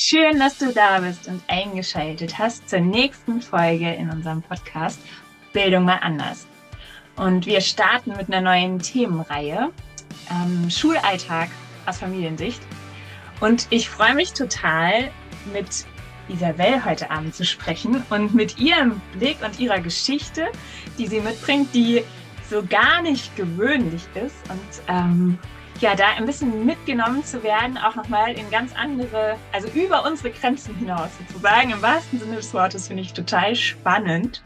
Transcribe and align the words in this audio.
Schön, 0.00 0.38
dass 0.38 0.58
du 0.58 0.72
da 0.72 1.00
bist 1.00 1.26
und 1.26 1.42
eingeschaltet 1.48 2.38
hast 2.38 2.70
zur 2.70 2.78
nächsten 2.78 3.42
Folge 3.42 3.92
in 3.94 4.08
unserem 4.10 4.42
Podcast 4.42 5.00
Bildung 5.52 5.86
mal 5.86 5.98
anders. 6.02 6.46
Und 7.16 7.46
wir 7.46 7.60
starten 7.60 8.10
mit 8.16 8.28
einer 8.28 8.40
neuen 8.40 8.78
Themenreihe, 8.78 9.72
ähm, 10.30 10.70
Schulalltag 10.70 11.48
aus 11.84 11.98
Familiensicht. 11.98 12.62
Und 13.40 13.66
ich 13.70 13.90
freue 13.90 14.14
mich 14.14 14.34
total, 14.34 15.10
mit 15.52 15.84
Isabel 16.28 16.84
heute 16.84 17.10
Abend 17.10 17.34
zu 17.34 17.44
sprechen 17.44 18.04
und 18.08 18.32
mit 18.36 18.56
ihrem 18.56 19.00
Blick 19.18 19.38
und 19.44 19.58
ihrer 19.58 19.80
Geschichte, 19.80 20.46
die 20.96 21.08
sie 21.08 21.18
mitbringt, 21.18 21.74
die 21.74 22.04
so 22.48 22.62
gar 22.64 23.02
nicht 23.02 23.34
gewöhnlich 23.34 24.04
ist 24.14 24.48
und 24.48 24.82
ähm, 24.86 25.38
ja, 25.80 25.94
da 25.94 26.08
ein 26.16 26.26
bisschen 26.26 26.66
mitgenommen 26.66 27.24
zu 27.24 27.42
werden, 27.42 27.78
auch 27.78 27.94
nochmal 27.94 28.32
in 28.36 28.50
ganz 28.50 28.74
andere, 28.74 29.38
also 29.52 29.68
über 29.68 30.04
unsere 30.04 30.30
Grenzen 30.30 30.74
hinaus 30.76 31.10
sozusagen, 31.18 31.70
im 31.70 31.82
wahrsten 31.82 32.18
Sinne 32.18 32.36
des 32.36 32.52
Wortes, 32.52 32.88
finde 32.88 33.02
ich 33.02 33.12
total 33.12 33.54
spannend. 33.54 34.42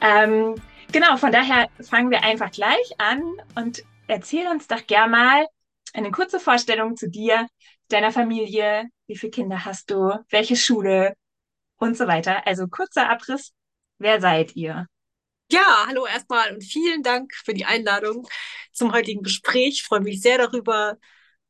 Ähm, 0.00 0.54
genau, 0.90 1.16
von 1.16 1.32
daher 1.32 1.68
fangen 1.80 2.10
wir 2.10 2.22
einfach 2.22 2.50
gleich 2.50 2.94
an 2.98 3.22
und 3.56 3.82
erzähl 4.06 4.46
uns 4.48 4.66
doch 4.66 4.86
gerne 4.86 5.10
mal 5.10 5.46
eine 5.92 6.10
kurze 6.10 6.40
Vorstellung 6.40 6.96
zu 6.96 7.10
dir, 7.10 7.46
deiner 7.88 8.12
Familie, 8.12 8.84
wie 9.06 9.16
viele 9.16 9.30
Kinder 9.30 9.64
hast 9.64 9.90
du, 9.90 10.12
welche 10.30 10.56
Schule 10.56 11.14
und 11.78 11.96
so 11.96 12.06
weiter. 12.06 12.46
Also 12.46 12.68
kurzer 12.68 13.10
Abriss, 13.10 13.52
wer 13.98 14.20
seid 14.20 14.56
ihr? 14.56 14.86
Ja, 15.50 15.86
hallo 15.86 16.06
erstmal 16.06 16.52
und 16.54 16.62
vielen 16.62 17.02
Dank 17.02 17.34
für 17.34 17.54
die 17.54 17.64
Einladung 17.64 18.28
zum 18.72 18.92
heutigen 18.92 19.22
Gespräch. 19.22 19.68
Ich 19.68 19.82
freue 19.82 20.00
mich 20.00 20.20
sehr 20.20 20.36
darüber. 20.36 20.98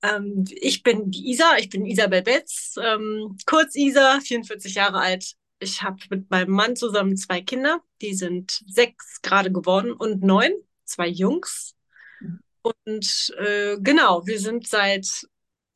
Ähm, 0.02 0.44
ich 0.50 0.84
bin 0.84 1.10
die 1.10 1.30
Isa, 1.30 1.56
ich 1.58 1.68
bin 1.68 1.84
Isabel 1.84 2.22
Betz, 2.22 2.76
ähm, 2.80 3.36
kurz 3.44 3.74
Isa, 3.74 4.20
44 4.20 4.74
Jahre 4.74 5.00
alt. 5.00 5.34
Ich 5.58 5.82
habe 5.82 5.98
mit 6.10 6.30
meinem 6.30 6.52
Mann 6.52 6.76
zusammen 6.76 7.16
zwei 7.16 7.40
Kinder, 7.40 7.82
die 8.00 8.14
sind 8.14 8.62
sechs 8.68 9.20
gerade 9.20 9.50
geworden 9.50 9.92
und 9.92 10.22
neun, 10.22 10.52
zwei 10.84 11.08
Jungs. 11.08 11.74
Mhm. 12.20 12.40
Und 12.62 13.34
äh, 13.38 13.78
genau, 13.80 14.24
wir 14.26 14.38
sind 14.38 14.68
seit 14.68 15.26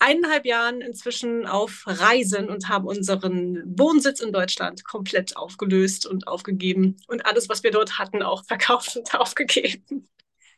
eineinhalb 0.03 0.45
Jahren 0.45 0.81
inzwischen 0.81 1.47
auf 1.47 1.85
Reisen 1.87 2.49
und 2.49 2.69
haben 2.69 2.87
unseren 2.87 3.63
Wohnsitz 3.79 4.21
in 4.21 4.33
Deutschland 4.33 4.85
komplett 4.85 5.37
aufgelöst 5.37 6.07
und 6.07 6.27
aufgegeben 6.27 6.97
und 7.07 7.25
alles, 7.25 7.49
was 7.49 7.63
wir 7.63 7.71
dort 7.71 7.99
hatten, 7.99 8.23
auch 8.23 8.45
verkauft 8.49 8.97
und 8.97 9.15
aufgegeben. 9.15 10.09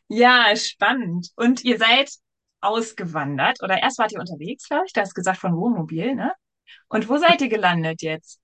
Ja, 0.07 0.55
spannend. 0.55 1.29
Und 1.35 1.63
ihr 1.63 1.77
seid 1.77 2.11
ausgewandert 2.61 3.61
oder 3.61 3.81
erst 3.81 3.99
wart 3.99 4.11
ihr 4.11 4.19
unterwegs, 4.19 4.67
glaube 4.67 4.85
ich, 4.87 4.93
du 4.93 5.01
hast 5.01 5.13
gesagt 5.13 5.39
von 5.39 5.55
Wohnmobil, 5.55 6.15
ne? 6.15 6.33
Und 6.89 7.07
wo 7.09 7.17
seid 7.17 7.41
ihr 7.41 7.49
gelandet 7.49 8.01
jetzt? 8.01 8.39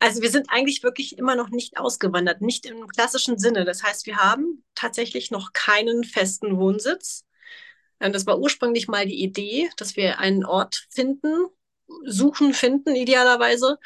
Also 0.00 0.20
wir 0.20 0.30
sind 0.30 0.50
eigentlich 0.50 0.82
wirklich 0.82 1.16
immer 1.18 1.36
noch 1.36 1.48
nicht 1.50 1.78
ausgewandert, 1.78 2.40
nicht 2.40 2.66
im 2.66 2.86
klassischen 2.88 3.38
Sinne. 3.38 3.64
Das 3.64 3.82
heißt, 3.82 4.06
wir 4.06 4.16
haben 4.16 4.64
tatsächlich 4.74 5.30
noch 5.30 5.52
keinen 5.52 6.04
festen 6.04 6.58
Wohnsitz. 6.58 7.25
Ähm, 8.00 8.12
das 8.12 8.26
war 8.26 8.38
ursprünglich 8.38 8.88
mal 8.88 9.06
die 9.06 9.22
Idee, 9.22 9.70
dass 9.76 9.96
wir 9.96 10.18
einen 10.18 10.44
Ort 10.44 10.86
finden, 10.90 11.46
suchen, 12.04 12.52
finden 12.54 12.96
idealerweise, 12.96 13.78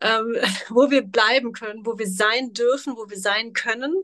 ähm, 0.00 0.36
wo 0.68 0.90
wir 0.90 1.02
bleiben 1.02 1.52
können, 1.52 1.84
wo 1.84 1.98
wir 1.98 2.08
sein 2.08 2.52
dürfen, 2.52 2.96
wo 2.96 3.08
wir 3.08 3.18
sein 3.18 3.52
können. 3.52 3.94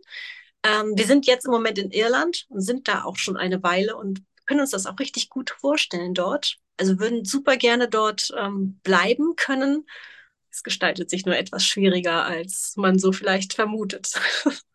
Ähm, 0.62 0.92
wir 0.96 1.06
sind 1.06 1.26
jetzt 1.26 1.46
im 1.46 1.52
Moment 1.52 1.78
in 1.78 1.90
Irland 1.90 2.46
und 2.48 2.60
sind 2.60 2.88
da 2.88 3.04
auch 3.04 3.16
schon 3.16 3.36
eine 3.36 3.62
Weile 3.62 3.96
und 3.96 4.22
können 4.46 4.60
uns 4.60 4.70
das 4.70 4.86
auch 4.86 4.98
richtig 4.98 5.30
gut 5.30 5.50
vorstellen 5.50 6.14
dort. 6.14 6.56
Also 6.76 6.98
würden 6.98 7.24
super 7.24 7.56
gerne 7.56 7.88
dort 7.88 8.32
ähm, 8.36 8.80
bleiben 8.82 9.36
können. 9.36 9.86
Es 10.50 10.62
gestaltet 10.62 11.10
sich 11.10 11.26
nur 11.26 11.36
etwas 11.36 11.64
schwieriger, 11.64 12.24
als 12.24 12.74
man 12.76 12.98
so 12.98 13.12
vielleicht 13.12 13.54
vermutet. 13.54 14.12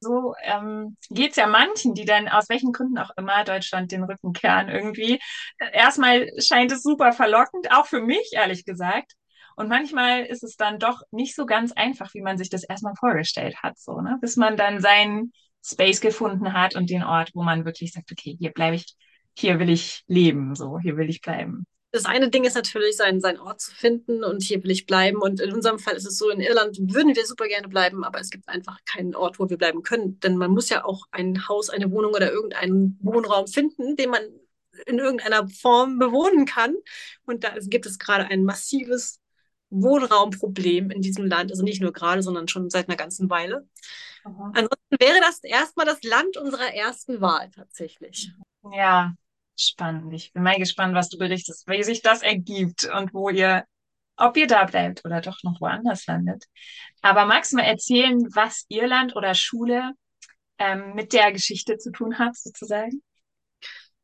So 0.00 0.34
ähm, 0.42 0.96
geht 1.10 1.32
es 1.32 1.36
ja 1.36 1.46
manchen, 1.46 1.94
die 1.94 2.06
dann 2.06 2.28
aus 2.28 2.48
welchen 2.48 2.72
Gründen 2.72 2.98
auch 2.98 3.10
immer 3.16 3.44
Deutschland 3.44 3.92
den 3.92 4.04
Rücken 4.04 4.32
kehren 4.32 4.68
irgendwie. 4.68 5.20
Erstmal 5.72 6.28
scheint 6.40 6.72
es 6.72 6.82
super 6.82 7.12
verlockend, 7.12 7.70
auch 7.72 7.86
für 7.86 8.00
mich 8.00 8.30
ehrlich 8.32 8.64
gesagt. 8.64 9.12
Und 9.56 9.68
manchmal 9.68 10.24
ist 10.24 10.42
es 10.42 10.56
dann 10.56 10.78
doch 10.78 11.02
nicht 11.10 11.34
so 11.34 11.44
ganz 11.44 11.72
einfach, 11.72 12.14
wie 12.14 12.22
man 12.22 12.38
sich 12.38 12.48
das 12.48 12.64
erstmal 12.64 12.94
vorgestellt 12.96 13.56
hat, 13.62 13.78
so, 13.78 14.00
ne? 14.00 14.16
Bis 14.20 14.36
man 14.36 14.56
dann 14.56 14.80
seinen 14.80 15.32
Space 15.62 16.00
gefunden 16.00 16.54
hat 16.54 16.76
und 16.76 16.88
den 16.88 17.02
Ort, 17.02 17.32
wo 17.34 17.42
man 17.42 17.66
wirklich 17.66 17.92
sagt, 17.92 18.10
okay, 18.10 18.36
hier 18.38 18.52
bleibe 18.52 18.76
ich, 18.76 18.86
hier 19.36 19.58
will 19.58 19.68
ich 19.68 20.02
leben, 20.06 20.54
so, 20.54 20.78
hier 20.78 20.96
will 20.96 21.10
ich 21.10 21.20
bleiben 21.20 21.66
das 21.92 22.04
eine 22.04 22.30
Ding 22.30 22.44
ist 22.44 22.54
natürlich, 22.54 22.96
seinen, 22.96 23.20
seinen 23.20 23.40
Ort 23.40 23.60
zu 23.60 23.74
finden 23.74 24.22
und 24.22 24.42
hier 24.42 24.62
will 24.62 24.70
ich 24.70 24.86
bleiben. 24.86 25.18
Und 25.18 25.40
in 25.40 25.52
unserem 25.52 25.78
Fall 25.78 25.94
ist 25.94 26.06
es 26.06 26.18
so, 26.18 26.30
in 26.30 26.40
Irland 26.40 26.78
würden 26.78 27.16
wir 27.16 27.26
super 27.26 27.48
gerne 27.48 27.68
bleiben, 27.68 28.04
aber 28.04 28.20
es 28.20 28.30
gibt 28.30 28.48
einfach 28.48 28.78
keinen 28.84 29.16
Ort, 29.16 29.38
wo 29.38 29.50
wir 29.50 29.58
bleiben 29.58 29.82
können. 29.82 30.20
Denn 30.20 30.36
man 30.36 30.52
muss 30.52 30.68
ja 30.68 30.84
auch 30.84 31.06
ein 31.10 31.48
Haus, 31.48 31.68
eine 31.68 31.90
Wohnung 31.90 32.12
oder 32.12 32.30
irgendeinen 32.30 32.98
Wohnraum 33.02 33.48
finden, 33.48 33.96
den 33.96 34.10
man 34.10 34.22
in 34.86 34.98
irgendeiner 34.98 35.48
Form 35.48 35.98
bewohnen 35.98 36.46
kann. 36.46 36.76
Und 37.26 37.42
da 37.42 37.54
gibt 37.60 37.86
es 37.86 37.98
gerade 37.98 38.26
ein 38.26 38.44
massives 38.44 39.20
Wohnraumproblem 39.70 40.90
in 40.90 41.02
diesem 41.02 41.26
Land. 41.26 41.50
Also 41.50 41.64
nicht 41.64 41.82
nur 41.82 41.92
gerade, 41.92 42.22
sondern 42.22 42.46
schon 42.46 42.70
seit 42.70 42.88
einer 42.88 42.96
ganzen 42.96 43.28
Weile. 43.30 43.68
Aha. 44.24 44.52
Ansonsten 44.54 44.96
wäre 45.00 45.20
das 45.20 45.42
erstmal 45.42 45.86
das 45.86 46.02
Land 46.04 46.36
unserer 46.36 46.72
ersten 46.72 47.20
Wahl 47.20 47.50
tatsächlich. 47.50 48.32
Ja, 48.72 49.14
Spannend. 49.62 50.14
Ich 50.14 50.32
bin 50.32 50.42
mal 50.42 50.56
gespannt, 50.56 50.94
was 50.94 51.10
du 51.10 51.18
berichtest, 51.18 51.68
wie 51.68 51.82
sich 51.82 52.00
das 52.00 52.22
ergibt 52.22 52.86
und 52.86 53.12
wo 53.12 53.28
ihr, 53.28 53.64
ob 54.16 54.36
ihr 54.38 54.46
da 54.46 54.64
bleibt 54.64 55.04
oder 55.04 55.20
doch 55.20 55.36
noch 55.42 55.60
woanders 55.60 56.06
landet. 56.06 56.44
Aber 57.02 57.26
magst 57.26 57.52
du 57.52 57.56
mal 57.56 57.64
erzählen, 57.64 58.18
was 58.34 58.64
Irland 58.68 59.16
oder 59.16 59.34
Schule 59.34 59.92
ähm, 60.58 60.94
mit 60.94 61.12
der 61.12 61.32
Geschichte 61.32 61.76
zu 61.76 61.92
tun 61.92 62.18
hat, 62.18 62.36
sozusagen? 62.36 63.02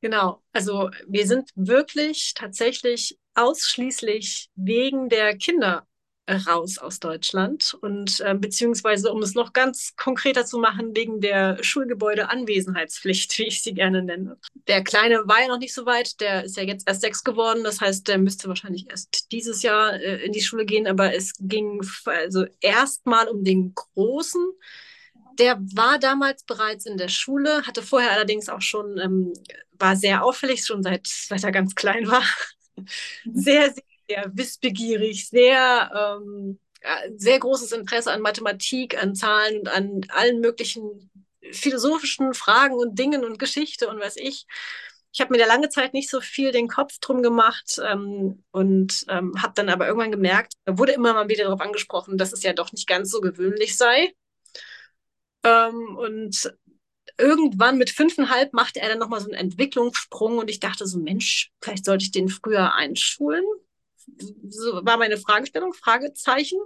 Genau, 0.02 0.42
also 0.52 0.90
wir 1.08 1.26
sind 1.26 1.50
wirklich 1.54 2.34
tatsächlich 2.34 3.18
ausschließlich 3.34 4.50
wegen 4.56 5.08
der 5.08 5.38
Kinder 5.38 5.86
raus 6.28 6.78
aus 6.78 6.98
Deutschland 6.98 7.76
und 7.80 8.20
äh, 8.20 8.34
beziehungsweise, 8.34 9.12
um 9.12 9.22
es 9.22 9.34
noch 9.34 9.52
ganz 9.52 9.94
konkreter 9.96 10.44
zu 10.44 10.58
machen, 10.58 10.94
wegen 10.96 11.20
der 11.20 11.62
Schulgebäude-Anwesenheitspflicht, 11.62 13.38
wie 13.38 13.44
ich 13.44 13.62
sie 13.62 13.74
gerne 13.74 14.02
nenne. 14.02 14.36
Der 14.66 14.82
Kleine 14.82 15.22
war 15.26 15.40
ja 15.42 15.48
noch 15.48 15.58
nicht 15.58 15.74
so 15.74 15.86
weit, 15.86 16.20
der 16.20 16.44
ist 16.44 16.56
ja 16.56 16.64
jetzt 16.64 16.88
erst 16.88 17.02
sechs 17.02 17.22
geworden, 17.22 17.62
das 17.62 17.80
heißt, 17.80 18.08
der 18.08 18.18
müsste 18.18 18.48
wahrscheinlich 18.48 18.90
erst 18.90 19.30
dieses 19.32 19.62
Jahr 19.62 19.94
äh, 19.94 20.24
in 20.24 20.32
die 20.32 20.40
Schule 20.40 20.66
gehen, 20.66 20.86
aber 20.86 21.14
es 21.14 21.32
ging 21.38 21.80
also 22.06 22.44
erstmal 22.60 23.28
um 23.28 23.44
den 23.44 23.74
Großen. 23.74 24.44
Der 25.38 25.58
war 25.74 25.98
damals 25.98 26.44
bereits 26.44 26.86
in 26.86 26.96
der 26.96 27.08
Schule, 27.08 27.62
hatte 27.66 27.82
vorher 27.82 28.12
allerdings 28.12 28.48
auch 28.48 28.62
schon, 28.62 28.98
ähm, 28.98 29.32
war 29.78 29.94
sehr 29.94 30.24
auffällig, 30.24 30.64
schon 30.64 30.82
seit, 30.82 31.06
seit 31.06 31.44
er 31.44 31.52
ganz 31.52 31.74
klein 31.74 32.08
war. 32.08 32.22
Sehr, 33.24 33.72
sehr 33.72 33.82
sehr 34.08 34.30
wissbegierig, 34.34 35.28
sehr, 35.28 36.18
ähm, 36.22 36.58
sehr 37.16 37.38
großes 37.38 37.72
Interesse 37.72 38.12
an 38.12 38.20
Mathematik, 38.20 39.00
an 39.02 39.14
Zahlen 39.14 39.60
und 39.60 39.68
an 39.68 40.00
allen 40.08 40.40
möglichen 40.40 41.10
philosophischen 41.52 42.34
Fragen 42.34 42.74
und 42.74 42.98
Dingen 42.98 43.24
und 43.24 43.38
Geschichte 43.38 43.88
und 43.88 44.00
was 44.00 44.16
ich. 44.16 44.46
Ich 45.12 45.20
habe 45.20 45.32
mir 45.32 45.38
da 45.38 45.46
lange 45.46 45.70
Zeit 45.70 45.94
nicht 45.94 46.10
so 46.10 46.20
viel 46.20 46.52
den 46.52 46.68
Kopf 46.68 46.98
drum 47.00 47.22
gemacht 47.22 47.80
ähm, 47.82 48.44
und 48.50 49.04
ähm, 49.08 49.40
habe 49.40 49.54
dann 49.54 49.70
aber 49.70 49.86
irgendwann 49.86 50.10
gemerkt, 50.10 50.52
da 50.64 50.76
wurde 50.76 50.92
immer 50.92 51.14
mal 51.14 51.28
wieder 51.28 51.44
darauf 51.44 51.60
angesprochen, 51.60 52.18
dass 52.18 52.32
es 52.32 52.42
ja 52.42 52.52
doch 52.52 52.70
nicht 52.72 52.86
ganz 52.86 53.10
so 53.10 53.20
gewöhnlich 53.20 53.76
sei. 53.76 54.12
Ähm, 55.42 55.96
und 55.96 56.52
irgendwann 57.16 57.78
mit 57.78 57.90
fünfeinhalb 57.90 58.52
machte 58.52 58.80
er 58.80 58.90
dann 58.90 58.98
nochmal 58.98 59.20
so 59.20 59.26
einen 59.26 59.40
Entwicklungssprung 59.40 60.36
und 60.38 60.50
ich 60.50 60.60
dachte 60.60 60.86
so, 60.86 60.98
Mensch, 60.98 61.50
vielleicht 61.62 61.86
sollte 61.86 62.04
ich 62.04 62.10
den 62.10 62.28
früher 62.28 62.74
einschulen 62.74 63.44
so 64.48 64.84
war 64.84 64.96
meine 64.96 65.16
Fragestellung, 65.16 65.72
Fragezeichen. 65.72 66.58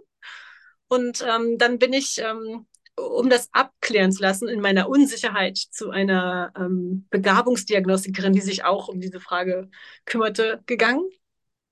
Und 0.88 1.24
ähm, 1.26 1.56
dann 1.58 1.78
bin 1.78 1.92
ich, 1.92 2.18
ähm, 2.18 2.66
um 2.96 3.30
das 3.30 3.48
abklären 3.52 4.12
zu 4.12 4.22
lassen, 4.22 4.48
in 4.48 4.60
meiner 4.60 4.88
Unsicherheit 4.88 5.56
zu 5.56 5.90
einer 5.90 6.52
ähm, 6.56 7.06
Begabungsdiagnostikerin, 7.10 8.32
die 8.32 8.40
sich 8.40 8.64
auch 8.64 8.88
um 8.88 9.00
diese 9.00 9.20
Frage 9.20 9.70
kümmerte, 10.04 10.62
gegangen. 10.66 11.08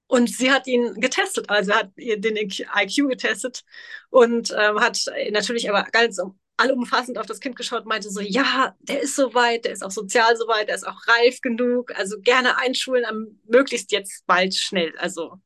Und 0.06 0.31
sie 0.31 0.50
hat 0.50 0.67
ihn 0.67 0.94
getestet, 1.00 1.50
also 1.50 1.75
hat 1.75 1.91
ihr 1.97 2.19
den 2.19 2.37
IQ 2.37 3.09
getestet 3.09 3.65
und 4.09 4.55
ähm, 4.56 4.81
hat 4.81 5.05
natürlich 5.32 5.69
aber 5.69 5.85
ganz 5.91 6.19
allumfassend 6.58 7.19
auf 7.19 7.26
das 7.26 7.40
Kind 7.40 7.56
geschaut 7.56 7.87
meinte 7.87 8.10
so, 8.10 8.20
ja, 8.20 8.75
der 8.81 9.00
ist 9.00 9.16
soweit, 9.16 9.64
der 9.64 9.72
ist 9.72 9.82
auch 9.84 9.90
sozial 9.90 10.37
soweit, 10.37 10.69
der 10.69 10.75
ist 10.75 10.87
auch 10.87 11.06
reif 11.06 11.40
genug, 11.40 11.93
also 11.96 12.20
gerne 12.20 12.58
einschulen, 12.58 13.05
am 13.05 13.40
möglichst 13.46 13.93
jetzt 13.93 14.26
bald 14.26 14.55
schnell, 14.55 14.93
also 14.99 15.40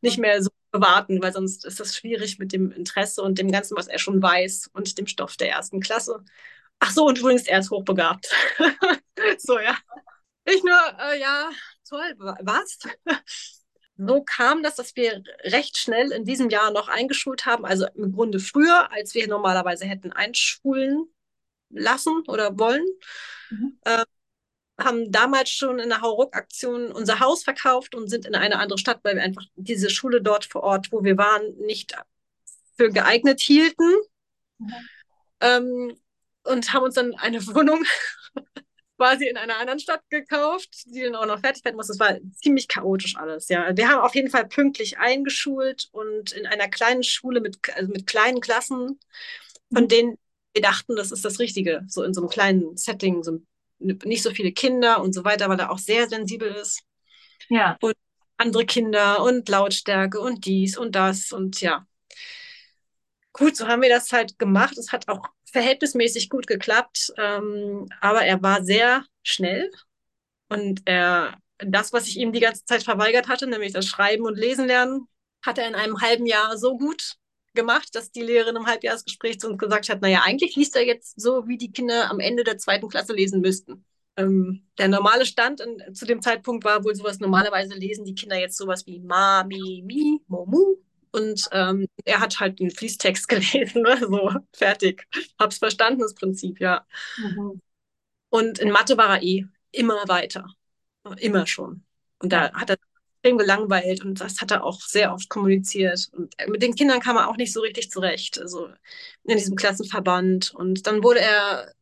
nicht 0.00 0.18
mehr 0.18 0.42
so 0.42 0.50
warten, 0.72 1.22
weil 1.22 1.32
sonst 1.32 1.64
ist 1.64 1.80
das 1.80 1.96
schwierig 1.96 2.38
mit 2.38 2.52
dem 2.52 2.72
Interesse 2.72 3.22
und 3.22 3.38
dem 3.38 3.50
Ganzen, 3.50 3.76
was 3.76 3.88
er 3.88 3.98
schon 3.98 4.22
weiß 4.22 4.70
und 4.72 4.98
dem 4.98 5.06
Stoff 5.06 5.36
der 5.36 5.50
ersten 5.50 5.80
Klasse. 5.80 6.24
Ach 6.78 6.90
so, 6.90 7.06
und 7.06 7.18
übrigens, 7.18 7.46
er 7.46 7.60
ist 7.60 7.70
hochbegabt. 7.70 8.28
so, 9.38 9.58
ja. 9.58 9.76
Ich 10.44 10.62
nur, 10.64 10.80
äh, 11.00 11.20
ja, 11.20 11.50
toll, 11.88 12.14
was? 12.18 12.78
So 13.96 14.22
kam 14.22 14.62
das, 14.62 14.76
dass 14.76 14.96
wir 14.96 15.22
recht 15.44 15.76
schnell 15.76 16.12
in 16.12 16.24
diesem 16.24 16.50
Jahr 16.50 16.70
noch 16.70 16.88
eingeschult 16.88 17.46
haben, 17.46 17.64
also 17.64 17.86
im 17.94 18.12
Grunde 18.12 18.40
früher, 18.40 18.90
als 18.90 19.14
wir 19.14 19.28
normalerweise 19.28 19.84
hätten 19.84 20.12
einschulen 20.12 21.06
lassen 21.70 22.22
oder 22.26 22.58
wollen. 22.58 22.86
Mhm. 23.50 23.78
Äh, 23.84 24.04
haben 24.80 25.12
damals 25.12 25.50
schon 25.50 25.78
in 25.78 25.90
der 25.90 26.00
Hauruck-Aktion 26.00 26.92
unser 26.92 27.20
Haus 27.20 27.44
verkauft 27.44 27.94
und 27.94 28.08
sind 28.08 28.24
in 28.26 28.34
eine 28.34 28.58
andere 28.58 28.78
Stadt, 28.78 29.00
weil 29.02 29.16
wir 29.16 29.22
einfach 29.22 29.44
diese 29.54 29.90
Schule 29.90 30.22
dort 30.22 30.46
vor 30.46 30.62
Ort, 30.62 30.90
wo 30.90 31.04
wir 31.04 31.16
waren, 31.18 31.56
nicht 31.58 31.94
für 32.76 32.90
geeignet 32.90 33.40
hielten. 33.40 33.90
Mhm. 34.58 34.74
Ähm, 35.40 35.96
und 36.44 36.72
haben 36.72 36.84
uns 36.84 36.94
dann 36.94 37.14
eine 37.14 37.46
Wohnung 37.54 37.84
quasi 39.02 39.26
in 39.26 39.36
einer 39.36 39.58
anderen 39.58 39.80
Stadt 39.80 40.02
gekauft, 40.10 40.84
die 40.86 41.02
dann 41.02 41.16
auch 41.16 41.26
noch 41.26 41.40
fertig 41.40 41.64
werden 41.64 41.74
muss. 41.74 41.88
Das 41.88 41.98
war 41.98 42.18
ziemlich 42.40 42.68
chaotisch 42.68 43.16
alles, 43.16 43.48
ja. 43.48 43.76
Wir 43.76 43.88
haben 43.88 44.00
auf 44.00 44.14
jeden 44.14 44.30
Fall 44.30 44.46
pünktlich 44.46 44.98
eingeschult 44.98 45.88
und 45.90 46.30
in 46.30 46.46
einer 46.46 46.68
kleinen 46.68 47.02
Schule 47.02 47.40
mit, 47.40 47.58
also 47.74 47.90
mit 47.90 48.06
kleinen 48.06 48.40
Klassen, 48.40 49.00
von 49.72 49.84
mhm. 49.84 49.88
denen 49.88 50.18
wir 50.52 50.62
dachten, 50.62 50.94
das 50.94 51.10
ist 51.10 51.24
das 51.24 51.40
Richtige, 51.40 51.82
so 51.88 52.04
in 52.04 52.14
so 52.14 52.20
einem 52.20 52.30
kleinen 52.30 52.76
Setting, 52.76 53.24
so 53.24 53.40
nicht 53.80 54.22
so 54.22 54.30
viele 54.30 54.52
Kinder 54.52 55.02
und 55.02 55.14
so 55.14 55.24
weiter, 55.24 55.48
weil 55.48 55.58
er 55.58 55.72
auch 55.72 55.78
sehr 55.78 56.08
sensibel 56.08 56.52
ist. 56.52 56.82
Ja. 57.48 57.76
Und 57.80 57.94
andere 58.36 58.66
Kinder 58.66 59.24
und 59.24 59.48
Lautstärke 59.48 60.20
und 60.20 60.46
dies 60.46 60.78
und 60.78 60.94
das 60.94 61.32
und 61.32 61.60
ja. 61.60 61.84
Gut, 63.32 63.56
so 63.56 63.66
haben 63.66 63.82
wir 63.82 63.88
das 63.88 64.12
halt 64.12 64.38
gemacht. 64.38 64.78
Es 64.78 64.92
hat 64.92 65.08
auch 65.08 65.26
verhältnismäßig 65.52 66.30
gut 66.30 66.46
geklappt, 66.46 67.12
ähm, 67.18 67.88
aber 68.00 68.22
er 68.22 68.42
war 68.42 68.64
sehr 68.64 69.04
schnell 69.22 69.70
und 70.48 70.82
er, 70.86 71.38
das, 71.58 71.92
was 71.92 72.08
ich 72.08 72.18
ihm 72.18 72.32
die 72.32 72.40
ganze 72.40 72.64
Zeit 72.64 72.82
verweigert 72.82 73.28
hatte, 73.28 73.46
nämlich 73.46 73.72
das 73.72 73.86
Schreiben 73.86 74.24
und 74.24 74.38
Lesen 74.38 74.66
lernen, 74.66 75.06
hat 75.42 75.58
er 75.58 75.68
in 75.68 75.74
einem 75.74 76.00
halben 76.00 76.26
Jahr 76.26 76.56
so 76.56 76.76
gut 76.76 77.16
gemacht, 77.54 77.94
dass 77.94 78.10
die 78.10 78.22
Lehrerin 78.22 78.56
im 78.56 78.66
Halbjahresgespräch 78.66 79.38
zu 79.38 79.48
uns 79.48 79.58
gesagt 79.58 79.88
hat, 79.88 80.00
naja, 80.00 80.22
eigentlich 80.24 80.56
liest 80.56 80.74
er 80.74 80.86
jetzt 80.86 81.20
so, 81.20 81.46
wie 81.46 81.58
die 81.58 81.70
Kinder 81.70 82.10
am 82.10 82.20
Ende 82.20 82.44
der 82.44 82.56
zweiten 82.58 82.88
Klasse 82.88 83.12
lesen 83.12 83.40
müssten. 83.40 83.84
Ähm, 84.16 84.66
der 84.78 84.88
normale 84.88 85.26
Stand 85.26 85.60
in, 85.60 85.94
zu 85.94 86.06
dem 86.06 86.22
Zeitpunkt 86.22 86.64
war 86.64 86.84
wohl 86.84 86.94
sowas, 86.94 87.18
normalerweise 87.18 87.74
lesen 87.74 88.04
die 88.04 88.14
Kinder 88.14 88.38
jetzt 88.38 88.56
sowas 88.56 88.86
wie 88.86 89.00
Ma, 89.00 89.44
Mi, 89.44 89.82
Mi, 89.84 90.20
Mo, 90.28 90.46
Mu 90.46 90.76
und 91.12 91.48
ähm, 91.52 91.86
er 92.04 92.20
hat 92.20 92.40
halt 92.40 92.58
den 92.58 92.70
Fließtext 92.70 93.28
gelesen, 93.28 93.82
ne? 93.82 93.98
so 94.00 94.30
fertig. 94.52 95.06
Hab's 95.38 95.58
verstanden, 95.58 96.00
das 96.00 96.14
Prinzip, 96.14 96.60
ja. 96.60 96.86
Mhm. 97.18 97.60
Und 98.30 98.58
in 98.58 98.70
Mathe 98.70 98.96
war 98.96 99.16
er 99.16 99.22
eh 99.22 99.44
immer 99.70 100.08
weiter. 100.08 100.46
Immer 101.18 101.46
schon. 101.46 101.84
Und 102.18 102.32
da 102.32 102.52
hat 102.52 102.70
er 102.70 102.76
extrem 103.22 103.38
gelangweilt 103.38 104.04
und 104.04 104.20
das 104.20 104.40
hat 104.40 104.50
er 104.50 104.64
auch 104.64 104.80
sehr 104.80 105.12
oft 105.12 105.28
kommuniziert. 105.28 106.10
Und 106.12 106.34
mit 106.48 106.62
den 106.62 106.74
Kindern 106.74 107.00
kam 107.00 107.16
er 107.16 107.28
auch 107.28 107.36
nicht 107.36 107.52
so 107.52 107.60
richtig 107.60 107.90
zurecht, 107.90 108.40
also 108.40 108.68
in 109.24 109.36
diesem 109.36 109.56
Klassenverband. 109.56 110.54
Und 110.54 110.86
dann 110.86 111.02
wurde 111.02 111.20
er 111.20 111.72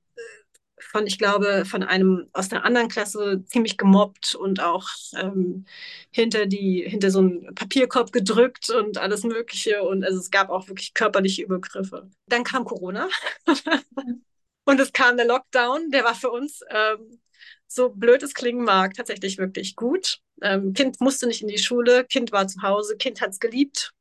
von, 0.90 1.06
ich 1.06 1.18
glaube, 1.18 1.64
von 1.64 1.82
einem 1.82 2.28
aus 2.32 2.50
einer 2.50 2.64
anderen 2.64 2.88
Klasse 2.88 3.44
ziemlich 3.46 3.76
gemobbt 3.78 4.34
und 4.34 4.60
auch 4.60 4.88
ähm, 5.16 5.64
hinter 6.10 6.46
die, 6.46 6.84
hinter 6.86 7.10
so 7.10 7.20
einen 7.20 7.54
Papierkorb 7.54 8.12
gedrückt 8.12 8.70
und 8.70 8.98
alles 8.98 9.22
Mögliche. 9.22 9.82
Und 9.82 10.04
also 10.04 10.18
es 10.18 10.30
gab 10.30 10.50
auch 10.50 10.68
wirklich 10.68 10.94
körperliche 10.94 11.42
Übergriffe. 11.42 12.10
Dann 12.26 12.44
kam 12.44 12.64
Corona 12.64 13.08
und 14.64 14.80
es 14.80 14.92
kam 14.92 15.16
der 15.16 15.26
Lockdown, 15.26 15.90
der 15.90 16.04
war 16.04 16.14
für 16.14 16.30
uns, 16.30 16.60
ähm, 16.70 17.20
so 17.68 17.90
blöd 17.90 18.22
es 18.24 18.34
klingen 18.34 18.64
mag, 18.64 18.94
tatsächlich 18.94 19.38
wirklich 19.38 19.76
gut. 19.76 20.18
Ähm, 20.42 20.72
kind 20.72 21.00
musste 21.00 21.28
nicht 21.28 21.42
in 21.42 21.48
die 21.48 21.58
Schule, 21.58 22.04
Kind 22.04 22.32
war 22.32 22.48
zu 22.48 22.62
Hause, 22.62 22.96
Kind 22.96 23.20
hat 23.20 23.30
es 23.30 23.38
geliebt, 23.38 23.92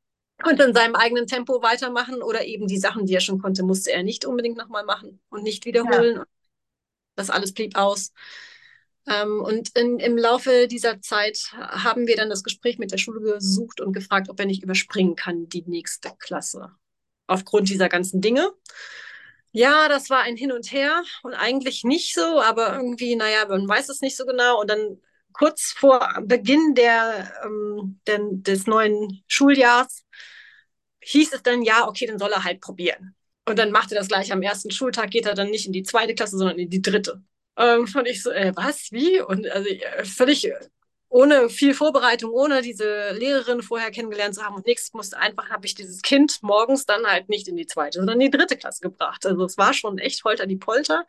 konnte 0.42 0.64
in 0.64 0.74
seinem 0.74 0.96
eigenen 0.96 1.28
Tempo 1.28 1.62
weitermachen 1.62 2.20
oder 2.22 2.44
eben 2.44 2.66
die 2.66 2.78
Sachen, 2.78 3.06
die 3.06 3.14
er 3.14 3.20
schon 3.20 3.40
konnte, 3.40 3.62
musste 3.62 3.92
er 3.92 4.02
nicht 4.02 4.24
unbedingt 4.24 4.56
nochmal 4.56 4.84
machen 4.84 5.20
und 5.28 5.44
nicht 5.44 5.66
wiederholen. 5.66 6.16
Ja. 6.16 6.24
Das 7.20 7.30
alles 7.30 7.52
blieb 7.52 7.76
aus. 7.76 8.12
Ähm, 9.06 9.40
und 9.40 9.76
in, 9.76 9.98
im 9.98 10.16
Laufe 10.16 10.68
dieser 10.68 11.00
Zeit 11.00 11.52
haben 11.52 12.06
wir 12.06 12.16
dann 12.16 12.30
das 12.30 12.42
Gespräch 12.42 12.78
mit 12.78 12.92
der 12.92 12.98
Schule 12.98 13.20
gesucht 13.20 13.80
und 13.80 13.92
gefragt, 13.92 14.28
ob 14.28 14.38
er 14.40 14.46
nicht 14.46 14.62
überspringen 14.62 15.16
kann, 15.16 15.48
die 15.48 15.62
nächste 15.66 16.10
Klasse. 16.18 16.72
Aufgrund 17.26 17.68
dieser 17.68 17.88
ganzen 17.88 18.20
Dinge. 18.20 18.50
Ja, 19.52 19.88
das 19.88 20.10
war 20.10 20.22
ein 20.22 20.36
Hin 20.36 20.52
und 20.52 20.70
Her 20.72 21.02
und 21.22 21.34
eigentlich 21.34 21.84
nicht 21.84 22.14
so, 22.14 22.40
aber 22.40 22.74
irgendwie, 22.74 23.16
naja, 23.16 23.46
man 23.48 23.68
weiß 23.68 23.88
es 23.88 24.00
nicht 24.00 24.16
so 24.16 24.24
genau. 24.24 24.60
Und 24.60 24.70
dann 24.70 25.00
kurz 25.32 25.74
vor 25.76 26.08
Beginn 26.22 26.74
der, 26.74 27.32
ähm, 27.44 28.00
der, 28.06 28.20
des 28.22 28.66
neuen 28.66 29.22
Schuljahrs 29.26 30.04
hieß 31.02 31.32
es 31.32 31.42
dann, 31.42 31.62
ja, 31.62 31.88
okay, 31.88 32.06
dann 32.06 32.18
soll 32.18 32.32
er 32.32 32.44
halt 32.44 32.60
probieren. 32.60 33.14
Und 33.46 33.58
dann 33.58 33.70
macht 33.70 33.92
er 33.92 33.98
das 33.98 34.08
gleich 34.08 34.32
am 34.32 34.42
ersten 34.42 34.70
Schultag, 34.70 35.10
geht 35.10 35.26
er 35.26 35.34
dann 35.34 35.50
nicht 35.50 35.66
in 35.66 35.72
die 35.72 35.82
zweite 35.82 36.14
Klasse, 36.14 36.38
sondern 36.38 36.58
in 36.58 36.70
die 36.70 36.82
dritte. 36.82 37.22
Ähm, 37.56 37.86
fand 37.86 38.08
ich 38.08 38.22
so, 38.22 38.30
äh, 38.30 38.52
was, 38.54 38.92
wie? 38.92 39.20
Und 39.20 39.48
also 39.48 39.68
äh, 39.68 40.04
völlig 40.04 40.46
äh, 40.46 40.54
ohne 41.10 41.50
viel 41.50 41.74
Vorbereitung, 41.74 42.30
ohne 42.30 42.62
diese 42.62 43.10
Lehrerin 43.12 43.62
vorher 43.62 43.90
kennengelernt 43.90 44.36
zu 44.36 44.42
haben 44.42 44.54
und 44.54 44.66
nichts, 44.66 44.92
musste 44.92 45.18
einfach, 45.18 45.50
habe 45.50 45.66
ich 45.66 45.74
dieses 45.74 46.02
Kind 46.02 46.38
morgens 46.42 46.86
dann 46.86 47.04
halt 47.04 47.28
nicht 47.28 47.48
in 47.48 47.56
die 47.56 47.66
zweite, 47.66 47.98
sondern 47.98 48.20
in 48.20 48.30
die 48.30 48.36
dritte 48.38 48.56
Klasse 48.56 48.80
gebracht. 48.80 49.26
Also 49.26 49.44
es 49.44 49.58
war 49.58 49.74
schon 49.74 49.98
echt 49.98 50.22
Holter 50.24 50.46
die 50.46 50.56
Polter. 50.56 51.06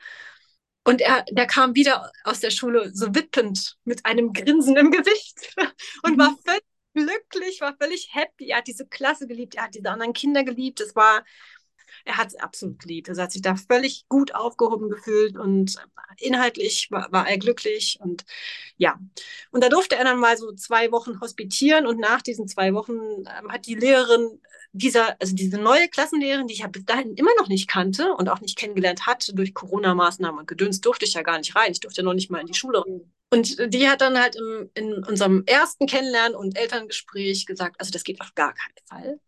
Und 0.83 1.01
er, 1.01 1.24
der 1.30 1.45
kam 1.45 1.75
wieder 1.75 2.12
aus 2.24 2.39
der 2.39 2.50
Schule 2.50 2.92
so 2.94 3.13
wippend 3.13 3.78
mit 3.83 4.06
einem 4.06 4.33
Grinsen 4.33 4.75
im 4.75 4.89
Gesicht 4.89 5.56
und 6.04 6.18
war 6.18 6.31
mhm. 6.31 6.39
völlig 6.44 6.63
glücklich, 6.94 7.62
war 7.62 7.75
völlig 7.80 8.10
happy. 8.13 8.48
Er 8.48 8.57
hat 8.57 8.68
diese 8.68 8.88
Klasse 8.88 9.28
geliebt, 9.28 9.56
er 9.56 9.66
hat 9.66 9.75
diese 9.75 9.89
anderen 9.89 10.13
Kinder 10.13 10.44
geliebt. 10.44 10.81
Es 10.81 10.95
war, 10.95 11.24
er 12.06 12.18
hat 12.18 12.28
es 12.28 12.36
absolut 12.36 12.80
geliebt. 12.80 13.10
Also 13.10 13.22
er 13.22 13.26
hat 13.26 13.32
sich 13.32 13.42
da 13.42 13.56
völlig 13.56 14.06
gut 14.10 14.36
aufgehoben 14.36 14.90
gefühlt 14.90 15.38
und 15.38 15.76
inhaltlich 16.18 16.88
war, 16.92 17.12
war 17.12 17.30
er 17.30 17.38
glücklich 17.38 17.98
und 18.02 18.26
ja. 18.78 19.00
Und 19.52 19.64
da 19.64 19.70
durfte 19.70 19.96
er 19.96 20.04
dann 20.04 20.20
mal 20.20 20.38
so 20.38 20.52
zwei 20.54 20.92
Wochen 20.92 21.20
hospitieren 21.22 21.88
und 21.88 22.00
nach 22.00 22.22
diesen 22.22 22.48
zwei 22.48 22.74
Wochen 22.74 22.94
ähm, 22.94 23.52
hat 23.52 23.66
die 23.66 23.76
Lehrerin 23.76 24.40
dieser, 24.74 25.20
also 25.20 25.36
diese 25.36 25.58
neue 25.58 25.88
Klassenlehrerin, 25.90 26.48
die 26.48 26.54
ich 26.54 26.60
ja 26.60 26.68
bis 26.68 26.86
dahin 26.86 27.16
immer 27.16 27.32
noch 27.40 27.50
nicht 27.50 27.68
kannte 27.68 28.14
und 28.14 28.30
auch 28.30 28.40
nicht 28.40 28.58
kennengelernt 28.58 29.06
hatte 29.06 29.34
durch 29.36 29.54
Corona-Maßnahmen 29.54 30.40
und 30.40 30.48
Gedöns, 30.48 30.82
durfte 30.82 31.06
ich 31.06 31.14
ja 31.14 31.24
gar 31.24 31.38
nicht 31.38 31.56
rein. 31.56 31.72
Ich 31.72 31.82
durfte 31.82 32.02
ja 32.02 32.06
noch 32.06 32.14
nicht 32.14 32.32
mal 32.32 32.40
in 32.40 32.48
die 32.48 32.54
Schule. 32.54 32.84
Und 33.34 33.74
die 33.74 33.90
hat 33.90 34.02
dann 34.02 34.20
halt 34.20 34.36
im, 34.36 34.70
in 34.74 35.04
unserem 35.04 35.44
ersten 35.46 35.88
Kennenlernen 35.88 36.36
und 36.36 36.58
Elterngespräch 36.58 37.46
gesagt, 37.46 37.78
also 37.80 37.92
das 37.92 38.04
geht 38.04 38.22
auf 38.22 38.34
gar 38.36 38.54
keinen 38.54 38.88
Fall. 38.88 39.20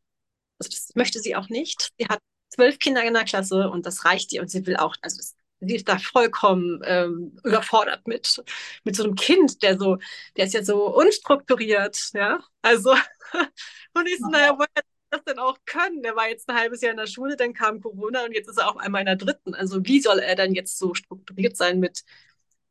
Also 0.60 0.70
das 0.72 0.92
möchte 0.96 1.20
sie 1.20 1.36
auch 1.36 1.50
nicht. 1.50 1.92
Sie 1.98 2.08
hat 2.08 2.20
zwölf 2.54 2.80
Kinder 2.80 3.04
in 3.04 3.14
der 3.14 3.26
Klasse 3.26 3.70
und 3.70 3.86
das 3.86 4.06
reicht 4.06 4.32
ihr 4.34 4.42
und 4.42 4.50
sie 4.50 4.66
will 4.66 4.78
auch, 4.78 4.96
also 5.02 5.22
sie 5.60 5.76
ist 5.76 5.88
da 5.88 5.98
vollkommen 5.98 6.82
ähm, 6.86 7.38
überfordert 7.44 8.08
mit, 8.08 8.44
mit 8.84 8.96
so 8.96 9.04
einem 9.04 9.16
Kind, 9.16 9.64
der 9.64 9.78
so, 9.78 9.98
der 10.38 10.46
ist 10.46 10.54
ja 10.54 10.64
so 10.64 10.96
unstrukturiert, 10.96 12.12
ja, 12.14 12.40
also 12.62 12.92
und 13.94 14.08
ich 14.08 14.20
so, 14.20 14.30
naja, 14.30 14.54
woher 14.58 14.84
das 15.10 15.24
denn 15.24 15.40
auch 15.40 15.58
können? 15.66 16.02
Der 16.02 16.16
war 16.16 16.30
jetzt 16.30 16.50
ein 16.50 16.56
halbes 16.56 16.82
Jahr 16.82 16.92
in 16.92 16.98
der 16.98 17.08
Schule, 17.08 17.36
dann 17.36 17.54
kam 17.54 17.82
Corona 17.82 18.26
und 18.26 18.34
jetzt 18.34 18.50
ist 18.50 18.58
er 18.58 18.70
auf 18.70 18.78
einmal 18.78 19.02
in 19.02 19.06
der 19.06 19.16
dritten. 19.16 19.54
Also 19.54 19.86
wie 19.86 20.02
soll 20.02 20.20
er 20.20 20.36
dann 20.36 20.54
jetzt 20.54 20.78
so 20.80 20.94
strukturiert 20.94 21.56
sein 21.56 21.80
mit, 21.80 22.04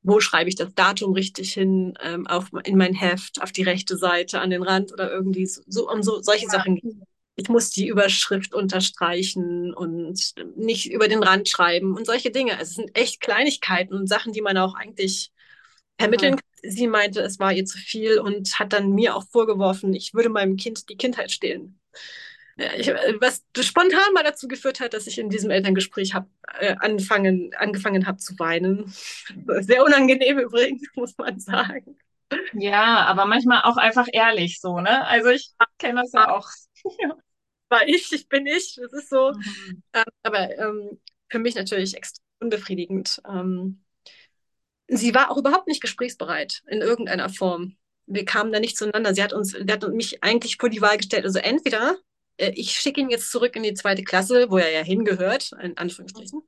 wo 0.03 0.21
schreibe 0.21 0.49
ich 0.49 0.57
das 0.57 0.75
Datum 0.75 1.12
richtig 1.12 1.53
hin, 1.53 1.95
ähm, 2.03 2.27
auf, 2.27 2.47
in 2.65 2.77
mein 2.77 2.95
Heft, 2.95 3.41
auf 3.41 3.53
die 3.53 3.62
rechte 3.62 3.97
Seite, 3.97 4.41
an 4.41 4.51
den 4.51 4.62
Rand 4.62 4.93
oder 4.93 5.11
irgendwie 5.11 5.47
so, 5.47 5.62
so 5.67 5.89
um 5.89 6.03
so 6.03 6.21
solche 6.21 6.47
ja. 6.47 6.51
Sachen 6.51 7.05
ich 7.37 7.49
muss 7.49 7.71
die 7.71 7.89
Überschrift 7.89 8.55
unterstreichen 8.55 9.73
und 9.75 10.35
nicht 10.57 10.91
über 10.91 11.09
den 11.09 11.23
Rand 11.23 11.49
schreiben 11.49 11.97
und 11.97 12.07
solche 12.07 12.31
Dinge. 12.31 12.53
Also 12.53 12.71
es 12.71 12.75
sind 12.75 12.97
echt 12.97 13.21
Kleinigkeiten 13.21 13.95
und 13.95 14.07
Sachen, 14.07 14.33
die 14.33 14.43
man 14.43 14.59
auch 14.59 14.75
eigentlich 14.75 15.33
vermitteln 15.99 16.37
kann. 16.37 16.43
Sie 16.65 16.87
meinte, 16.87 17.21
es 17.23 17.39
war 17.39 17.53
ihr 17.53 17.65
zu 17.65 17.79
viel 17.79 18.19
und 18.19 18.59
hat 18.59 18.73
dann 18.73 18.91
mir 18.91 19.17
auch 19.17 19.25
vorgeworfen, 19.25 19.95
ich 19.95 20.15
würde 20.15 20.29
meinem 20.29 20.57
Kind 20.57 20.89
die 20.89 20.97
Kindheit 20.97 21.33
stehlen. 21.33 21.81
Ich, 22.79 22.89
was 23.21 23.43
spontan 23.61 24.12
mal 24.12 24.23
dazu 24.23 24.47
geführt 24.47 24.81
hat, 24.81 24.93
dass 24.93 25.07
ich 25.07 25.19
in 25.19 25.31
diesem 25.31 25.51
Elterngespräch 25.51 26.15
hab, 26.15 26.29
äh, 26.61 26.77
anfangen, 26.79 27.51
angefangen 27.57 28.07
habe 28.07 28.19
zu 28.19 28.39
weinen. 28.39 28.93
Sehr 29.61 29.85
unangenehm 29.85 30.39
übrigens, 30.39 30.83
muss 30.95 31.17
man 31.17 31.41
sagen. 31.41 31.97
Ja, 32.53 33.05
aber 33.07 33.27
manchmal 33.27 33.62
auch 33.62 33.77
einfach 33.77 34.07
ehrlich 34.12 34.61
so, 34.61 34.81
ne? 34.81 35.07
Also 35.07 35.31
ich 35.31 35.51
kenne 35.79 36.03
das 36.03 36.12
ja 36.12 36.35
auch. 36.35 36.49
War 37.69 37.89
ich, 37.89 38.12
ich 38.12 38.29
bin 38.29 38.47
ich, 38.47 38.77
das 38.81 38.93
ist 38.93 39.09
so. 39.09 39.33
Mhm. 39.33 39.83
Ähm, 39.95 40.05
aber 40.23 40.59
ähm, 40.59 41.01
für 41.29 41.39
mich 41.39 41.55
natürlich 41.55 41.97
extrem 41.97 42.23
unbefriedigend. 42.41 43.23
Ähm, 43.27 43.83
sie 44.89 45.15
war 45.15 45.31
auch 45.31 45.39
überhaupt 45.39 45.69
nicht 45.69 45.81
gesprächsbereit 45.81 46.62
in 46.67 46.81
irgendeiner 46.81 47.29
Form. 47.29 47.77
Wir 48.07 48.25
kamen 48.25 48.53
da 48.53 48.61
nicht 48.61 48.77
zueinander. 48.77 49.15
Sie 49.15 49.23
hat 49.23 49.33
uns, 49.33 49.53
sie 49.53 49.73
hat 49.73 49.89
mich 49.89 50.23
eigentlich 50.23 50.57
vor 50.59 50.69
die 50.69 50.83
Wahl 50.83 50.99
gestellt. 50.99 51.25
Also 51.25 51.39
entweder 51.39 51.97
äh, 52.37 52.53
ich 52.55 52.73
schicke 52.73 53.01
ihn 53.01 53.11
jetzt 53.11 53.31
zurück 53.31 53.57
in 53.57 53.62
die 53.62 53.75
zweite 53.75 54.03
Klasse, 54.03 54.51
wo 54.51 54.59
er 54.59 54.71
ja 54.71 54.83
hingehört, 54.83 55.53
in 55.62 55.77
Anführungsstrichen, 55.77 56.43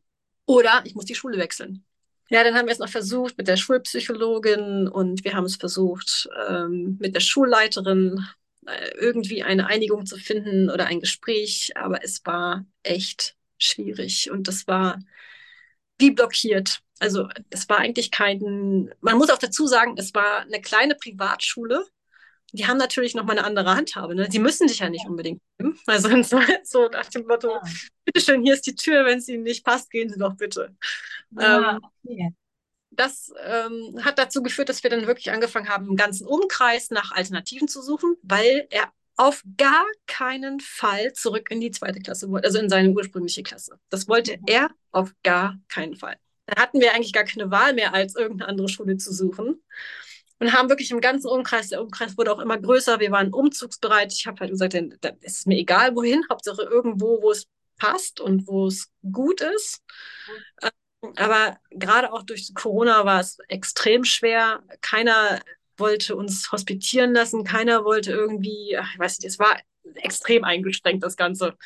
oder 0.47 0.83
ich 0.85 0.95
muss 0.95 1.07
die 1.07 1.14
Schule 1.14 1.38
wechseln. 1.38 1.85
Ja, 2.31 2.43
dann 2.43 2.55
haben 2.55 2.67
wir 2.67 2.73
es 2.73 2.79
noch 2.79 2.88
versucht 2.88 3.37
mit 3.38 3.49
der 3.49 3.57
Schulpsychologin 3.57 4.88
und 4.88 5.25
wir 5.25 5.35
haben 5.35 5.45
es 5.45 5.57
versucht 5.57 6.29
ähm, 6.49 6.97
mit 6.99 7.14
der 7.14 7.21
Schulleiterin 7.21 8.26
irgendwie 8.99 9.42
eine 9.42 9.66
Einigung 9.66 10.06
zu 10.06 10.16
finden 10.16 10.71
oder 10.71 10.87
ein 10.87 11.00
Gespräch, 11.00 11.73
aber 11.76 12.02
es 12.02 12.25
war 12.25 12.64
echt 12.83 13.37
schwierig 13.59 14.30
und 14.30 14.49
das 14.49 14.66
war 14.66 14.99
wie 15.99 16.11
blockiert. 16.11 16.80
Also 16.99 17.28
es 17.50 17.68
war 17.68 17.78
eigentlich 17.78 18.11
kein, 18.11 18.92
man 19.00 19.18
muss 19.18 19.30
auch 19.30 19.38
dazu 19.38 19.66
sagen, 19.66 19.94
es 19.99 20.14
war 20.14 20.40
eine 20.40 20.61
kleine 20.61 20.94
Privatschule. 20.94 21.85
Die 22.52 22.66
haben 22.66 22.78
natürlich 22.78 23.14
noch 23.14 23.25
mal 23.25 23.33
eine 23.33 23.44
andere 23.44 23.75
Handhabe. 23.75 24.14
Ne? 24.14 24.28
Die 24.28 24.38
müssen 24.38 24.68
dich 24.68 24.78
ja 24.78 24.88
nicht 24.88 25.06
unbedingt 25.06 25.42
nehmen. 25.59 25.78
Also 25.87 26.09
so 26.64 26.88
nach 26.88 27.09
dem 27.09 27.26
Motto, 27.26 27.50
ja. 27.50 27.62
bitteschön, 28.04 28.42
hier 28.42 28.54
ist 28.54 28.66
die 28.66 28.76
Tür, 28.76 29.04
wenn 29.04 29.18
es 29.18 29.28
Ihnen 29.28 29.42
nicht 29.42 29.64
passt, 29.64 29.90
gehen 29.90 30.09
Sie 30.09 30.18
doch 30.18 30.37
bitte. 30.37 30.76
Ja, 31.30 31.73
ähm, 31.73 31.80
okay 32.04 32.35
das 32.97 33.33
ähm, 33.45 34.01
hat 34.05 34.19
dazu 34.19 34.43
geführt, 34.43 34.69
dass 34.69 34.83
wir 34.83 34.91
dann 34.91 35.07
wirklich 35.07 35.31
angefangen 35.31 35.69
haben, 35.69 35.89
im 35.89 35.97
ganzen 35.97 36.27
Umkreis 36.27 36.91
nach 36.91 37.13
Alternativen 37.13 37.69
zu 37.69 37.83
suchen, 37.83 38.17
weil 38.23 38.67
er 38.71 38.91
auf 39.17 39.43
gar 39.57 39.85
keinen 40.07 40.61
Fall 40.61 41.13
zurück 41.13 41.51
in 41.51 41.61
die 41.61 41.71
zweite 41.71 42.01
Klasse 42.01 42.31
wollte, 42.31 42.47
also 42.47 42.59
in 42.59 42.69
seine 42.69 42.91
ursprüngliche 42.91 43.43
Klasse. 43.43 43.79
Das 43.91 44.09
wollte 44.09 44.39
mhm. 44.39 44.45
er 44.47 44.71
auf 44.91 45.13
gar 45.23 45.57
keinen 45.69 45.95
Fall. 45.95 46.17
Da 46.47 46.61
hatten 46.61 46.81
wir 46.81 46.95
eigentlich 46.95 47.13
gar 47.13 47.25
keine 47.25 47.51
Wahl 47.51 47.75
mehr, 47.75 47.95
als 47.95 48.17
irgendeine 48.17 48.49
andere 48.49 48.69
Schule 48.69 48.97
zu 48.97 49.13
suchen. 49.13 49.63
Und 50.41 50.53
haben 50.53 50.69
wirklich 50.69 50.91
im 50.91 51.01
ganzen 51.01 51.29
Umkreis, 51.29 51.69
der 51.69 51.81
Umkreis 51.81 52.19
wurde 52.19 52.33
auch 52.33 52.41
immer 52.41 52.59
größer, 52.59 52.99
wir 52.99 53.13
waren 53.13 53.33
umzugsbereit. 53.33 54.13
Ich 54.13 54.27
habe 54.27 54.41
halt 54.41 54.51
gesagt, 54.51 54.75
es 54.75 55.39
ist 55.39 55.47
mir 55.47 55.57
egal 55.57 55.95
wohin, 55.95 56.25
Hauptsache 56.29 56.63
irgendwo, 56.63 57.23
wo 57.23 57.31
es 57.31 57.47
passt 57.79 58.21
und 58.21 58.47
wo 58.47 58.67
es 58.67 58.91
gut 59.11 59.41
ist. 59.41 59.83
Mhm. 61.05 61.13
Aber 61.17 61.59
gerade 61.71 62.13
auch 62.13 62.23
durch 62.23 62.53
Corona 62.55 63.05
war 63.05 63.21
es 63.21 63.39
extrem 63.49 64.05
schwer. 64.05 64.63
Keiner 64.81 65.41
wollte 65.77 66.17
uns 66.17 66.51
hospitieren 66.53 67.13
lassen, 67.15 67.45
keiner 67.45 67.85
wollte 67.85 68.13
irgendwie, 68.13 68.77
ach, 68.79 68.93
ich 68.93 68.99
weiß 68.99 69.19
nicht, 69.19 69.29
es 69.29 69.39
war 69.39 69.59
extrem 69.97 70.45
eingeschränkt, 70.45 71.03
das 71.03 71.17
Ganze. 71.17 71.57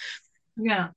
Ja. 0.56 0.92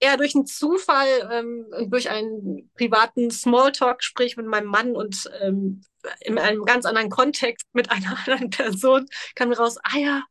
Eher 0.00 0.16
durch 0.16 0.34
einen 0.34 0.46
Zufall 0.46 1.30
ähm, 1.30 1.66
durch 1.88 2.10
einen 2.10 2.70
privaten 2.74 3.30
Smalltalk-Gespräch 3.30 4.36
mit 4.36 4.46
meinem 4.46 4.66
Mann 4.66 4.96
und 4.96 5.30
ähm, 5.40 5.82
in 6.20 6.38
einem 6.38 6.64
ganz 6.64 6.86
anderen 6.86 7.08
Kontext 7.08 7.68
mit 7.72 7.90
einer 7.90 8.16
anderen 8.26 8.50
Person 8.50 9.06
kam 9.36 9.52
raus, 9.52 9.78
ah 9.82 9.96
ja, 9.96 10.22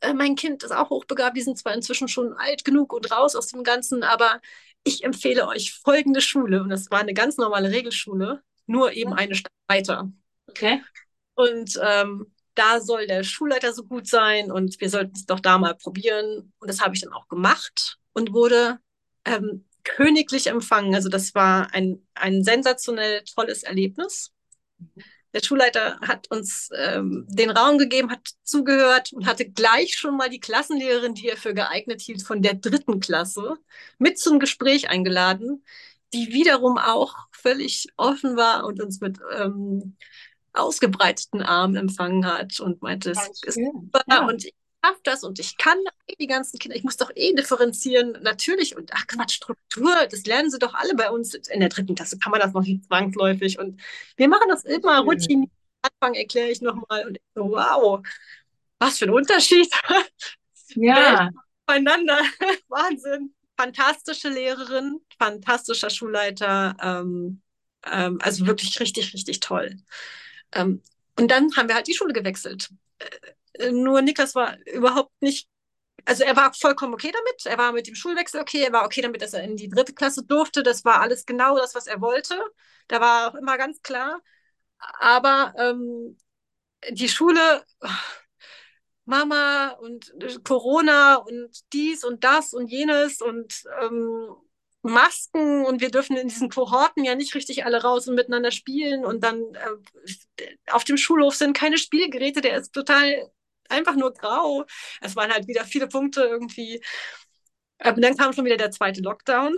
äh, 0.00 0.12
mein 0.12 0.34
Kind 0.34 0.62
ist 0.62 0.72
auch 0.72 0.90
hochbegabt, 0.90 1.36
die 1.36 1.42
sind 1.42 1.58
zwar 1.58 1.74
inzwischen 1.74 2.08
schon 2.08 2.32
alt 2.34 2.64
genug 2.64 2.92
und 2.92 3.10
raus 3.10 3.36
aus 3.36 3.48
dem 3.48 3.62
Ganzen, 3.62 4.02
aber 4.02 4.40
ich 4.86 5.04
empfehle 5.04 5.48
euch 5.48 5.74
folgende 5.74 6.20
Schule. 6.20 6.62
Und 6.62 6.70
das 6.70 6.90
war 6.90 7.00
eine 7.00 7.14
ganz 7.14 7.36
normale 7.36 7.70
Regelschule, 7.70 8.42
nur 8.66 8.92
eben 8.92 9.12
eine 9.12 9.34
Stadt 9.34 9.52
weiter. 9.66 10.10
Okay. 10.48 10.80
Und 11.34 11.78
ähm, 11.82 12.32
da 12.54 12.80
soll 12.80 13.06
der 13.06 13.24
Schulleiter 13.24 13.72
so 13.74 13.84
gut 13.84 14.06
sein 14.06 14.50
und 14.50 14.80
wir 14.80 14.88
sollten 14.88 15.12
es 15.14 15.26
doch 15.26 15.40
da 15.40 15.58
mal 15.58 15.74
probieren. 15.74 16.52
Und 16.58 16.70
das 16.70 16.80
habe 16.80 16.94
ich 16.94 17.02
dann 17.02 17.12
auch 17.12 17.28
gemacht 17.28 17.98
und 18.12 18.32
wurde 18.32 18.78
ähm, 19.24 19.66
königlich 19.84 20.46
empfangen. 20.46 20.94
Also 20.94 21.08
das 21.08 21.34
war 21.34 21.74
ein, 21.74 22.06
ein 22.14 22.44
sensationell 22.44 23.22
tolles 23.24 23.64
Erlebnis. 23.64 24.32
Der 25.36 25.44
Schulleiter 25.44 26.00
hat 26.00 26.30
uns 26.30 26.70
ähm, 26.74 27.26
den 27.28 27.50
Raum 27.50 27.76
gegeben, 27.76 28.10
hat 28.10 28.26
zugehört 28.42 29.12
und 29.12 29.26
hatte 29.26 29.46
gleich 29.46 29.92
schon 29.92 30.16
mal 30.16 30.30
die 30.30 30.40
Klassenlehrerin, 30.40 31.12
die 31.12 31.28
er 31.28 31.36
für 31.36 31.52
geeignet 31.52 32.00
hielt, 32.00 32.22
von 32.22 32.40
der 32.40 32.54
dritten 32.54 33.00
Klasse 33.00 33.58
mit 33.98 34.18
zum 34.18 34.38
Gespräch 34.38 34.88
eingeladen, 34.88 35.62
die 36.14 36.32
wiederum 36.32 36.78
auch 36.78 37.14
völlig 37.32 37.88
offen 37.98 38.38
war 38.38 38.64
und 38.64 38.80
uns 38.80 39.02
mit 39.02 39.18
ähm, 39.38 39.98
ausgebreiteten 40.54 41.42
Armen 41.42 41.76
empfangen 41.76 42.24
hat 42.24 42.58
und 42.58 42.80
meinte, 42.80 43.10
es 43.10 43.42
ist 43.44 43.56
super 43.56 44.04
ja. 44.08 44.26
und 44.26 44.42
ich 44.42 44.54
schaffe 44.86 45.00
das 45.04 45.24
und 45.24 45.38
ich 45.38 45.56
kann 45.56 45.78
die 46.18 46.26
ganzen 46.26 46.58
Kinder, 46.58 46.76
ich 46.76 46.84
muss 46.84 46.96
doch 46.96 47.10
eh 47.14 47.34
differenzieren, 47.34 48.18
natürlich. 48.22 48.76
Und 48.76 48.92
ach 48.94 49.06
Quatsch, 49.06 49.34
Struktur, 49.34 49.94
das 50.10 50.24
lernen 50.26 50.50
sie 50.50 50.58
doch 50.58 50.74
alle 50.74 50.94
bei 50.94 51.10
uns. 51.10 51.34
In 51.34 51.60
der 51.60 51.68
dritten 51.68 51.94
Klasse 51.94 52.18
kann 52.18 52.30
man 52.30 52.40
das 52.40 52.52
noch 52.52 52.62
nicht 52.62 52.84
zwangsläufig. 52.84 53.58
Und 53.58 53.80
wir 54.16 54.28
machen 54.28 54.48
das 54.48 54.64
immer 54.64 55.00
routiniert. 55.00 55.50
Anfang 55.82 56.14
erkläre 56.14 56.48
ich 56.48 56.60
nochmal 56.60 57.06
und 57.06 57.18
so, 57.34 57.50
wow, 57.50 58.04
was 58.78 58.98
für 58.98 59.06
ein 59.06 59.10
Unterschied. 59.10 59.72
Ja. 60.74 61.30
Beieinander. 61.64 62.20
Wahnsinn. 62.68 63.34
Fantastische 63.56 64.28
Lehrerin, 64.28 65.00
fantastischer 65.18 65.90
Schulleiter. 65.90 66.76
Ähm, 66.82 67.40
ähm, 67.90 68.18
also 68.20 68.46
wirklich 68.46 68.78
richtig, 68.80 69.14
richtig 69.14 69.40
toll. 69.40 69.76
Ähm, 70.52 70.82
und 71.18 71.30
dann 71.30 71.54
haben 71.56 71.68
wir 71.68 71.74
halt 71.74 71.86
die 71.86 71.94
Schule 71.94 72.12
gewechselt. 72.12 72.68
Nur 73.72 74.02
Niklas 74.02 74.34
war 74.34 74.56
überhaupt 74.66 75.12
nicht, 75.20 75.48
also 76.04 76.24
er 76.24 76.36
war 76.36 76.52
vollkommen 76.54 76.94
okay 76.94 77.12
damit. 77.12 77.46
Er 77.46 77.58
war 77.58 77.72
mit 77.72 77.86
dem 77.86 77.94
Schulwechsel 77.94 78.40
okay. 78.40 78.62
Er 78.64 78.72
war 78.72 78.84
okay 78.84 79.02
damit, 79.02 79.22
dass 79.22 79.34
er 79.34 79.44
in 79.44 79.56
die 79.56 79.68
dritte 79.68 79.94
Klasse 79.94 80.24
durfte. 80.24 80.62
Das 80.62 80.84
war 80.84 81.00
alles 81.00 81.26
genau 81.26 81.56
das, 81.58 81.74
was 81.74 81.86
er 81.86 82.00
wollte. 82.00 82.40
Da 82.88 83.00
war 83.00 83.30
auch 83.30 83.34
immer 83.36 83.58
ganz 83.58 83.82
klar. 83.82 84.20
Aber 85.00 85.54
ähm, 85.58 86.18
die 86.90 87.08
Schule, 87.08 87.64
Mama 89.04 89.70
und 89.80 90.12
Corona 90.44 91.16
und 91.16 91.72
dies 91.72 92.04
und 92.04 92.24
das 92.24 92.52
und 92.52 92.68
jenes 92.68 93.20
und 93.20 93.62
ähm, 93.80 94.34
Masken 94.82 95.64
und 95.64 95.80
wir 95.80 95.90
dürfen 95.90 96.16
in 96.16 96.28
diesen 96.28 96.48
Kohorten 96.48 97.04
ja 97.04 97.14
nicht 97.14 97.34
richtig 97.34 97.64
alle 97.64 97.82
raus 97.82 98.08
und 98.08 98.14
miteinander 98.14 98.50
spielen 98.50 99.04
und 99.04 99.22
dann 99.22 99.40
äh, 99.54 100.56
auf 100.70 100.84
dem 100.84 100.96
Schulhof 100.96 101.34
sind 101.36 101.56
keine 101.56 101.78
Spielgeräte, 101.78 102.40
der 102.40 102.56
ist 102.58 102.72
total 102.72 103.30
einfach 103.70 103.96
nur 103.96 104.12
grau. 104.12 104.64
Es 105.00 105.16
waren 105.16 105.32
halt 105.32 105.48
wieder 105.48 105.64
viele 105.64 105.88
Punkte 105.88 106.22
irgendwie. 106.22 106.82
Aber 107.78 108.00
dann 108.00 108.16
kam 108.16 108.32
schon 108.32 108.44
wieder 108.44 108.56
der 108.56 108.70
zweite 108.70 109.00
Lockdown. 109.00 109.56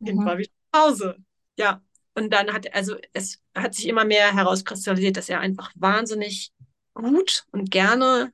Mhm. 0.00 0.24
war 0.24 0.38
wieder 0.38 0.50
zu 0.72 0.80
Hause. 0.80 1.16
Ja. 1.58 1.82
Und 2.14 2.32
dann 2.32 2.52
hat, 2.52 2.74
also 2.74 2.96
es 3.12 3.42
hat 3.54 3.74
sich 3.74 3.86
immer 3.86 4.04
mehr 4.04 4.34
herauskristallisiert, 4.34 5.16
dass 5.16 5.28
er 5.28 5.40
einfach 5.40 5.70
wahnsinnig 5.74 6.50
gut 6.94 7.44
und 7.52 7.70
gerne 7.70 8.32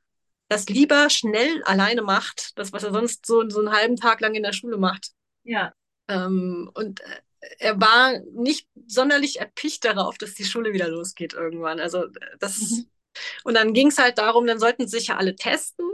das 0.48 0.68
lieber 0.68 1.10
schnell 1.10 1.62
alleine 1.64 2.02
macht, 2.02 2.56
das, 2.58 2.72
was 2.72 2.84
er 2.84 2.92
sonst 2.92 3.26
so, 3.26 3.48
so 3.48 3.60
einen 3.60 3.72
halben 3.72 3.96
Tag 3.96 4.20
lang 4.20 4.34
in 4.34 4.42
der 4.42 4.52
Schule 4.52 4.76
macht. 4.76 5.10
Ja. 5.44 5.72
Ähm, 6.08 6.70
und 6.74 7.00
äh, 7.00 7.20
er 7.58 7.80
war 7.80 8.20
nicht 8.34 8.68
sonderlich 8.86 9.40
erpicht 9.40 9.84
darauf, 9.84 10.16
dass 10.18 10.34
die 10.34 10.44
Schule 10.44 10.72
wieder 10.72 10.88
losgeht 10.88 11.32
irgendwann. 11.32 11.80
Also 11.80 12.06
das, 12.38 12.60
mhm. 12.60 12.90
Und 13.44 13.54
dann 13.54 13.72
ging 13.74 13.88
es 13.88 13.98
halt 13.98 14.18
darum, 14.18 14.46
dann 14.46 14.58
sollten 14.58 14.86
sich 14.88 15.08
ja 15.08 15.16
alle 15.16 15.36
testen. 15.36 15.86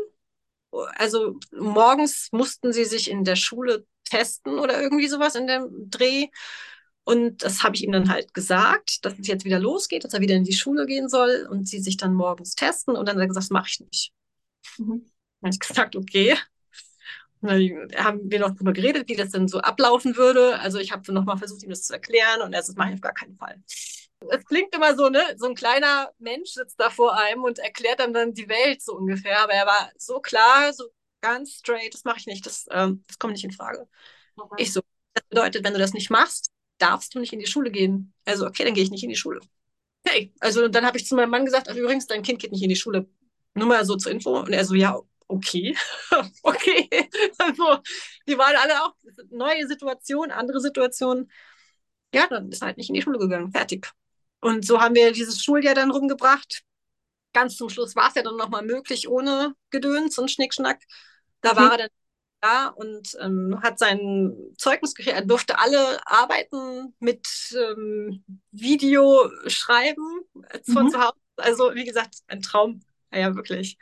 Also 0.97 1.39
morgens 1.53 2.29
mussten 2.33 2.73
sie 2.73 2.85
sich 2.85 3.11
in 3.11 3.25
der 3.25 3.37
Schule 3.37 3.87
testen 4.05 4.59
oder 4.59 4.81
irgendwie 4.81 5.09
sowas 5.09 5.35
in 5.35 5.47
dem 5.47 5.91
Dreh. 5.91 6.29
Und 7.05 7.43
das 7.43 7.63
habe 7.63 7.75
ich 7.75 7.85
ihm 7.85 7.93
dann 7.93 8.11
halt 8.11 8.35
gesagt, 8.35 9.05
dass 9.05 9.19
es 9.19 9.27
jetzt 9.27 9.45
wieder 9.47 9.59
losgeht, 9.59 10.05
dass 10.05 10.13
er 10.13 10.21
wieder 10.21 10.35
in 10.35 10.45
die 10.45 10.53
Schule 10.53 10.85
gehen 10.85 11.09
soll 11.09 11.49
und 11.51 11.67
sie 11.67 11.81
sich 11.81 11.97
dann 11.97 12.15
morgens 12.15 12.55
testen. 12.55 12.97
Und 12.97 13.07
dann 13.07 13.17
hat 13.17 13.23
er 13.23 13.29
gesagt, 13.29 13.45
das 13.45 13.51
mache 13.51 13.69
ich 13.71 13.81
nicht. 13.81 14.13
Mhm. 14.77 15.07
Dann 15.41 15.51
habe 15.51 15.55
ich 15.55 15.61
gesagt, 15.61 15.97
okay. 15.97 16.37
Und 17.41 17.49
dann 17.49 18.05
haben 18.05 18.31
wir 18.31 18.41
noch 18.41 18.51
darüber 18.51 18.73
geredet, 18.73 19.09
wie 19.09 19.17
das 19.17 19.31
denn 19.31 19.49
so 19.49 19.61
ablaufen 19.61 20.17
würde. 20.17 20.59
Also 20.59 20.79
ich 20.79 20.93
habe 20.93 21.11
nochmal 21.13 21.39
versucht, 21.39 21.63
ihm 21.63 21.71
das 21.71 21.85
zu 21.85 21.95
erklären 21.95 22.43
und 22.43 22.53
er 22.53 22.63
sagt, 22.63 22.71
das 22.71 22.77
mache 22.77 22.91
ich 22.91 22.95
auf 22.97 23.01
gar 23.01 23.15
keinen 23.15 23.37
Fall 23.37 23.63
es 24.31 24.45
klingt 24.45 24.75
immer 24.75 24.97
so, 24.97 25.09
ne? 25.09 25.23
So 25.37 25.47
ein 25.47 25.55
kleiner 25.55 26.11
Mensch 26.19 26.51
sitzt 26.51 26.79
da 26.81 26.91
vor 26.91 27.17
einem 27.17 27.45
und 27.45 27.59
erklärt 27.59 28.01
einem 28.01 28.13
dann 28.13 28.35
die 28.35 28.49
Welt 28.49 28.83
so 28.83 28.95
ungefähr. 28.97 29.41
Aber 29.43 29.53
er 29.53 29.67
war 29.67 29.91
so 29.97 30.21
klar, 30.21 30.73
so 30.73 30.85
ganz 31.21 31.55
straight, 31.55 31.95
das 31.95 32.05
mache 32.05 32.19
ich 32.19 32.27
nicht, 32.27 32.47
das, 32.47 32.67
ähm, 32.71 33.05
das 33.07 33.19
kommt 33.19 33.33
nicht 33.33 33.45
in 33.45 33.53
Frage. 33.53 33.89
Okay. 34.37 34.63
Ich 34.63 34.73
so, 34.73 34.81
das 35.15 35.25
bedeutet, 35.29 35.65
wenn 35.65 35.73
du 35.73 35.79
das 35.79 35.93
nicht 35.95 36.11
machst, 36.11 36.51
darfst 36.79 37.15
du 37.15 37.19
nicht 37.21 37.33
in 37.33 37.41
die 37.41 37.47
Schule 37.47 37.71
gehen. 37.71 38.13
Also, 38.25 38.47
okay, 38.47 38.65
dann 38.65 38.75
gehe 38.75 38.85
ich 38.85 38.91
nicht 38.91 39.03
in 39.03 39.11
die 39.11 39.17
Schule. 39.17 39.41
Okay, 40.07 40.33
also 40.41 40.69
dann 40.69 40.87
habe 40.87 40.99
ich 40.99 41.07
zu 41.07 41.17
meinem 41.17 41.31
Mann 41.31 41.45
gesagt, 41.45 41.69
ach 41.71 41.77
übrigens, 41.77 42.07
dein 42.07 42.23
Kind 42.23 42.41
geht 42.41 42.53
nicht 42.53 42.63
in 42.63 42.69
die 42.69 42.77
Schule. 42.77 43.09
Nur 43.55 43.67
mal 43.67 43.85
so 43.85 43.97
zur 43.97 44.13
Info. 44.13 44.41
Und 44.41 44.53
er 44.53 44.65
so, 44.65 44.75
ja, 44.75 44.99
okay, 45.29 45.77
okay. 46.43 46.89
Also, 47.39 47.79
die 48.29 48.39
waren 48.39 48.57
alle 48.57 48.85
auch 48.85 48.95
neue 49.31 49.67
Situationen, 49.67 50.31
andere 50.31 50.61
Situationen. 50.61 51.31
Ja, 52.15 52.27
dann 52.29 52.51
ist 52.51 52.63
er 52.63 52.69
halt 52.69 52.79
nicht 52.79 52.89
in 52.91 52.95
die 52.95 53.03
Schule 53.03 53.19
gegangen. 53.19 53.53
Fertig. 53.53 53.89
Und 54.41 54.65
so 54.65 54.81
haben 54.81 54.95
wir 54.95 55.13
dieses 55.13 55.43
Schuljahr 55.43 55.75
dann 55.75 55.91
rumgebracht. 55.91 56.63
Ganz 57.33 57.57
zum 57.57 57.69
Schluss 57.69 57.97
war 57.97 58.09
es 58.09 58.15
ja 58.15 58.23
dann 58.23 58.37
nochmal 58.37 58.65
möglich 58.65 59.09
ohne 59.09 59.55
Gedöns 59.71 60.19
und 60.19 60.31
Schnickschnack. 60.31 60.83
Da 61.41 61.57
war 61.57 61.73
er 61.73 61.79
dann 61.79 61.89
da 62.41 62.69
und 62.69 63.17
ähm, 63.21 63.59
hat 63.63 63.79
sein 63.79 64.33
Zeugnis 64.57 64.95
gekriegt. 64.95 65.17
Er 65.17 65.25
durfte 65.25 65.59
alle 65.59 65.99
Arbeiten 66.07 66.95
mit 67.01 67.27
ähm, 67.57 68.25
Video 68.53 69.31
schreiben 69.47 70.21
von 70.73 70.87
mhm. 70.87 70.91
zu 70.91 71.01
Hause. 71.01 71.19
Also 71.37 71.75
wie 71.75 71.85
gesagt, 71.85 72.17
ein 72.29 72.43
Traum. 72.43 72.81
Ja, 73.13 73.35
wirklich. 73.35 73.79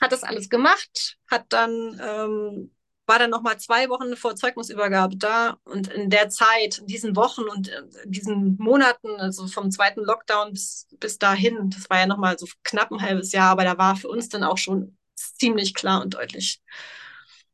Hat 0.00 0.12
das 0.12 0.22
alles 0.22 0.48
gemacht, 0.48 1.18
hat 1.30 1.44
dann 1.50 2.00
ähm, 2.02 2.74
war 3.10 3.18
dann 3.18 3.30
noch 3.30 3.42
mal 3.42 3.58
zwei 3.58 3.88
Wochen 3.88 4.16
vor 4.16 4.36
Zeugnisübergabe 4.36 5.16
da 5.16 5.58
und 5.64 5.88
in 5.88 6.10
der 6.10 6.28
Zeit, 6.28 6.78
in 6.78 6.86
diesen 6.86 7.16
Wochen 7.16 7.42
und 7.42 7.66
in 8.04 8.12
diesen 8.12 8.56
Monaten, 8.56 9.08
also 9.18 9.48
vom 9.48 9.72
zweiten 9.72 10.04
Lockdown 10.04 10.52
bis, 10.52 10.86
bis 11.00 11.18
dahin, 11.18 11.70
das 11.70 11.90
war 11.90 11.98
ja 11.98 12.06
noch 12.06 12.18
mal 12.18 12.38
so 12.38 12.46
knapp 12.62 12.92
ein 12.92 13.02
halbes 13.02 13.32
Jahr, 13.32 13.50
aber 13.50 13.64
da 13.64 13.76
war 13.76 13.96
für 13.96 14.06
uns 14.06 14.28
dann 14.28 14.44
auch 14.44 14.58
schon 14.58 14.96
ziemlich 15.16 15.74
klar 15.74 16.02
und 16.02 16.14
deutlich, 16.14 16.62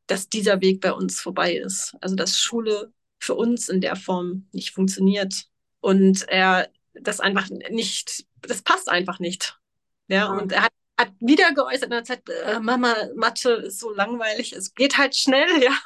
dass 0.06 0.28
dieser 0.28 0.60
Weg 0.60 0.82
bei 0.82 0.92
uns 0.92 1.22
vorbei 1.22 1.54
ist. 1.54 1.96
Also 2.02 2.16
dass 2.16 2.36
Schule 2.36 2.92
für 3.18 3.34
uns 3.34 3.70
in 3.70 3.80
der 3.80 3.96
Form 3.96 4.48
nicht 4.52 4.74
funktioniert 4.74 5.46
und 5.80 6.28
er 6.28 6.68
das 6.92 7.18
einfach 7.18 7.48
nicht, 7.70 8.26
das 8.42 8.60
passt 8.60 8.90
einfach 8.90 9.20
nicht. 9.20 9.58
Ja, 10.08 10.30
und 10.30 10.52
er 10.52 10.64
hat, 10.64 10.72
hat 10.98 11.12
wieder 11.20 11.52
geäußert 11.52 11.84
in 11.84 11.90
der 11.90 12.04
Zeit, 12.04 12.28
äh, 12.28 12.60
Mama, 12.60 12.94
Mathe 13.14 13.52
ist 13.52 13.80
so 13.80 13.92
langweilig, 13.92 14.52
es 14.52 14.74
geht 14.74 14.98
halt 14.98 15.16
schnell, 15.16 15.48
ja. 15.62 15.76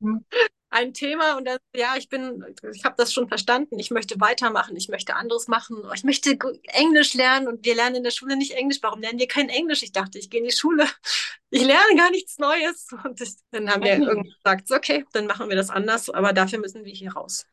Mhm 0.00 0.24
ein 0.70 0.94
Thema 0.94 1.36
und 1.36 1.44
dann, 1.46 1.58
ja, 1.74 1.96
ich 1.96 2.08
bin, 2.08 2.44
ich 2.72 2.84
habe 2.84 2.94
das 2.96 3.12
schon 3.12 3.28
verstanden, 3.28 3.78
ich 3.78 3.90
möchte 3.90 4.20
weitermachen, 4.20 4.76
ich 4.76 4.88
möchte 4.88 5.16
anderes 5.16 5.48
machen, 5.48 5.82
ich 5.94 6.04
möchte 6.04 6.38
Englisch 6.72 7.14
lernen 7.14 7.48
und 7.48 7.64
wir 7.64 7.74
lernen 7.74 7.96
in 7.96 8.04
der 8.04 8.12
Schule 8.12 8.36
nicht 8.36 8.52
Englisch. 8.52 8.78
Warum 8.80 9.00
lernen 9.00 9.18
wir 9.18 9.26
kein 9.26 9.48
Englisch? 9.48 9.82
Ich 9.82 9.92
dachte, 9.92 10.18
ich 10.18 10.30
gehe 10.30 10.40
in 10.40 10.46
die 10.46 10.54
Schule, 10.54 10.86
ich 11.50 11.62
lerne 11.62 11.96
gar 11.96 12.10
nichts 12.10 12.38
Neues. 12.38 12.88
Und 13.04 13.20
ich, 13.20 13.34
dann 13.50 13.68
haben 13.68 13.82
wir 13.82 13.98
irgendwie 13.98 14.32
gesagt, 14.32 14.70
okay, 14.70 15.04
dann 15.12 15.26
machen 15.26 15.48
wir 15.48 15.56
das 15.56 15.70
anders, 15.70 16.08
aber 16.08 16.32
dafür 16.32 16.60
müssen 16.60 16.84
wir 16.84 16.92
hier 16.92 17.12
raus. 17.12 17.46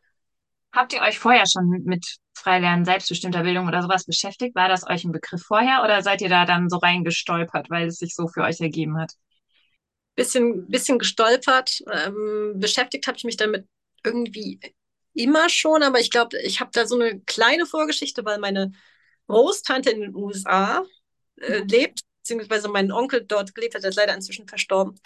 Habt 0.71 0.93
ihr 0.93 1.01
euch 1.01 1.17
vorher 1.17 1.47
schon 1.47 1.69
mit 1.85 2.17
Freilernen, 2.37 2.85
selbstbestimmter 2.85 3.43
Bildung 3.43 3.67
oder 3.67 3.81
sowas 3.81 4.05
beschäftigt? 4.05 4.55
War 4.55 4.69
das 4.69 4.87
euch 4.87 5.03
ein 5.03 5.11
Begriff 5.11 5.43
vorher 5.43 5.83
oder 5.83 6.01
seid 6.01 6.21
ihr 6.21 6.29
da 6.29 6.45
dann 6.45 6.69
so 6.69 6.77
reingestolpert, 6.77 7.69
weil 7.69 7.87
es 7.87 7.97
sich 7.97 8.15
so 8.15 8.27
für 8.27 8.41
euch 8.41 8.59
ergeben 8.61 8.97
hat? 8.99 9.13
bisschen, 10.17 10.67
bisschen 10.67 10.99
gestolpert. 10.99 11.81
Ähm, 11.89 12.55
beschäftigt 12.55 13.07
habe 13.07 13.17
ich 13.17 13.23
mich 13.23 13.37
damit 13.37 13.65
irgendwie 14.03 14.59
immer 15.13 15.47
schon, 15.47 15.83
aber 15.83 16.01
ich 16.01 16.11
glaube, 16.11 16.37
ich 16.41 16.59
habe 16.59 16.71
da 16.73 16.85
so 16.85 16.99
eine 16.99 17.21
kleine 17.21 17.65
Vorgeschichte, 17.65 18.25
weil 18.25 18.39
meine 18.39 18.73
Großtante 19.27 19.91
in 19.91 20.01
den 20.01 20.15
USA 20.15 20.83
äh, 21.39 21.61
mhm. 21.61 21.67
lebt, 21.67 22.01
beziehungsweise 22.21 22.67
mein 22.67 22.91
Onkel 22.91 23.23
dort 23.25 23.55
gelebt 23.55 23.75
hat, 23.75 23.83
der 23.83 23.91
ist 23.91 23.95
leider 23.95 24.13
inzwischen 24.13 24.47
verstorben. 24.47 24.99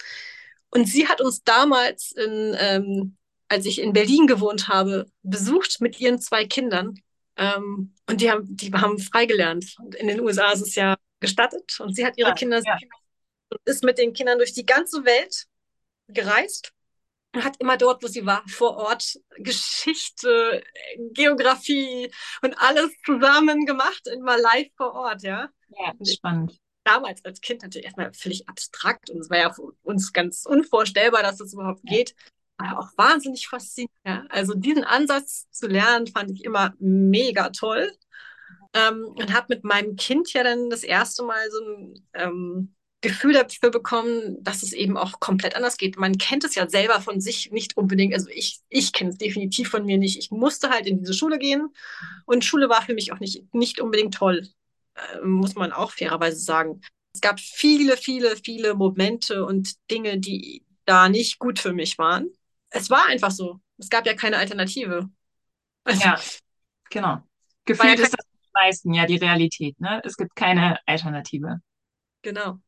Und 0.70 0.88
sie 0.88 1.08
hat 1.08 1.22
uns 1.22 1.44
damals, 1.44 2.14
in, 2.14 2.56
ähm, 2.58 3.18
als 3.50 3.66
ich 3.66 3.82
in 3.82 3.94
Berlin 3.94 4.28
gewohnt 4.28 4.70
habe, 4.70 5.12
besucht 5.22 5.82
mit 5.82 6.00
ihren 6.00 6.20
zwei 6.20 6.46
Kindern. 6.46 6.96
Ähm, 7.42 7.94
und 8.08 8.22
die 8.22 8.30
haben, 8.30 8.56
die 8.56 8.72
haben 8.72 9.00
freigelernt. 9.00 9.76
Und 9.80 9.96
in 9.96 10.08
den 10.08 10.22
USA 10.22 10.52
ist 10.52 10.62
es 10.62 10.76
ja 10.76 10.96
gestattet. 11.20 11.80
Und 11.80 11.96
sie 11.96 12.06
hat 12.06 12.18
ihre 12.18 12.30
ja, 12.30 12.36
Kinder 12.36 12.62
ja 12.64 12.78
und 13.52 13.60
ist 13.66 13.84
mit 13.84 13.98
den 13.98 14.14
Kindern 14.14 14.38
durch 14.38 14.54
die 14.54 14.66
ganze 14.66 15.04
Welt 15.06 15.46
gereist 16.08 16.74
und 17.34 17.44
hat 17.44 17.58
immer 17.60 17.78
dort, 17.78 18.04
wo 18.04 18.08
sie 18.08 18.26
war, 18.26 18.44
vor 18.48 18.78
Ort 18.78 19.20
Geschichte, 19.38 20.64
Geografie 21.14 22.12
und 22.42 22.58
alles 22.58 22.92
zusammen 23.06 23.66
gemacht, 23.66 24.08
immer 24.08 24.38
live 24.38 24.70
vor 24.76 24.94
Ort, 24.94 25.24
ja. 25.24 25.50
Ja, 25.70 25.94
spannend. 26.06 26.58
Damals 26.84 27.24
als 27.24 27.42
Kind 27.42 27.62
natürlich 27.62 27.86
erstmal 27.86 28.12
völlig 28.14 28.50
abstrakt 28.50 29.10
und 29.10 29.20
es 29.20 29.30
war 29.30 29.38
ja 29.38 29.54
für 29.54 29.72
uns 29.84 30.12
ganz 30.14 30.46
unvorstellbar, 30.46 31.22
dass 31.22 31.38
das 31.38 31.54
überhaupt 31.54 31.82
ja. 31.84 31.98
geht. 31.98 32.16
Aber 32.62 32.80
auch 32.80 32.90
wahnsinnig 32.98 33.48
faszinierend. 33.48 33.96
Ja. 34.06 34.26
Also 34.30 34.54
diesen 34.54 34.84
Ansatz 34.84 35.50
zu 35.52 35.68
lernen, 35.68 36.08
fand 36.08 36.32
ich 36.32 36.44
immer 36.44 36.74
mega 36.80 37.50
toll. 37.50 37.92
Ähm, 38.74 39.06
und 39.16 39.34
habe 39.34 39.48
mit 39.50 39.64
meinem 39.64 39.98
Kind 39.98 40.32
ja 40.32 40.44
dann 40.44 40.70
das 40.70 40.84
erste 40.84 41.24
Mal 41.24 41.52
so 41.52 41.60
ein 41.60 42.08
ähm, 42.14 42.76
Gefühl 43.02 43.34
dafür 43.34 43.72
bekommen, 43.72 44.38
dass 44.44 44.62
es 44.62 44.74
eben 44.74 44.96
auch 44.96 45.20
komplett 45.20 45.56
anders 45.56 45.78
geht. 45.78 45.98
Man 45.98 46.18
kennt 46.18 46.44
es 46.44 46.54
ja 46.56 46.70
selber 46.70 47.02
von 47.02 47.20
sich 47.20 47.52
nicht 47.52 47.76
unbedingt. 47.76 48.14
Also 48.14 48.30
ich, 48.30 48.60
ich 48.70 48.94
kenne 48.94 49.10
es 49.10 49.18
definitiv 49.18 49.70
von 49.70 49.86
mir 49.86 49.98
nicht. 49.98 50.20
Ich 50.20 50.30
musste 50.30 50.70
halt 50.70 50.86
in 50.86 51.00
diese 51.00 51.16
Schule 51.16 51.40
gehen 51.40 51.70
und 52.26 52.46
Schule 52.46 52.70
war 52.70 52.84
für 52.84 52.94
mich 52.94 53.12
auch 53.12 53.20
nicht, 53.20 53.54
nicht 53.54 53.82
unbedingt 53.82 54.14
toll, 54.14 54.48
äh, 54.96 55.20
muss 55.26 55.56
man 55.56 55.72
auch 55.72 55.92
fairerweise 55.92 56.40
sagen. 56.40 56.82
Es 57.14 57.22
gab 57.22 57.40
viele, 57.40 57.98
viele, 57.98 58.38
viele 58.38 58.76
Momente 58.76 59.46
und 59.46 59.74
Dinge, 59.90 60.20
die 60.20 60.64
da 60.86 61.10
nicht 61.10 61.40
gut 61.40 61.60
für 61.60 61.74
mich 61.74 61.98
waren. 61.98 62.30
Es 62.72 62.90
war 62.90 63.08
einfach 63.08 63.32
so. 63.32 63.60
Es 63.78 63.90
gab 63.90 64.06
ja 64.06 64.14
keine 64.14 64.38
Alternative. 64.38 65.10
Also, 65.84 66.02
ja, 66.02 66.20
genau. 66.90 67.20
Gefühlt 67.66 68.00
ja 68.00 68.06
ist 68.06 68.14
das 68.14 68.26
meisten 68.54 68.94
ja 68.94 69.06
die 69.06 69.18
Realität. 69.18 69.80
Ne? 69.80 70.02
Es 70.04 70.18
gibt 70.18 70.36
keine 70.36 70.78
Alternative. 70.86 71.62
Genau. 72.22 72.60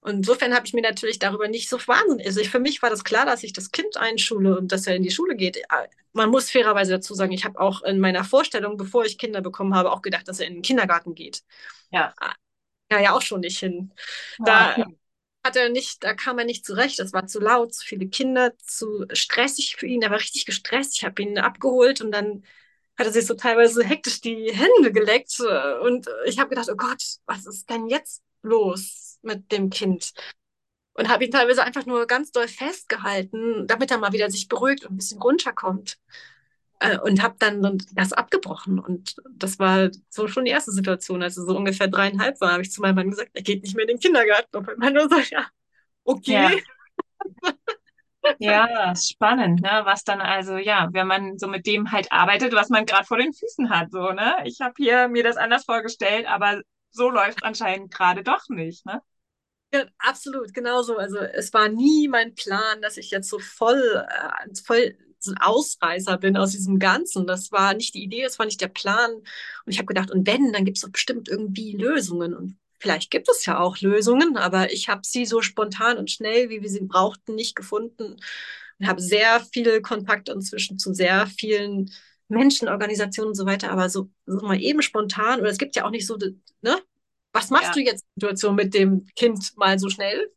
Und 0.00 0.16
insofern 0.16 0.52
habe 0.52 0.66
ich 0.66 0.72
mir 0.72 0.82
natürlich 0.82 1.20
darüber 1.20 1.46
nicht 1.46 1.68
so 1.68 1.78
wahnsinnig. 1.86 2.26
Also 2.26 2.40
ich, 2.40 2.50
für 2.50 2.58
mich 2.58 2.82
war 2.82 2.90
das 2.90 3.04
klar, 3.04 3.24
dass 3.24 3.44
ich 3.44 3.52
das 3.52 3.70
Kind 3.70 3.96
einschule 3.96 4.58
und 4.58 4.72
dass 4.72 4.86
er 4.86 4.96
in 4.96 5.02
die 5.02 5.12
Schule 5.12 5.36
geht. 5.36 5.58
Äh, 5.58 5.88
man 6.12 6.30
muss 6.30 6.50
fairerweise 6.50 6.92
dazu 6.92 7.14
sagen, 7.14 7.32
ich 7.32 7.44
habe 7.44 7.60
auch 7.60 7.82
in 7.82 8.00
meiner 8.00 8.24
Vorstellung, 8.24 8.76
bevor 8.76 9.04
ich 9.04 9.16
Kinder 9.16 9.40
bekommen 9.40 9.74
habe, 9.74 9.92
auch 9.92 10.02
gedacht, 10.02 10.26
dass 10.26 10.40
er 10.40 10.48
in 10.48 10.54
den 10.54 10.62
Kindergarten 10.62 11.14
geht. 11.14 11.42
Ja. 11.90 12.12
Ja, 12.90 13.00
ja, 13.00 13.12
auch 13.12 13.22
schon 13.22 13.40
nicht 13.40 13.60
hin. 13.60 13.92
Da 14.38 14.76
ja. 14.76 14.86
Hat 15.44 15.56
er 15.56 15.68
nicht, 15.70 16.04
da 16.04 16.14
kam 16.14 16.38
er 16.38 16.44
nicht 16.44 16.64
zurecht. 16.64 17.00
Es 17.00 17.12
war 17.12 17.26
zu 17.26 17.40
laut, 17.40 17.74
zu 17.74 17.84
viele 17.84 18.08
Kinder, 18.08 18.52
zu 18.58 19.06
stressig 19.12 19.76
für 19.76 19.86
ihn. 19.86 20.02
Er 20.02 20.10
war 20.10 20.18
richtig 20.18 20.46
gestresst. 20.46 20.96
Ich 20.96 21.04
habe 21.04 21.22
ihn 21.22 21.38
abgeholt 21.38 22.00
und 22.00 22.12
dann 22.12 22.44
hat 22.98 23.06
er 23.06 23.12
sich 23.12 23.26
so 23.26 23.34
teilweise 23.34 23.84
hektisch 23.84 24.20
die 24.20 24.52
Hände 24.52 24.92
geleckt. 24.92 25.40
Und 25.82 26.06
ich 26.26 26.38
habe 26.38 26.50
gedacht, 26.50 26.68
oh 26.70 26.76
Gott, 26.76 27.02
was 27.26 27.46
ist 27.46 27.68
denn 27.70 27.88
jetzt 27.88 28.22
los? 28.42 29.02
mit 29.22 29.50
dem 29.52 29.70
Kind. 29.70 30.12
Und 30.94 31.08
habe 31.08 31.24
ihn 31.24 31.30
teilweise 31.30 31.62
einfach 31.62 31.86
nur 31.86 32.06
ganz 32.06 32.32
doll 32.32 32.48
festgehalten, 32.48 33.66
damit 33.66 33.90
er 33.90 33.98
mal 33.98 34.12
wieder 34.12 34.30
sich 34.30 34.48
beruhigt 34.48 34.84
und 34.84 34.92
ein 34.92 34.96
bisschen 34.96 35.22
runterkommt. 35.22 35.98
Äh, 36.82 36.98
und 36.98 37.22
habe 37.22 37.36
dann 37.38 37.78
das 37.94 38.12
abgebrochen. 38.12 38.78
Und 38.78 39.16
das 39.30 39.58
war 39.58 39.90
so 40.08 40.26
schon 40.28 40.44
die 40.44 40.50
erste 40.50 40.72
Situation. 40.72 41.22
Als 41.22 41.36
er 41.36 41.44
so 41.44 41.56
ungefähr 41.56 41.88
dreieinhalb 41.88 42.40
war, 42.40 42.52
habe 42.52 42.62
ich 42.62 42.72
zu 42.72 42.80
meinem 42.80 42.96
Mann 42.96 43.10
gesagt, 43.10 43.30
er 43.34 43.42
geht 43.42 43.62
nicht 43.62 43.76
mehr 43.76 43.84
in 43.84 43.88
den 43.96 44.00
Kindergarten. 44.00 44.56
Und 44.56 44.66
mein 44.66 44.78
Mann 44.78 44.94
nur 44.94 45.08
so, 45.08 45.16
ja, 45.30 45.46
okay. 46.04 46.32
Ja. 46.32 46.50
Ja, 48.38 48.94
spannend, 48.96 49.62
ne? 49.62 49.82
Was 49.84 50.04
dann 50.04 50.20
also, 50.20 50.56
ja, 50.56 50.88
wenn 50.92 51.06
man 51.06 51.38
so 51.38 51.48
mit 51.48 51.66
dem 51.66 51.90
halt 51.92 52.10
arbeitet, 52.12 52.52
was 52.54 52.68
man 52.68 52.86
gerade 52.86 53.04
vor 53.04 53.18
den 53.18 53.32
Füßen 53.32 53.70
hat, 53.70 53.90
so, 53.90 54.12
ne? 54.12 54.36
Ich 54.44 54.60
habe 54.60 54.74
hier 54.76 55.08
mir 55.08 55.22
das 55.24 55.36
anders 55.36 55.64
vorgestellt, 55.64 56.26
aber 56.28 56.62
so 56.90 57.10
läuft 57.10 57.42
anscheinend 57.44 57.92
gerade 57.92 58.22
doch 58.22 58.48
nicht, 58.48 58.86
ne? 58.86 59.02
Ja, 59.74 59.86
absolut, 59.98 60.54
genauso. 60.54 60.98
Also 60.98 61.18
es 61.18 61.52
war 61.54 61.68
nie 61.68 62.08
mein 62.08 62.34
Plan, 62.34 62.82
dass 62.82 62.96
ich 62.98 63.10
jetzt 63.10 63.28
so 63.28 63.38
voll, 63.38 64.06
äh, 64.08 64.54
voll 64.64 64.96
so 65.24 65.32
ein 65.32 65.38
Ausreißer 65.38 66.18
bin 66.18 66.36
aus 66.36 66.52
diesem 66.52 66.78
Ganzen. 66.78 67.26
Das 67.26 67.52
war 67.52 67.74
nicht 67.74 67.94
die 67.94 68.02
Idee, 68.02 68.22
das 68.22 68.38
war 68.38 68.46
nicht 68.46 68.60
der 68.60 68.68
Plan. 68.68 69.10
Und 69.10 69.24
ich 69.66 69.78
habe 69.78 69.86
gedacht, 69.86 70.10
und 70.10 70.26
wenn, 70.26 70.52
dann 70.52 70.64
gibt 70.64 70.78
es 70.78 70.82
doch 70.82 70.90
bestimmt 70.90 71.28
irgendwie 71.28 71.76
Lösungen. 71.76 72.34
Und 72.34 72.56
vielleicht 72.78 73.10
gibt 73.10 73.28
es 73.28 73.46
ja 73.46 73.58
auch 73.58 73.78
Lösungen, 73.80 74.36
aber 74.36 74.72
ich 74.72 74.88
habe 74.88 75.02
sie 75.04 75.26
so 75.26 75.40
spontan 75.42 75.98
und 75.98 76.10
schnell, 76.10 76.50
wie 76.50 76.62
wir 76.62 76.68
sie 76.68 76.80
brauchten, 76.80 77.34
nicht 77.34 77.54
gefunden. 77.56 78.16
Und 78.78 78.86
habe 78.86 79.00
sehr 79.00 79.40
viel 79.52 79.80
Kontakt 79.80 80.28
inzwischen 80.28 80.78
zu 80.78 80.92
sehr 80.92 81.26
vielen 81.26 81.92
Menschen, 82.28 82.68
Organisationen 82.68 83.30
und 83.30 83.36
so 83.36 83.46
weiter, 83.46 83.70
aber 83.70 83.88
so, 83.90 84.10
so 84.26 84.44
mal 84.46 84.60
eben 84.60 84.82
spontan, 84.82 85.40
oder 85.40 85.50
es 85.50 85.58
gibt 85.58 85.76
ja 85.76 85.84
auch 85.84 85.90
nicht 85.90 86.06
so, 86.06 86.16
ne, 86.62 86.78
was 87.32 87.50
machst 87.50 87.68
ja. 87.68 87.72
du 87.72 87.80
jetzt 87.80 88.04
Situation 88.14 88.54
mit 88.54 88.74
dem 88.74 89.06
Kind 89.16 89.56
mal 89.56 89.78
so 89.78 89.88
schnell? 89.88 90.30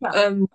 Ja. 0.00 0.26
Ähm, 0.26 0.48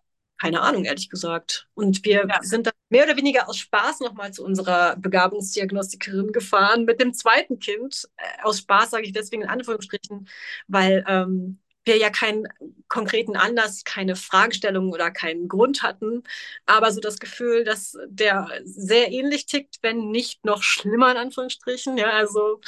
keine 0.43 0.59
Ahnung, 0.59 0.83
ehrlich 0.83 1.09
gesagt. 1.09 1.69
Und 1.73 2.03
wir 2.03 2.27
ja. 2.27 2.39
sind 2.41 2.67
dann 2.67 2.73
mehr 2.89 3.05
oder 3.05 3.15
weniger 3.15 3.47
aus 3.47 3.57
Spaß 3.59 4.01
nochmal 4.01 4.33
zu 4.33 4.43
unserer 4.43 4.97
Begabungsdiagnostikerin 4.97 6.33
gefahren 6.33 6.83
mit 6.83 6.99
dem 6.99 7.13
zweiten 7.13 7.59
Kind. 7.59 8.09
Äh, 8.17 8.43
aus 8.43 8.59
Spaß 8.59 8.89
sage 8.89 9.05
ich 9.05 9.13
deswegen 9.13 9.43
in 9.43 9.47
Anführungsstrichen, 9.47 10.27
weil 10.67 11.05
ähm, 11.07 11.59
wir 11.85 11.97
ja 11.97 12.09
keinen 12.09 12.49
konkreten 12.89 13.37
Anlass, 13.37 13.85
keine 13.85 14.17
Fragestellung 14.17 14.91
oder 14.91 15.11
keinen 15.11 15.47
Grund 15.47 15.81
hatten, 15.81 16.23
aber 16.65 16.91
so 16.91 16.99
das 16.99 17.19
Gefühl, 17.19 17.63
dass 17.63 17.97
der 18.07 18.49
sehr 18.65 19.13
ähnlich 19.13 19.45
tickt, 19.45 19.77
wenn 19.81 20.11
nicht 20.11 20.43
noch 20.43 20.61
schlimmer 20.61 21.11
in 21.11 21.17
Anführungsstrichen. 21.17 21.97
Ja, 21.97 22.09
also 22.09 22.59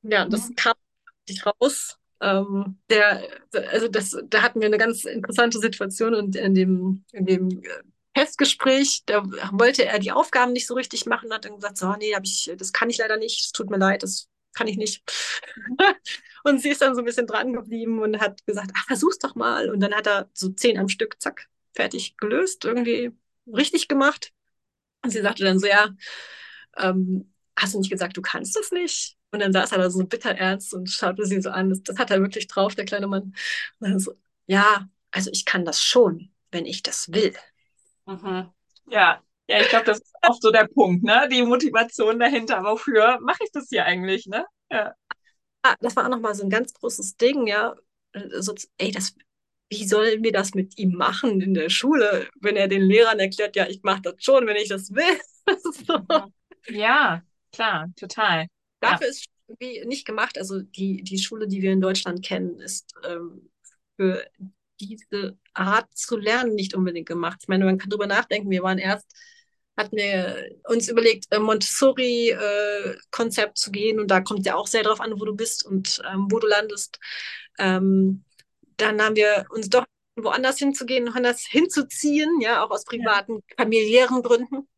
ja, 0.00 0.24
das 0.24 0.48
mhm. 0.48 0.54
kam 0.56 0.74
nicht 1.28 1.44
raus. 1.44 1.98
Ähm, 2.22 2.78
der, 2.88 3.20
also 3.72 3.88
das, 3.88 4.16
da 4.28 4.42
hatten 4.42 4.60
wir 4.60 4.66
eine 4.68 4.78
ganz 4.78 5.04
interessante 5.04 5.58
Situation 5.58 6.14
und 6.14 6.36
in 6.36 6.54
dem, 6.54 7.04
in 7.12 7.26
dem 7.26 7.62
Testgespräch, 8.14 9.02
da 9.06 9.24
wollte 9.52 9.84
er 9.84 9.98
die 9.98 10.12
Aufgaben 10.12 10.52
nicht 10.52 10.68
so 10.68 10.74
richtig 10.74 11.06
machen, 11.06 11.32
hat 11.32 11.44
dann 11.44 11.56
gesagt, 11.56 11.78
so, 11.78 11.92
nee, 11.96 12.14
ich, 12.22 12.52
das 12.56 12.72
kann 12.72 12.90
ich 12.90 12.98
leider 12.98 13.16
nicht, 13.16 13.40
es 13.40 13.52
tut 13.52 13.70
mir 13.70 13.78
leid, 13.78 14.04
das 14.04 14.28
kann 14.54 14.68
ich 14.68 14.76
nicht. 14.76 15.02
und 16.44 16.60
sie 16.60 16.68
ist 16.68 16.80
dann 16.80 16.94
so 16.94 17.00
ein 17.00 17.06
bisschen 17.06 17.26
dran 17.26 17.52
geblieben 17.52 18.00
und 18.00 18.20
hat 18.20 18.46
gesagt, 18.46 18.70
ach, 18.76 18.86
versuch's 18.86 19.18
doch 19.18 19.34
mal. 19.34 19.68
Und 19.70 19.80
dann 19.80 19.94
hat 19.94 20.06
er 20.06 20.30
so 20.32 20.50
zehn 20.50 20.78
am 20.78 20.88
Stück, 20.88 21.20
zack, 21.20 21.48
fertig 21.74 22.16
gelöst, 22.18 22.64
irgendwie 22.64 23.10
richtig 23.46 23.88
gemacht. 23.88 24.32
Und 25.02 25.10
sie 25.10 25.22
sagte 25.22 25.42
dann 25.42 25.58
so, 25.58 25.66
ja, 25.66 25.88
ähm, 26.76 27.32
hast 27.56 27.74
du 27.74 27.78
nicht 27.78 27.90
gesagt, 27.90 28.16
du 28.16 28.22
kannst 28.22 28.54
das 28.56 28.70
nicht? 28.70 29.16
Und 29.32 29.40
dann 29.40 29.52
saß 29.52 29.72
er 29.72 29.78
da 29.78 29.90
so 29.90 30.04
bitter 30.04 30.30
ernst 30.30 30.74
und 30.74 30.90
schaute 30.90 31.24
sie 31.26 31.40
so 31.40 31.50
an. 31.50 31.70
Das, 31.70 31.82
das 31.82 31.98
hat 31.98 32.10
er 32.10 32.20
wirklich 32.20 32.48
drauf, 32.48 32.74
der 32.74 32.84
kleine 32.84 33.06
Mann. 33.06 33.34
Und 33.80 33.90
dann 33.90 33.98
so, 33.98 34.12
ja, 34.46 34.88
also 35.10 35.30
ich 35.32 35.44
kann 35.44 35.64
das 35.64 35.82
schon, 35.82 36.30
wenn 36.50 36.66
ich 36.66 36.82
das 36.82 37.10
will. 37.12 37.34
Mhm. 38.06 38.50
Ja, 38.88 39.22
ja, 39.48 39.60
ich 39.60 39.68
glaube, 39.68 39.86
das 39.86 39.98
ist 40.00 40.14
oft 40.26 40.42
so 40.42 40.50
der 40.50 40.66
Punkt, 40.66 41.02
ne? 41.04 41.28
Die 41.30 41.42
Motivation 41.42 42.18
dahinter. 42.18 42.62
Wofür 42.62 43.18
mache 43.20 43.42
ich 43.44 43.50
das 43.52 43.68
hier 43.68 43.84
eigentlich, 43.84 44.26
ne? 44.26 44.44
Ja. 44.70 44.94
Ah, 45.62 45.76
das 45.80 45.96
war 45.96 46.04
auch 46.06 46.10
nochmal 46.10 46.34
so 46.34 46.44
ein 46.44 46.50
ganz 46.50 46.72
großes 46.74 47.16
Ding, 47.16 47.46
ja. 47.46 47.74
So, 48.40 48.54
ey, 48.78 48.90
das, 48.90 49.14
wie 49.70 49.86
sollen 49.86 50.22
wir 50.22 50.32
das 50.32 50.54
mit 50.54 50.78
ihm 50.78 50.92
machen 50.94 51.40
in 51.40 51.54
der 51.54 51.70
Schule, 51.70 52.28
wenn 52.40 52.56
er 52.56 52.68
den 52.68 52.82
Lehrern 52.82 53.18
erklärt, 53.20 53.56
ja, 53.56 53.66
ich 53.68 53.82
mache 53.82 54.02
das 54.02 54.14
schon, 54.18 54.46
wenn 54.46 54.56
ich 54.56 54.68
das 54.68 54.92
will. 54.92 55.20
so. 55.86 56.00
Ja, 56.68 57.22
klar, 57.52 57.88
total. 57.96 58.46
Dafür 58.82 59.06
ja. 59.06 59.10
ist 59.10 59.26
wie 59.58 59.84
nicht 59.86 60.06
gemacht. 60.06 60.38
Also 60.38 60.60
die, 60.60 61.02
die 61.02 61.18
Schule, 61.18 61.46
die 61.46 61.60
wir 61.62 61.72
in 61.72 61.80
Deutschland 61.80 62.24
kennen, 62.24 62.60
ist 62.60 62.94
ähm, 63.04 63.50
für 63.96 64.24
diese 64.80 65.36
Art 65.54 65.86
zu 65.94 66.16
lernen 66.16 66.54
nicht 66.54 66.74
unbedingt 66.74 67.08
gemacht. 67.08 67.38
Ich 67.42 67.48
meine, 67.48 67.64
man 67.64 67.78
kann 67.78 67.90
drüber 67.90 68.08
nachdenken. 68.08 68.50
Wir 68.50 68.64
waren 68.64 68.78
erst, 68.78 69.06
hatten 69.76 69.96
wir 69.96 70.48
uns 70.68 70.88
überlegt, 70.88 71.26
Montessori-Konzept 71.38 73.50
äh, 73.50 73.54
zu 73.54 73.70
gehen 73.70 74.00
und 74.00 74.10
da 74.10 74.20
kommt 74.20 74.44
ja 74.46 74.56
auch 74.56 74.66
sehr 74.66 74.82
drauf 74.82 75.00
an, 75.00 75.20
wo 75.20 75.24
du 75.24 75.36
bist 75.36 75.64
und 75.64 76.02
ähm, 76.12 76.26
wo 76.30 76.40
du 76.40 76.48
landest. 76.48 76.98
Ähm, 77.58 78.24
dann 78.76 79.00
haben 79.00 79.16
wir 79.16 79.46
uns 79.50 79.70
doch 79.70 79.84
woanders 80.16 80.58
hinzugehen, 80.58 81.06
woanders 81.06 81.46
hinzuziehen, 81.48 82.40
ja, 82.40 82.64
auch 82.64 82.70
aus 82.70 82.84
privaten, 82.84 83.42
familiären 83.56 84.22
Gründen. 84.22 84.68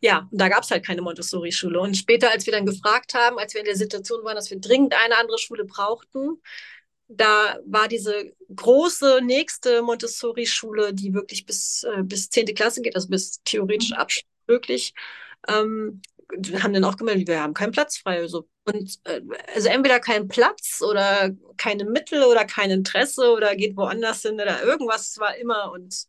Ja, 0.00 0.28
und 0.30 0.40
da 0.40 0.48
gab 0.48 0.62
es 0.62 0.70
halt 0.70 0.84
keine 0.84 1.02
Montessori-Schule. 1.02 1.80
Und 1.80 1.96
später, 1.96 2.30
als 2.30 2.46
wir 2.46 2.52
dann 2.52 2.66
gefragt 2.66 3.14
haben, 3.14 3.38
als 3.38 3.54
wir 3.54 3.60
in 3.60 3.66
der 3.66 3.76
Situation 3.76 4.24
waren, 4.24 4.36
dass 4.36 4.50
wir 4.50 4.60
dringend 4.60 4.94
eine 4.94 5.18
andere 5.18 5.38
Schule 5.38 5.64
brauchten, 5.64 6.40
da 7.08 7.58
war 7.66 7.88
diese 7.88 8.32
große 8.54 9.20
nächste 9.22 9.82
Montessori-Schule, 9.82 10.94
die 10.94 11.12
wirklich 11.12 11.44
bis, 11.44 11.82
äh, 11.82 12.02
bis 12.04 12.30
10. 12.30 12.54
Klasse 12.54 12.82
geht, 12.82 12.94
also 12.94 13.08
bis 13.08 13.42
theoretisch 13.44 13.90
mhm. 13.90 13.96
Abschluss 13.96 14.24
möglich. 14.46 14.94
Ähm, 15.48 16.02
haben 16.62 16.72
dann 16.72 16.84
auch 16.84 16.96
gemeldet, 16.96 17.26
wir 17.26 17.42
haben 17.42 17.54
keinen 17.54 17.72
Platz 17.72 17.98
frei. 17.98 18.20
Also, 18.20 18.48
und 18.64 19.00
äh, 19.04 19.20
also 19.54 19.68
entweder 19.68 19.98
keinen 19.98 20.28
Platz 20.28 20.82
oder 20.82 21.30
keine 21.56 21.84
Mittel 21.84 22.22
oder 22.22 22.44
kein 22.44 22.70
Interesse 22.70 23.32
oder 23.32 23.56
geht 23.56 23.76
woanders 23.76 24.22
hin 24.22 24.34
oder 24.34 24.62
irgendwas 24.62 25.18
war 25.18 25.36
immer 25.36 25.72
und 25.72 26.06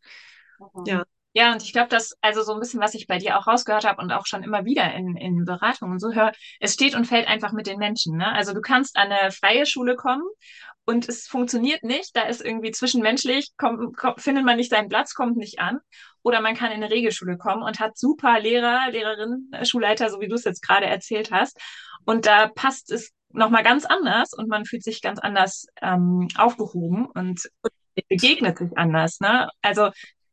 mhm. 0.60 0.86
ja. 0.86 1.04
Ja, 1.34 1.54
und 1.54 1.64
ich 1.64 1.72
glaube, 1.72 1.88
dass, 1.88 2.14
also 2.22 2.44
so 2.44 2.54
ein 2.54 2.60
bisschen, 2.60 2.82
was 2.82 2.94
ich 2.94 3.08
bei 3.08 3.18
dir 3.18 3.38
auch 3.38 3.48
rausgehört 3.48 3.86
habe 3.86 4.02
und 4.02 4.12
auch 4.12 4.26
schon 4.26 4.44
immer 4.44 4.66
wieder 4.66 4.94
in, 4.94 5.16
in 5.16 5.46
Beratungen 5.46 5.98
so 5.98 6.12
höre, 6.12 6.34
es 6.60 6.74
steht 6.74 6.94
und 6.94 7.06
fällt 7.06 7.28
einfach 7.28 7.54
mit 7.54 7.68
den 7.68 7.80
Menschen. 7.80 8.18
Ne? 8.18 8.30
Also 8.32 8.54
du 8.54 8.60
kannst 8.62 8.98
an 8.98 9.12
eine 9.12 9.32
freie 9.32 9.66
Schule 9.66 9.96
kommen 9.96 10.24
und 10.86 11.08
es 11.08 11.28
funktioniert 11.28 11.84
nicht, 11.84 12.16
da 12.16 12.24
ist 12.24 12.44
irgendwie 12.44 12.72
zwischenmenschlich, 12.72 13.52
kommt, 13.58 13.96
kommt, 13.96 14.20
findet 14.20 14.44
man 14.44 14.58
nicht 14.58 14.72
seinen 14.72 14.90
Platz, 14.90 15.14
kommt 15.14 15.38
nicht 15.38 15.60
an. 15.60 15.80
Oder 16.24 16.42
man 16.42 16.56
kann 16.56 16.72
in 16.72 16.84
eine 16.84 16.92
Regelschule 16.92 17.38
kommen 17.38 17.64
und 17.64 17.80
hat 17.80 17.98
super 17.98 18.40
Lehrer, 18.40 18.92
Lehrerinnen, 18.92 19.52
Schulleiter, 19.64 20.10
so 20.10 20.20
wie 20.20 20.28
du 20.28 20.36
es 20.36 20.44
jetzt 20.44 20.62
gerade 20.62 20.86
erzählt 20.86 21.32
hast. 21.32 21.58
Und 22.06 22.26
da 22.26 22.48
passt 22.48 22.92
es 22.92 23.12
nochmal 23.30 23.64
ganz 23.64 23.86
anders 23.86 24.34
und 24.34 24.50
man 24.50 24.66
fühlt 24.66 24.84
sich 24.84 25.02
ganz 25.02 25.20
anders 25.20 25.66
ähm, 25.82 26.28
aufgehoben 26.38 27.06
und 27.06 27.42
begegnet 28.10 28.58
sich 28.58 28.78
anders. 28.78 29.20
Ne? 29.20 29.50
Also 29.62 29.92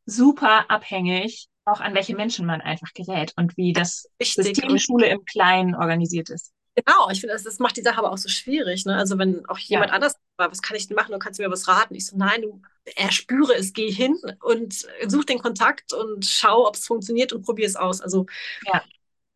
super 0.09 0.71
abhängig, 0.71 1.49
auch 1.64 1.81
an 1.81 1.94
welche 1.94 2.16
Menschen 2.16 2.47
man 2.47 2.61
einfach 2.61 2.92
gerät 2.94 3.33
und 3.37 3.57
wie 3.57 3.73
das 3.73 4.09
Richtig. 4.21 4.57
System 4.57 4.79
Schule 4.79 5.09
im 5.09 5.25
Kleinen 5.25 5.75
organisiert 5.75 6.31
ist. 6.31 6.53
Genau, 6.75 7.11
ich 7.11 7.21
finde, 7.21 7.35
das, 7.35 7.42
das, 7.42 7.59
macht 7.59 7.77
die 7.77 7.83
Sache 7.83 7.99
aber 7.99 8.12
auch 8.12 8.18
so 8.18 8.29
schwierig. 8.29 8.85
Ne? 8.85 8.97
Also 8.97 9.18
wenn 9.18 9.44
auch 9.47 9.59
jemand 9.59 9.90
ja. 9.90 9.97
anders 9.97 10.14
war, 10.37 10.51
was 10.51 10.62
kann 10.62 10.77
ich 10.77 10.87
denn 10.87 10.94
machen? 10.94 11.11
Du 11.11 11.18
kannst 11.18 11.40
mir 11.40 11.51
was 11.51 11.66
raten. 11.66 11.94
Ich 11.97 12.07
so, 12.07 12.16
nein, 12.16 12.42
du 12.42 12.62
erspüre 12.94 13.55
es, 13.55 13.73
geh 13.73 13.90
hin 13.90 14.16
und 14.42 14.87
such 15.07 15.25
den 15.25 15.40
Kontakt 15.40 15.92
und 15.92 16.25
schau, 16.25 16.68
ob 16.68 16.77
es 16.77 16.87
funktioniert 16.87 17.33
und 17.33 17.44
probier 17.44 17.66
es 17.66 17.75
aus. 17.75 18.01
Also 18.01 18.27
ja. 18.64 18.85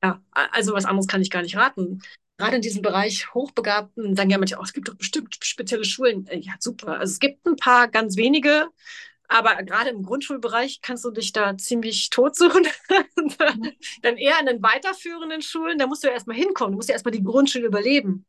ja, 0.02 0.22
also 0.30 0.72
was 0.72 0.84
anderes 0.84 1.08
kann 1.08 1.20
ich 1.20 1.30
gar 1.30 1.42
nicht 1.42 1.56
raten. 1.56 2.00
Gerade 2.38 2.56
in 2.56 2.62
diesem 2.62 2.82
Bereich 2.82 3.34
Hochbegabten 3.34 4.14
sagen 4.14 4.30
ja 4.30 4.38
manche, 4.38 4.58
oh, 4.58 4.62
es 4.62 4.72
gibt 4.72 4.88
doch 4.88 4.94
bestimmt 4.94 5.36
spezielle 5.42 5.84
Schulen. 5.84 6.26
Äh, 6.28 6.38
ja, 6.38 6.52
super. 6.60 6.98
Also 6.98 7.12
es 7.12 7.18
gibt 7.18 7.44
ein 7.46 7.56
paar 7.56 7.88
ganz 7.88 8.16
wenige, 8.16 8.68
aber 9.32 9.62
gerade 9.62 9.90
im 9.90 10.02
Grundschulbereich 10.02 10.80
kannst 10.82 11.04
du 11.04 11.10
dich 11.10 11.32
da 11.32 11.56
ziemlich 11.56 12.10
tot 12.10 12.36
suchen. 12.36 12.66
Dann 14.02 14.16
eher 14.16 14.38
an 14.38 14.46
den 14.46 14.62
weiterführenden 14.62 15.42
Schulen, 15.42 15.78
da 15.78 15.86
musst 15.86 16.04
du 16.04 16.08
ja 16.08 16.14
erstmal 16.14 16.36
hinkommen, 16.36 16.72
du 16.72 16.76
musst 16.76 16.88
ja 16.88 16.94
erstmal 16.94 17.12
die 17.12 17.24
Grundschule 17.24 17.66
überleben. 17.66 18.26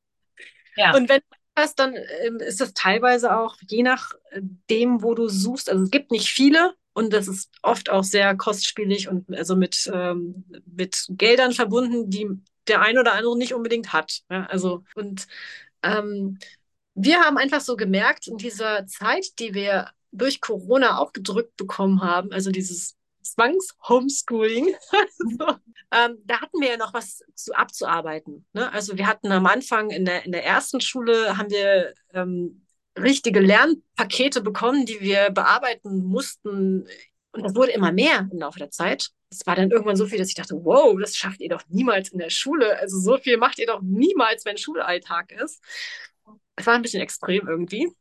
Ja. 0.76 0.96
Und 0.96 1.10
wenn 1.10 1.20
du 1.20 1.38
hast, 1.56 1.80
dann 1.80 1.96
ähm, 2.24 2.38
ist 2.38 2.62
das 2.62 2.74
teilweise 2.74 3.38
auch 3.38 3.56
je 3.68 3.84
nach 3.84 4.14
äh, 4.32 4.42
dem, 4.70 5.04
wo 5.04 5.14
du 5.14 5.28
suchst. 5.28 5.70
Also 5.70 5.84
es 5.84 5.92
gibt 5.92 6.12
nicht 6.12 6.30
viele 6.30 6.74
und 6.94 7.14
das 7.14 7.28
ist 7.28 7.52
oft 7.62 7.90
auch 7.90 8.04
sehr 8.04 8.36
kostspielig 8.36 9.08
und 9.08 9.32
also 9.36 9.56
mit, 9.56 9.90
ähm, 9.94 10.46
mit 10.66 11.06
Geldern 11.10 11.52
verbunden, 11.54 12.10
die 12.10 12.28
der 12.68 12.82
ein 12.82 12.98
oder 12.98 13.14
andere 13.14 13.38
nicht 13.38 13.54
unbedingt 13.54 13.94
hat. 13.94 14.22
Ja, 14.30 14.46
also 14.46 14.84
und 14.96 15.28
ähm, 15.84 16.40
wir 16.96 17.20
haben 17.20 17.38
einfach 17.38 17.62
so 17.62 17.76
gemerkt 17.76 18.28
in 18.28 18.38
dieser 18.38 18.86
Zeit, 18.86 19.40
die 19.40 19.54
wir 19.54 19.90
durch 20.14 20.42
Corona 20.42 20.98
aufgedrückt 20.98 21.58
bekommen 21.58 22.02
haben, 22.02 22.32
also 22.32 22.52
dieses 22.52 22.96
Zwangs-Homeschooling, 23.24 24.76
also, 24.92 25.60
ähm, 25.92 26.18
da 26.26 26.42
hatten 26.42 26.62
wir 26.62 26.70
ja 26.70 26.78
noch 26.78 26.94
was 26.94 27.24
zu, 27.36 27.54
abzuarbeiten. 27.54 28.46
Ne? 28.54 28.72
Also 28.72 28.98
wir 28.98 29.08
hatten 29.08 29.32
am 29.32 29.46
Anfang 29.46 29.90
in 29.90 30.06
der, 30.06 30.26
in 30.26 30.32
der 30.32 30.46
ersten 30.46 30.82
Schule, 30.82 31.38
haben 31.38 31.50
wir 31.50 31.94
ähm, 32.14 32.66
richtige 32.98 33.40
Lernpakete 33.40 34.42
bekommen, 34.42 34.86
die 34.86 35.02
wir 35.02 35.32
bearbeiten 35.32 36.04
mussten. 36.04 36.88
Und 37.32 37.44
das 37.44 37.56
wurde 37.56 37.72
immer 37.72 37.92
mehr 37.92 38.30
im 38.32 38.40
Laufe 38.40 38.60
der 38.60 38.70
Zeit. 38.70 39.10
Es 39.32 39.46
war 39.48 39.56
dann 39.56 39.72
irgendwann 39.72 39.96
so 39.96 40.06
viel, 40.06 40.20
dass 40.20 40.28
ich 40.28 40.36
dachte, 40.36 40.60
wow, 40.64 40.96
das 41.00 41.18
schafft 41.18 41.42
ihr 41.42 41.50
doch 41.50 41.64
niemals 41.70 42.10
in 42.10 42.20
der 42.20 42.30
Schule. 42.30 42.78
Also 42.78 43.00
so 43.00 43.18
viel 43.18 43.38
macht 43.38 43.58
ihr 43.58 43.66
doch 43.66 43.82
niemals, 43.82 44.46
wenn 44.46 44.58
Schulalltag 44.58 45.32
ist. 45.32 45.64
Es 46.56 46.68
war 46.68 46.76
ein 46.76 46.84
bisschen 46.84 47.02
extrem 47.02 47.48
irgendwie. 47.48 47.92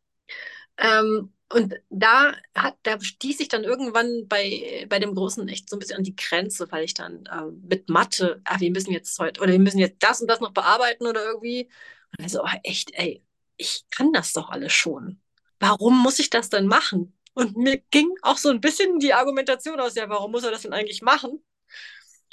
Ähm, 0.77 1.33
und 1.53 1.75
da 1.91 2.35
hat, 2.57 2.77
da 2.83 2.99
stieß 3.01 3.41
ich 3.41 3.49
dann 3.49 3.65
irgendwann 3.65 4.27
bei, 4.27 4.87
bei 4.89 4.99
dem 4.99 5.15
Großen 5.15 5.47
echt 5.49 5.69
so 5.69 5.77
ein 5.77 5.79
bisschen 5.81 5.99
an 5.99 6.05
die 6.05 6.17
Grenze, 6.17 6.71
weil 6.73 6.85
ich 6.85 6.95
dann 6.95 7.27
äh, 7.27 7.51
mit 7.69 7.91
Mathe, 7.91 8.41
ah, 8.45 8.59
wir 8.59 8.71
müssen 8.71 8.93
jetzt 8.93 9.19
heute, 9.19 9.41
oder 9.41 9.53
wir 9.53 9.59
müssen 9.59 9.79
jetzt 9.79 10.03
das 10.03 10.21
und 10.23 10.29
das 10.29 10.41
noch 10.41 10.53
bearbeiten 10.53 11.07
oder 11.07 11.25
irgendwie. 11.25 11.69
Und 12.17 12.25
also, 12.25 12.43
oh, 12.43 12.49
echt, 12.63 12.93
ey, 12.95 13.23
ich 13.57 13.85
kann 13.91 14.13
das 14.13 14.33
doch 14.33 14.49
alles 14.51 14.73
schon. 14.73 15.21
Warum 15.61 15.99
muss 16.03 16.19
ich 16.19 16.31
das 16.31 16.49
denn 16.49 16.67
machen? 16.67 17.17
Und 17.35 17.57
mir 17.57 17.79
ging 17.91 18.11
auch 18.23 18.39
so 18.39 18.51
ein 18.51 18.61
bisschen 18.61 18.99
die 18.99 19.15
Argumentation 19.15 19.81
aus, 19.81 19.95
ja, 19.95 20.09
warum 20.09 20.33
muss 20.33 20.45
er 20.45 20.51
das 20.51 20.63
denn 20.63 20.73
eigentlich 20.73 21.03
machen? 21.03 21.43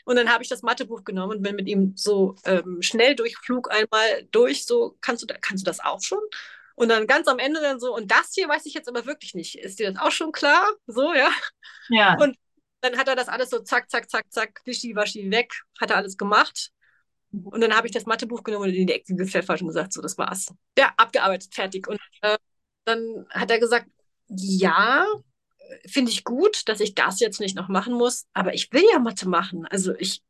Und 0.05 0.15
dann 0.15 0.29
habe 0.31 0.43
ich 0.43 0.49
das 0.49 0.63
Mathebuch 0.63 1.03
genommen 1.03 1.37
und 1.37 1.43
bin 1.43 1.55
mit 1.55 1.67
ihm 1.67 1.93
so 1.95 2.35
ähm, 2.45 2.81
schnell 2.81 3.15
durchflug 3.15 3.69
einmal 3.71 4.27
durch, 4.31 4.65
so, 4.65 4.97
kannst 5.01 5.23
du, 5.23 5.27
kannst 5.41 5.65
du 5.65 5.69
das 5.69 5.79
auch 5.79 6.01
schon? 6.01 6.19
Und 6.79 6.87
dann 6.87 7.07
ganz 7.07 7.27
am 7.27 7.39
Ende 7.39 7.59
dann 7.59 7.77
so, 7.77 7.93
und 7.93 8.09
das 8.09 8.31
hier 8.33 8.47
weiß 8.47 8.65
ich 8.65 8.73
jetzt 8.73 8.87
aber 8.87 9.05
wirklich 9.05 9.33
nicht. 9.33 9.55
Ist 9.55 9.79
dir 9.79 9.91
das 9.91 10.01
auch 10.01 10.13
schon 10.13 10.31
klar? 10.31 10.65
So, 10.87 11.13
ja. 11.13 11.29
Ja. 11.89 12.15
Und 12.17 12.37
dann 12.79 12.97
hat 12.97 13.09
er 13.09 13.17
das 13.17 13.27
alles 13.27 13.49
so 13.49 13.59
zack, 13.59 13.89
zack, 13.89 14.09
zack, 14.09 14.31
zack, 14.31 14.61
wischi, 14.63 14.95
waschi 14.95 15.29
weg, 15.29 15.51
hat 15.81 15.89
er 15.89 15.97
alles 15.97 16.15
gemacht. 16.15 16.69
Und 17.31 17.59
dann 17.59 17.75
habe 17.75 17.87
ich 17.87 17.91
das 17.91 18.05
Mathebuch 18.05 18.43
genommen 18.43 18.69
und 18.69 18.73
in 18.73 18.87
die 18.87 18.93
Ecke 18.93 19.13
gepfeffert 19.13 19.59
und 19.59 19.67
gesagt, 19.67 19.91
so, 19.91 20.01
das 20.01 20.17
war's. 20.17 20.53
Ja, 20.77 20.93
abgearbeitet, 20.95 21.53
fertig. 21.53 21.85
Und 21.85 21.99
äh, 22.21 22.37
dann 22.85 23.25
hat 23.29 23.51
er 23.51 23.59
gesagt, 23.59 23.87
ja, 24.29 25.05
finde 25.85 26.11
ich 26.11 26.23
gut, 26.23 26.61
dass 26.69 26.79
ich 26.79 26.95
das 26.95 27.19
jetzt 27.19 27.41
nicht 27.41 27.57
noch 27.57 27.67
machen 27.67 27.93
muss, 27.93 28.25
aber 28.31 28.53
ich 28.53 28.71
will 28.71 28.85
ja 28.89 28.99
Mathe 28.99 29.27
machen. 29.27 29.65
Also 29.65 29.93
ich 29.95 30.21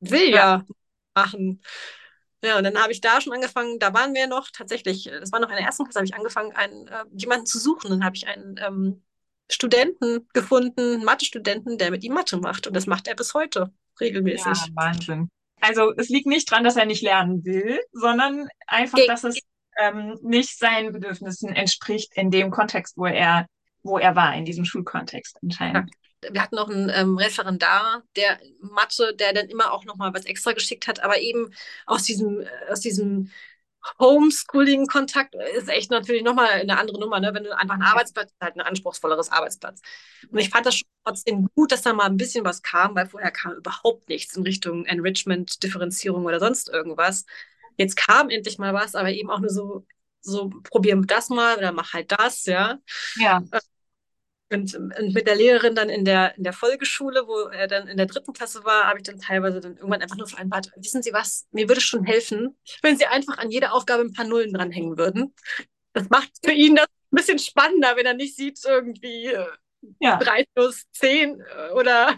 will 0.00 0.30
ja, 0.30 0.36
ja 0.36 0.66
machen. 1.14 1.62
Ja, 2.44 2.58
und 2.58 2.64
dann 2.64 2.80
habe 2.80 2.92
ich 2.92 3.00
da 3.00 3.20
schon 3.20 3.32
angefangen, 3.32 3.78
da 3.78 3.94
waren 3.94 4.14
wir 4.14 4.26
noch 4.26 4.48
tatsächlich, 4.52 5.04
das 5.04 5.32
war 5.32 5.40
noch 5.40 5.48
in 5.48 5.56
der 5.56 5.64
ersten 5.64 5.84
Klasse, 5.84 5.98
habe 5.98 6.06
ich 6.06 6.14
angefangen, 6.14 6.52
einen, 6.52 6.86
äh, 6.86 7.04
jemanden 7.16 7.46
zu 7.46 7.58
suchen. 7.58 7.90
Dann 7.90 8.04
habe 8.04 8.16
ich 8.16 8.26
einen 8.26 8.56
ähm, 8.64 9.02
Studenten 9.50 10.28
gefunden, 10.32 11.04
Mathe-Studenten, 11.04 11.78
der 11.78 11.90
mit 11.90 12.04
ihm 12.04 12.12
Mathe 12.12 12.36
macht. 12.36 12.66
Und 12.66 12.74
das 12.74 12.86
macht 12.86 13.08
er 13.08 13.14
bis 13.14 13.32
heute 13.34 13.72
regelmäßig. 14.00 14.46
Ja, 14.46 14.66
Wahnsinn. 14.74 15.28
Also 15.60 15.92
es 15.96 16.08
liegt 16.08 16.26
nicht 16.26 16.50
dran, 16.50 16.64
dass 16.64 16.76
er 16.76 16.84
nicht 16.84 17.02
lernen 17.02 17.44
will, 17.44 17.80
sondern 17.92 18.48
einfach, 18.66 18.98
dass 19.06 19.24
es 19.24 19.38
ähm, 19.78 20.18
nicht 20.22 20.58
seinen 20.58 20.92
Bedürfnissen 20.92 21.48
entspricht 21.48 22.12
in 22.14 22.30
dem 22.30 22.50
Kontext, 22.50 22.98
wo 22.98 23.06
er, 23.06 23.46
wo 23.82 23.98
er 23.98 24.14
war, 24.14 24.34
in 24.34 24.44
diesem 24.44 24.64
Schulkontext 24.64 25.38
anscheinend. 25.42 25.90
Ja 25.90 26.05
wir 26.30 26.42
hatten 26.42 26.56
noch 26.56 26.68
einen 26.68 26.90
ähm, 26.90 27.16
Referendar, 27.18 28.02
der 28.16 28.38
Mathe, 28.60 29.14
der 29.16 29.32
dann 29.32 29.48
immer 29.48 29.72
auch 29.72 29.84
noch 29.84 29.96
mal 29.96 30.12
was 30.14 30.24
extra 30.24 30.52
geschickt 30.52 30.86
hat, 30.88 31.00
aber 31.00 31.20
eben 31.20 31.52
aus 31.86 32.04
diesem, 32.04 32.40
äh, 32.40 32.48
aus 32.70 32.80
diesem 32.80 33.30
Homeschooling-Kontakt 34.00 35.34
ist 35.56 35.68
echt 35.68 35.90
natürlich 35.90 36.22
nochmal 36.22 36.48
eine 36.48 36.78
andere 36.78 36.98
Nummer, 36.98 37.20
ne? 37.20 37.32
wenn 37.34 37.44
du 37.44 37.56
einfach 37.56 37.74
einen 37.74 37.82
Arbeitsplatz 37.84 38.30
hast, 38.32 38.44
halt 38.44 38.56
ein 38.56 38.60
anspruchsvolleres 38.60 39.30
Arbeitsplatz. 39.30 39.80
Und 40.30 40.38
ich 40.38 40.50
fand 40.50 40.66
das 40.66 40.76
schon 40.76 40.88
trotzdem 41.04 41.48
gut, 41.54 41.72
dass 41.72 41.82
da 41.82 41.92
mal 41.92 42.06
ein 42.06 42.16
bisschen 42.16 42.44
was 42.44 42.62
kam, 42.62 42.94
weil 42.96 43.06
vorher 43.06 43.30
kam 43.30 43.52
überhaupt 43.54 44.08
nichts 44.08 44.36
in 44.36 44.42
Richtung 44.42 44.84
Enrichment, 44.86 45.62
Differenzierung 45.62 46.24
oder 46.24 46.40
sonst 46.40 46.68
irgendwas. 46.68 47.24
Jetzt 47.76 47.96
kam 47.96 48.28
endlich 48.30 48.58
mal 48.58 48.74
was, 48.74 48.94
aber 48.94 49.10
eben 49.10 49.30
auch 49.30 49.40
nur 49.40 49.50
so, 49.50 49.86
so 50.20 50.50
probieren 50.64 51.06
das 51.06 51.28
mal 51.28 51.56
oder 51.56 51.72
mach 51.72 51.92
halt 51.92 52.10
das, 52.12 52.44
ja. 52.46 52.78
Ja. 53.16 53.42
Und, 54.52 54.74
und, 54.74 55.12
mit 55.12 55.26
der 55.26 55.34
Lehrerin 55.34 55.74
dann 55.74 55.88
in 55.88 56.04
der, 56.04 56.36
in 56.36 56.44
der 56.44 56.52
Folgeschule, 56.52 57.26
wo 57.26 57.48
er 57.48 57.66
dann 57.66 57.88
in 57.88 57.96
der 57.96 58.06
dritten 58.06 58.32
Klasse 58.32 58.64
war, 58.64 58.84
habe 58.84 58.98
ich 58.98 59.04
dann 59.04 59.18
teilweise 59.18 59.60
dann 59.60 59.76
irgendwann 59.76 60.02
einfach 60.02 60.16
nur 60.16 60.28
vereinbart, 60.28 60.70
wissen 60.76 61.02
Sie 61.02 61.12
was, 61.12 61.46
mir 61.50 61.68
würde 61.68 61.80
schon 61.80 62.04
helfen, 62.04 62.56
wenn 62.82 62.96
Sie 62.96 63.06
einfach 63.06 63.38
an 63.38 63.50
jede 63.50 63.72
Aufgabe 63.72 64.02
ein 64.02 64.12
paar 64.12 64.24
Nullen 64.24 64.52
dranhängen 64.52 64.96
würden. 64.96 65.34
Das 65.94 66.08
macht 66.10 66.30
für 66.44 66.52
ihn 66.52 66.76
das 66.76 66.86
ein 66.86 67.16
bisschen 67.16 67.38
spannender, 67.40 67.96
wenn 67.96 68.06
er 68.06 68.14
nicht 68.14 68.36
sieht, 68.36 68.60
irgendwie 68.64 69.34
Ja, 69.98 70.16
3 70.16 70.44
plus 70.54 70.84
10 70.92 71.40
äh, 71.40 71.70
oder, 71.72 72.14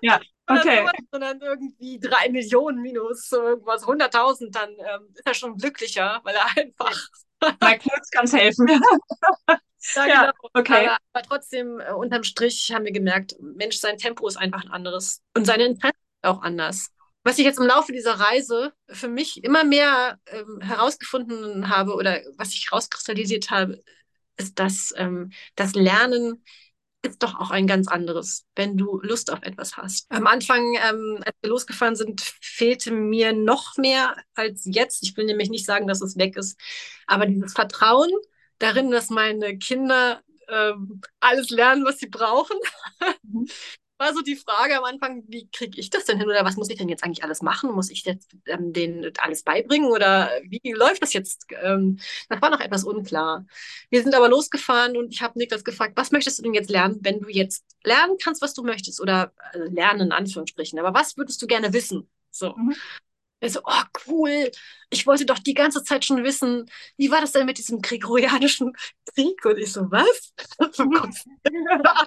ja, 0.00 0.20
okay. 0.46 0.78
sowas, 0.78 0.92
sondern 1.10 1.40
irgendwie 1.40 2.00
3 2.00 2.30
Millionen 2.30 2.80
minus 2.80 3.28
so 3.28 3.42
irgendwas 3.42 3.84
100.000, 3.84 4.50
dann 4.50 4.70
ähm, 4.70 5.08
ist 5.14 5.26
er 5.26 5.34
schon 5.34 5.56
glücklicher, 5.58 6.20
weil 6.24 6.36
er 6.36 6.56
einfach 6.56 6.96
Mal 7.60 7.78
kurz 7.78 8.10
kann's 8.10 8.32
helfen. 8.32 8.66
Ja, 9.94 10.06
Ja, 10.06 10.20
genau. 10.32 10.50
okay. 10.54 10.86
Aber, 10.88 10.98
aber 11.12 11.26
trotzdem, 11.26 11.80
äh, 11.80 11.92
unterm 11.92 12.24
Strich 12.24 12.72
haben 12.72 12.84
wir 12.84 12.92
gemerkt, 12.92 13.36
Mensch, 13.40 13.78
sein 13.78 13.98
Tempo 13.98 14.26
ist 14.26 14.36
einfach 14.36 14.64
ein 14.64 14.70
anderes. 14.70 15.22
Und 15.36 15.46
seine 15.46 15.64
Interessen 15.66 15.96
auch 16.22 16.42
anders. 16.42 16.90
Was 17.24 17.38
ich 17.38 17.44
jetzt 17.44 17.58
im 17.58 17.66
Laufe 17.66 17.92
dieser 17.92 18.14
Reise 18.20 18.72
für 18.88 19.08
mich 19.08 19.42
immer 19.42 19.64
mehr 19.64 20.18
ähm, 20.26 20.60
herausgefunden 20.60 21.68
habe 21.68 21.94
oder 21.94 22.20
was 22.36 22.54
ich 22.54 22.70
rauskristallisiert 22.70 23.50
habe, 23.50 23.80
ist, 24.36 24.58
dass 24.58 24.92
ähm, 24.96 25.32
das 25.56 25.74
Lernen 25.74 26.44
ist 27.02 27.22
doch 27.22 27.38
auch 27.38 27.50
ein 27.50 27.66
ganz 27.66 27.88
anderes, 27.88 28.44
wenn 28.56 28.76
du 28.76 29.00
Lust 29.02 29.32
auf 29.32 29.42
etwas 29.42 29.76
hast. 29.76 30.06
Am 30.10 30.26
Anfang, 30.26 30.62
ähm, 30.88 31.20
als 31.24 31.36
wir 31.40 31.50
losgefahren 31.50 31.96
sind, 31.96 32.20
fehlte 32.20 32.90
mir 32.90 33.32
noch 33.32 33.76
mehr 33.76 34.16
als 34.34 34.62
jetzt. 34.64 35.02
Ich 35.02 35.16
will 35.16 35.24
nämlich 35.26 35.50
nicht 35.50 35.66
sagen, 35.66 35.86
dass 35.86 36.00
es 36.00 36.16
weg 36.16 36.36
ist, 36.36 36.58
aber 37.06 37.26
dieses 37.26 37.52
Vertrauen 37.52 38.10
darin, 38.58 38.90
dass 38.90 39.10
meine 39.10 39.58
Kinder 39.58 40.22
ähm, 40.48 41.00
alles 41.20 41.50
lernen, 41.50 41.84
was 41.84 41.98
sie 41.98 42.08
brauchen, 42.08 42.56
Mhm. 43.22 43.46
war 43.98 44.12
so 44.12 44.20
die 44.20 44.36
Frage 44.36 44.76
am 44.76 44.84
Anfang, 44.84 45.24
wie 45.28 45.48
kriege 45.50 45.80
ich 45.80 45.88
das 45.88 46.04
denn 46.04 46.18
hin 46.18 46.28
oder 46.28 46.44
was 46.44 46.56
muss 46.56 46.68
ich 46.68 46.76
denn 46.76 46.88
jetzt 46.90 47.02
eigentlich 47.02 47.24
alles 47.24 47.40
machen? 47.40 47.72
Muss 47.72 47.90
ich 47.90 48.04
jetzt 48.04 48.30
ähm, 48.46 48.72
denen 48.74 49.10
alles 49.18 49.42
beibringen 49.42 49.90
oder 49.90 50.30
wie 50.44 50.72
läuft 50.72 51.02
das 51.02 51.14
jetzt? 51.14 51.46
Ähm, 51.62 51.98
das 52.28 52.42
war 52.42 52.50
noch 52.50 52.60
etwas 52.60 52.84
unklar. 52.84 53.46
Wir 53.88 54.02
sind 54.02 54.14
aber 54.14 54.28
losgefahren 54.28 54.98
und 54.98 55.12
ich 55.14 55.22
habe 55.22 55.38
Niklas 55.38 55.64
gefragt, 55.64 55.94
was 55.96 56.10
möchtest 56.12 56.38
du 56.38 56.42
denn 56.42 56.52
jetzt 56.54 56.70
lernen, 56.70 56.98
wenn 57.02 57.20
du 57.20 57.28
jetzt 57.30 57.64
lernen 57.84 58.16
kannst, 58.22 58.42
was 58.42 58.52
du 58.52 58.62
möchtest 58.64 59.00
oder 59.00 59.32
äh, 59.54 59.58
lernen 59.60 60.02
in 60.02 60.12
Anführungsstrichen, 60.12 60.78
aber 60.78 60.92
was 60.92 61.16
würdest 61.16 61.40
du 61.40 61.46
gerne 61.46 61.72
wissen? 61.72 62.10
So. 62.30 62.54
Mhm. 62.54 62.74
Er 63.40 63.50
so, 63.50 63.60
oh 63.64 63.82
cool, 64.06 64.50
ich 64.90 65.06
wollte 65.06 65.26
doch 65.26 65.38
die 65.38 65.54
ganze 65.54 65.84
Zeit 65.84 66.04
schon 66.04 66.24
wissen, 66.24 66.70
wie 66.96 67.10
war 67.10 67.20
das 67.20 67.32
denn 67.32 67.46
mit 67.46 67.58
diesem 67.58 67.82
gregorianischen 67.82 68.72
Krieg? 69.14 69.44
Und 69.44 69.58
ich 69.58 69.72
so, 69.72 69.90
was? 69.90 70.32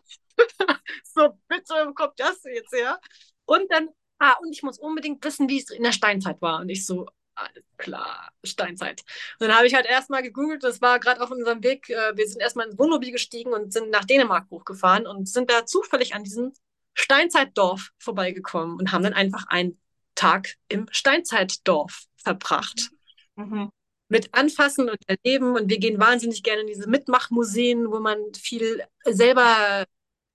So, 1.03 1.37
bitte, 1.47 1.73
wo 1.87 1.93
kommt 1.93 2.19
das 2.19 2.43
jetzt 2.43 2.73
her? 2.73 2.99
Und 3.45 3.71
dann, 3.71 3.89
ah, 4.19 4.33
und 4.41 4.51
ich 4.53 4.63
muss 4.63 4.79
unbedingt 4.79 5.23
wissen, 5.23 5.49
wie 5.49 5.59
es 5.59 5.69
in 5.69 5.83
der 5.83 5.91
Steinzeit 5.91 6.41
war. 6.41 6.61
Und 6.61 6.69
ich 6.69 6.85
so, 6.85 7.07
alles 7.35 7.63
klar, 7.77 8.31
Steinzeit. 8.43 9.01
Und 9.39 9.47
dann 9.47 9.57
habe 9.57 9.67
ich 9.67 9.73
halt 9.73 9.85
erstmal 9.85 10.21
gegoogelt, 10.23 10.63
das 10.63 10.81
war 10.81 10.99
gerade 10.99 11.21
auf 11.21 11.31
unserem 11.31 11.63
Weg, 11.63 11.89
äh, 11.89 12.15
wir 12.15 12.27
sind 12.27 12.41
erstmal 12.41 12.67
ins 12.67 12.77
Wohnmobil 12.77 13.11
gestiegen 13.11 13.53
und 13.53 13.71
sind 13.73 13.89
nach 13.89 14.05
Dänemark 14.05 14.49
hochgefahren 14.49 15.07
und 15.07 15.27
sind 15.29 15.49
da 15.49 15.65
zufällig 15.65 16.15
an 16.15 16.23
diesem 16.23 16.53
Steinzeitdorf 16.93 17.91
vorbeigekommen 17.97 18.77
und 18.77 18.91
haben 18.91 19.03
dann 19.03 19.13
einfach 19.13 19.45
einen 19.47 19.79
Tag 20.19 20.55
im 20.67 20.87
Steinzeitdorf 20.91 22.03
verbracht 22.17 22.91
Mhm. 23.35 23.69
mit 24.09 24.33
Anfassen 24.33 24.89
und 24.89 24.99
Erleben. 25.07 25.55
Und 25.55 25.69
wir 25.69 25.79
gehen 25.79 25.97
wahnsinnig 25.99 26.43
gerne 26.43 26.61
in 26.61 26.67
diese 26.67 26.89
Mitmachmuseen, 26.89 27.89
wo 27.89 27.99
man 27.99 28.17
viel 28.35 28.83
selber 29.05 29.85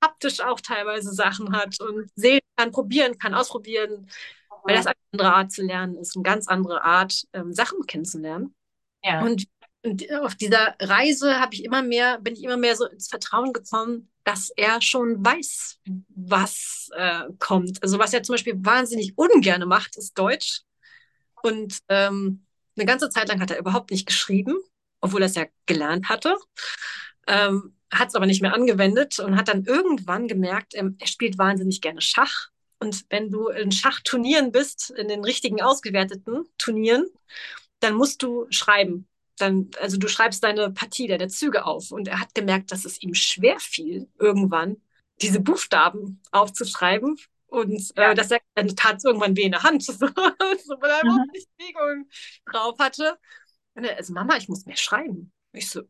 haptisch 0.03 0.41
auch 0.41 0.61
teilweise 0.61 1.13
Sachen 1.13 1.55
hat 1.55 1.81
und 1.81 2.11
sehen 2.15 2.41
kann, 2.57 2.71
probieren 2.71 3.19
kann, 3.19 3.35
ausprobieren, 3.35 4.09
weil 4.65 4.77
das 4.77 4.87
eine 4.87 4.97
andere 5.13 5.35
Art 5.35 5.53
zu 5.53 5.63
lernen 5.63 5.97
ist, 5.99 6.17
eine 6.17 6.23
ganz 6.23 6.49
andere 6.49 6.83
Art, 6.83 7.25
ähm, 7.35 7.53
Sachen 7.53 7.87
kennenzulernen. 7.87 8.55
Ja. 9.03 9.23
Und, 9.23 9.47
und 9.83 10.11
auf 10.23 10.35
dieser 10.35 10.77
Reise 10.81 11.41
habe 11.41 11.55
ich 11.55 11.65
immer 11.65 11.83
mehr, 11.83 12.19
bin 12.21 12.35
ich 12.35 12.43
immer 12.43 12.57
mehr 12.57 12.77
so 12.77 12.87
ins 12.87 13.09
Vertrauen 13.09 13.53
gekommen, 13.53 14.11
dass 14.25 14.51
er 14.57 14.81
schon 14.81 15.25
weiß, 15.25 15.79
was 16.09 16.89
äh, 16.97 17.25
kommt. 17.39 17.83
Also 17.83 17.99
was 17.99 18.13
er 18.13 18.23
zum 18.23 18.35
Beispiel 18.35 18.55
wahnsinnig 18.57 19.13
ungerne 19.17 19.67
macht, 19.67 19.97
ist 19.97 20.19
Deutsch. 20.19 20.63
Und 21.43 21.79
ähm, 21.89 22.45
eine 22.77 22.87
ganze 22.87 23.11
Zeit 23.11 23.29
lang 23.29 23.41
hat 23.41 23.51
er 23.51 23.59
überhaupt 23.59 23.91
nicht 23.91 24.07
geschrieben, 24.07 24.57
obwohl 25.01 25.23
er 25.23 25.27
es 25.27 25.35
ja 25.35 25.45
gelernt 25.67 26.09
hatte. 26.09 26.37
Ähm, 27.27 27.75
hat 27.93 28.09
es 28.09 28.15
aber 28.15 28.27
nicht 28.27 28.43
mehr 28.43 28.55
angewendet 28.55 29.19
und 29.19 29.37
hat 29.37 29.49
dann 29.49 29.65
irgendwann 29.65 30.27
gemerkt, 30.27 30.75
ähm, 30.75 30.97
er 30.99 31.07
spielt 31.07 31.39
wahnsinnig 31.39 31.81
gerne 31.81 32.01
Schach. 32.01 32.49
Und 32.81 33.05
wenn 33.09 33.31
du 33.31 33.49
in 33.49 33.73
Schachturnieren 33.73 34.53
bist, 34.53 34.91
in 34.91 35.09
den 35.09 35.23
richtigen 35.25 35.63
ausgewerteten 35.63 36.45
Turnieren, 36.59 37.07
dann 37.81 37.95
musst 37.95 38.23
du 38.23 38.47
schreiben. 38.51 39.07
Dann, 39.39 39.71
also 39.81 39.97
du 39.99 40.09
schreibst 40.09 40.45
deine 40.45 40.71
Partie, 40.71 41.07
deine 41.09 41.29
Züge 41.29 41.65
auf. 41.67 41.91
Und 41.91 42.09
er 42.09 42.21
hat 42.21 42.35
gemerkt, 42.35 42.73
dass 42.73 42.85
es 42.85 43.03
ihm 43.03 43.15
schwer 43.15 43.59
fiel, 43.61 44.09
irgendwann 44.19 44.77
diese 45.23 45.41
Buchstaben 45.41 46.21
aufzuschreiben. 46.33 47.17
Und 47.47 47.93
Ja. 47.97 48.11
äh, 48.11 48.15
dass 48.15 48.31
er 48.31 48.41
dann 48.55 48.69
tat 48.75 48.97
es 48.99 49.05
irgendwann 49.05 49.37
weh 49.37 49.43
in 49.43 49.53
der 49.53 49.63
Hand, 49.63 49.83
so, 49.85 49.93
so, 49.93 50.07
weil 50.07 50.91
er 50.91 51.03
Mhm. 51.03 51.03
überhaupt 51.03 51.33
nicht 51.33 51.49
Bewegung 51.57 52.09
drauf 52.51 52.79
hatte. 52.79 53.19
Und 53.75 53.85
er, 53.85 53.97
also 53.97 54.13
Mama, 54.13 54.37
ich 54.37 54.49
muss 54.49 54.67
mehr 54.67 54.77
schreiben. 54.77 55.33
Ich 55.53 55.71
so, 55.71 55.83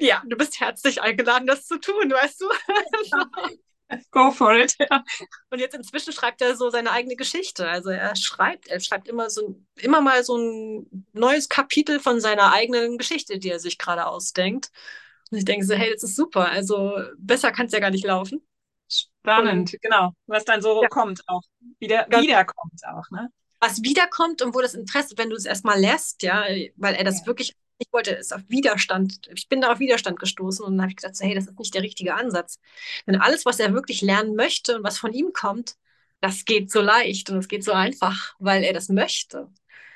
ja, 0.00 0.22
du 0.26 0.36
bist 0.36 0.60
herzlich 0.60 1.02
eingeladen, 1.02 1.46
das 1.46 1.66
zu 1.66 1.78
tun, 1.80 2.10
weißt 2.10 2.40
du? 2.42 2.46
Go 4.10 4.30
for 4.30 4.54
it. 4.54 4.74
Ja. 4.78 5.02
Und 5.50 5.58
jetzt 5.60 5.74
inzwischen 5.74 6.12
schreibt 6.12 6.40
er 6.42 6.56
so 6.56 6.70
seine 6.70 6.90
eigene 6.90 7.16
Geschichte. 7.16 7.68
Also 7.68 7.90
er 7.90 8.14
schreibt, 8.16 8.68
er 8.68 8.80
schreibt 8.80 9.08
immer 9.08 9.30
so 9.30 9.60
immer 9.76 10.00
mal 10.00 10.22
so 10.24 10.36
ein 10.36 11.06
neues 11.12 11.48
Kapitel 11.48 12.00
von 12.00 12.20
seiner 12.20 12.52
eigenen 12.52 12.98
Geschichte, 12.98 13.38
die 13.38 13.50
er 13.50 13.60
sich 13.60 13.78
gerade 13.78 14.06
ausdenkt. 14.06 14.70
Und 15.30 15.38
ich 15.38 15.44
denke 15.44 15.66
so, 15.66 15.74
hey, 15.74 15.92
das 15.92 16.02
ist 16.02 16.16
super. 16.16 16.48
Also 16.48 16.92
besser 17.18 17.52
kann 17.52 17.66
es 17.66 17.72
ja 17.72 17.80
gar 17.80 17.90
nicht 17.90 18.04
laufen. 18.06 18.42
Spannend, 18.90 19.76
genau. 19.82 20.12
Was 20.26 20.44
dann 20.44 20.62
so 20.62 20.82
Ja. 20.82 20.88
kommt 20.88 21.22
auch. 21.26 21.42
Wieder, 21.78 22.06
wiederkommt 22.10 22.80
auch, 22.86 23.10
ne? 23.10 23.30
Was 23.60 23.82
wiederkommt 23.82 24.40
und 24.40 24.54
wo 24.54 24.60
das 24.60 24.74
Interesse, 24.74 25.14
wenn 25.18 25.30
du 25.30 25.36
es 25.36 25.44
erstmal 25.44 25.78
lässt, 25.80 26.22
ja, 26.22 26.44
weil 26.76 26.94
er 26.94 27.04
das 27.04 27.20
Ja. 27.20 27.26
wirklich 27.26 27.54
ich 27.78 27.92
wollte, 27.92 28.10
ist 28.12 28.34
auf 28.34 28.42
Widerstand. 28.48 29.28
Ich 29.32 29.48
bin 29.48 29.60
da 29.60 29.72
auf 29.72 29.78
Widerstand 29.78 30.18
gestoßen 30.18 30.64
und 30.64 30.72
dann 30.72 30.82
habe 30.82 30.90
ich 30.90 30.96
gesagt, 30.96 31.16
so, 31.16 31.24
hey, 31.24 31.34
das 31.34 31.46
ist 31.46 31.58
nicht 31.58 31.74
der 31.74 31.82
richtige 31.82 32.14
Ansatz. 32.14 32.58
Denn 33.06 33.20
alles, 33.20 33.46
was 33.46 33.60
er 33.60 33.72
wirklich 33.72 34.02
lernen 34.02 34.34
möchte 34.34 34.76
und 34.76 34.84
was 34.84 34.98
von 34.98 35.12
ihm 35.12 35.32
kommt, 35.32 35.76
das 36.20 36.44
geht 36.44 36.70
so 36.70 36.80
leicht 36.80 37.30
und 37.30 37.38
es 37.38 37.48
geht 37.48 37.64
so 37.64 37.72
einfach, 37.72 38.34
weil 38.38 38.64
er 38.64 38.72
das 38.72 38.88
möchte. 38.88 39.48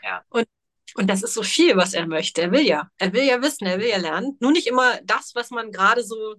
Ja. 0.05 0.25
Und, 0.29 0.47
und 0.95 1.09
das 1.11 1.23
ist 1.23 1.35
so 1.35 1.43
viel, 1.43 1.77
was 1.77 1.95
er 1.95 2.07
möchte. 2.07 2.43
Er 2.43 2.53
will 2.53 2.63
ja. 2.67 2.89
Er 2.99 3.13
will 3.13 3.25
ja 3.25 3.43
wissen, 3.43 3.67
er 3.67 3.79
will 3.81 3.89
ja 3.89 3.99
lernen. 3.99 4.37
Nur 4.41 4.53
nicht 4.53 4.67
immer 4.69 5.01
das, 5.03 5.35
was 5.35 5.51
man 5.51 5.73
gerade 5.73 6.05
so, 6.05 6.35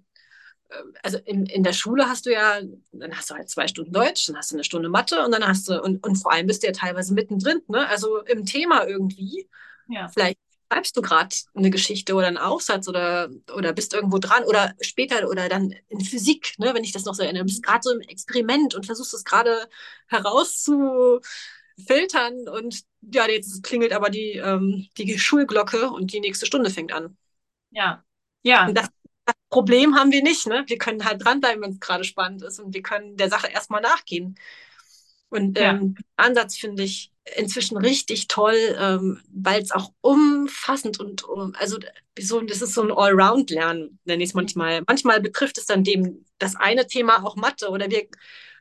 äh, 0.70 0.76
also 1.04 1.18
in, 1.26 1.46
in 1.48 1.64
der 1.64 1.74
Schule 1.74 2.08
hast 2.08 2.26
du 2.26 2.32
ja, 2.32 2.62
dann 2.94 3.18
hast 3.18 3.30
du 3.30 3.36
halt 3.36 3.50
zwei 3.50 3.68
Stunden 3.68 3.92
Deutsch, 3.92 4.28
dann 4.28 4.38
hast 4.38 4.52
du 4.52 4.56
eine 4.56 4.64
Stunde 4.64 4.90
Mathe 4.90 5.24
und 5.26 5.32
dann 5.32 5.46
hast 5.46 5.68
du, 5.68 5.82
und, 5.82 6.06
und 6.06 6.16
vor 6.16 6.32
allem 6.32 6.48
bist 6.48 6.64
du 6.64 6.68
ja 6.68 6.74
teilweise 6.74 7.14
mittendrin, 7.14 7.62
ne? 7.68 7.88
Also 7.90 8.20
im 8.24 8.46
Thema 8.46 8.88
irgendwie. 8.88 9.50
Ja. 9.88 10.08
Vielleicht 10.08 10.40
schreibst 10.74 10.98
du 10.98 11.02
gerade 11.02 11.36
eine 11.54 11.70
Geschichte 11.70 12.14
oder 12.16 12.28
einen 12.28 12.38
Aufsatz 12.38 12.88
oder, 12.88 13.30
oder 13.56 13.74
bist 13.74 13.94
irgendwo 13.94 14.18
dran 14.20 14.44
oder 14.46 14.74
später 14.82 15.28
oder 15.30 15.50
dann 15.50 15.74
in 15.90 16.02
Physik, 16.02 16.54
ne, 16.58 16.74
wenn 16.74 16.84
ich 16.84 16.92
das 16.92 17.06
noch 17.06 17.14
so 17.16 17.24
erinnere, 17.24 17.46
bist 17.46 17.64
gerade 17.64 17.82
so 17.84 17.92
im 17.92 18.02
Experiment 18.02 18.76
und 18.76 18.86
versuchst 18.86 19.14
es 19.14 19.24
gerade 19.24 19.68
herauszufiltern 20.08 22.48
und 22.52 22.82
ja, 23.02 23.28
jetzt 23.30 23.64
klingelt 23.64 23.94
aber 23.94 24.10
die, 24.10 24.34
ähm, 24.38 24.88
die 24.98 25.18
Schulglocke 25.20 25.90
und 25.90 26.14
die 26.14 26.20
nächste 26.20 26.46
Stunde 26.46 26.70
fängt 26.70 26.94
an. 26.94 27.18
Ja. 27.72 28.04
Ja. 28.44 28.66
Und 28.66 28.78
das, 28.78 28.88
das 29.26 29.36
Problem 29.50 29.96
haben 29.96 30.12
wir 30.12 30.22
nicht, 30.24 30.48
ne? 30.48 30.64
Wir 30.68 30.78
können 30.78 31.06
halt 31.06 31.24
dranbleiben, 31.26 31.62
wenn 31.64 31.72
es 31.72 31.80
gerade 31.80 32.04
spannend 32.04 32.44
ist 32.44 32.60
und 32.60 32.74
wir 32.74 32.82
können 32.84 33.18
der 33.18 33.30
Sache 33.30 33.48
erstmal 33.48 33.82
nachgehen. 33.82 34.38
Und 35.30 35.58
Ja. 35.58 35.72
ähm, 35.72 35.96
den 35.96 36.06
Ansatz 36.18 36.58
finde 36.58 36.84
ich 36.84 37.13
inzwischen 37.36 37.78
richtig 37.78 38.28
toll, 38.28 38.76
ähm, 38.78 39.22
weil 39.32 39.62
es 39.62 39.72
auch 39.72 39.92
umfassend 40.02 41.00
und 41.00 41.24
um, 41.24 41.56
also 41.58 41.78
so, 42.20 42.42
das 42.42 42.62
ist 42.62 42.74
so 42.74 42.82
ein 42.82 42.92
Allround-Lernen, 42.92 44.00
nenne 44.04 44.24
ich 44.24 44.30
es 44.30 44.36
manchmal. 44.36 44.84
Manchmal 44.88 45.22
betrifft 45.22 45.58
es 45.58 45.66
dann 45.66 45.84
dem 45.84 46.26
das 46.38 46.56
eine 46.56 46.86
Thema 46.88 47.24
auch 47.24 47.36
Mathe 47.36 47.70
oder 47.70 47.90
wir, 47.90 48.08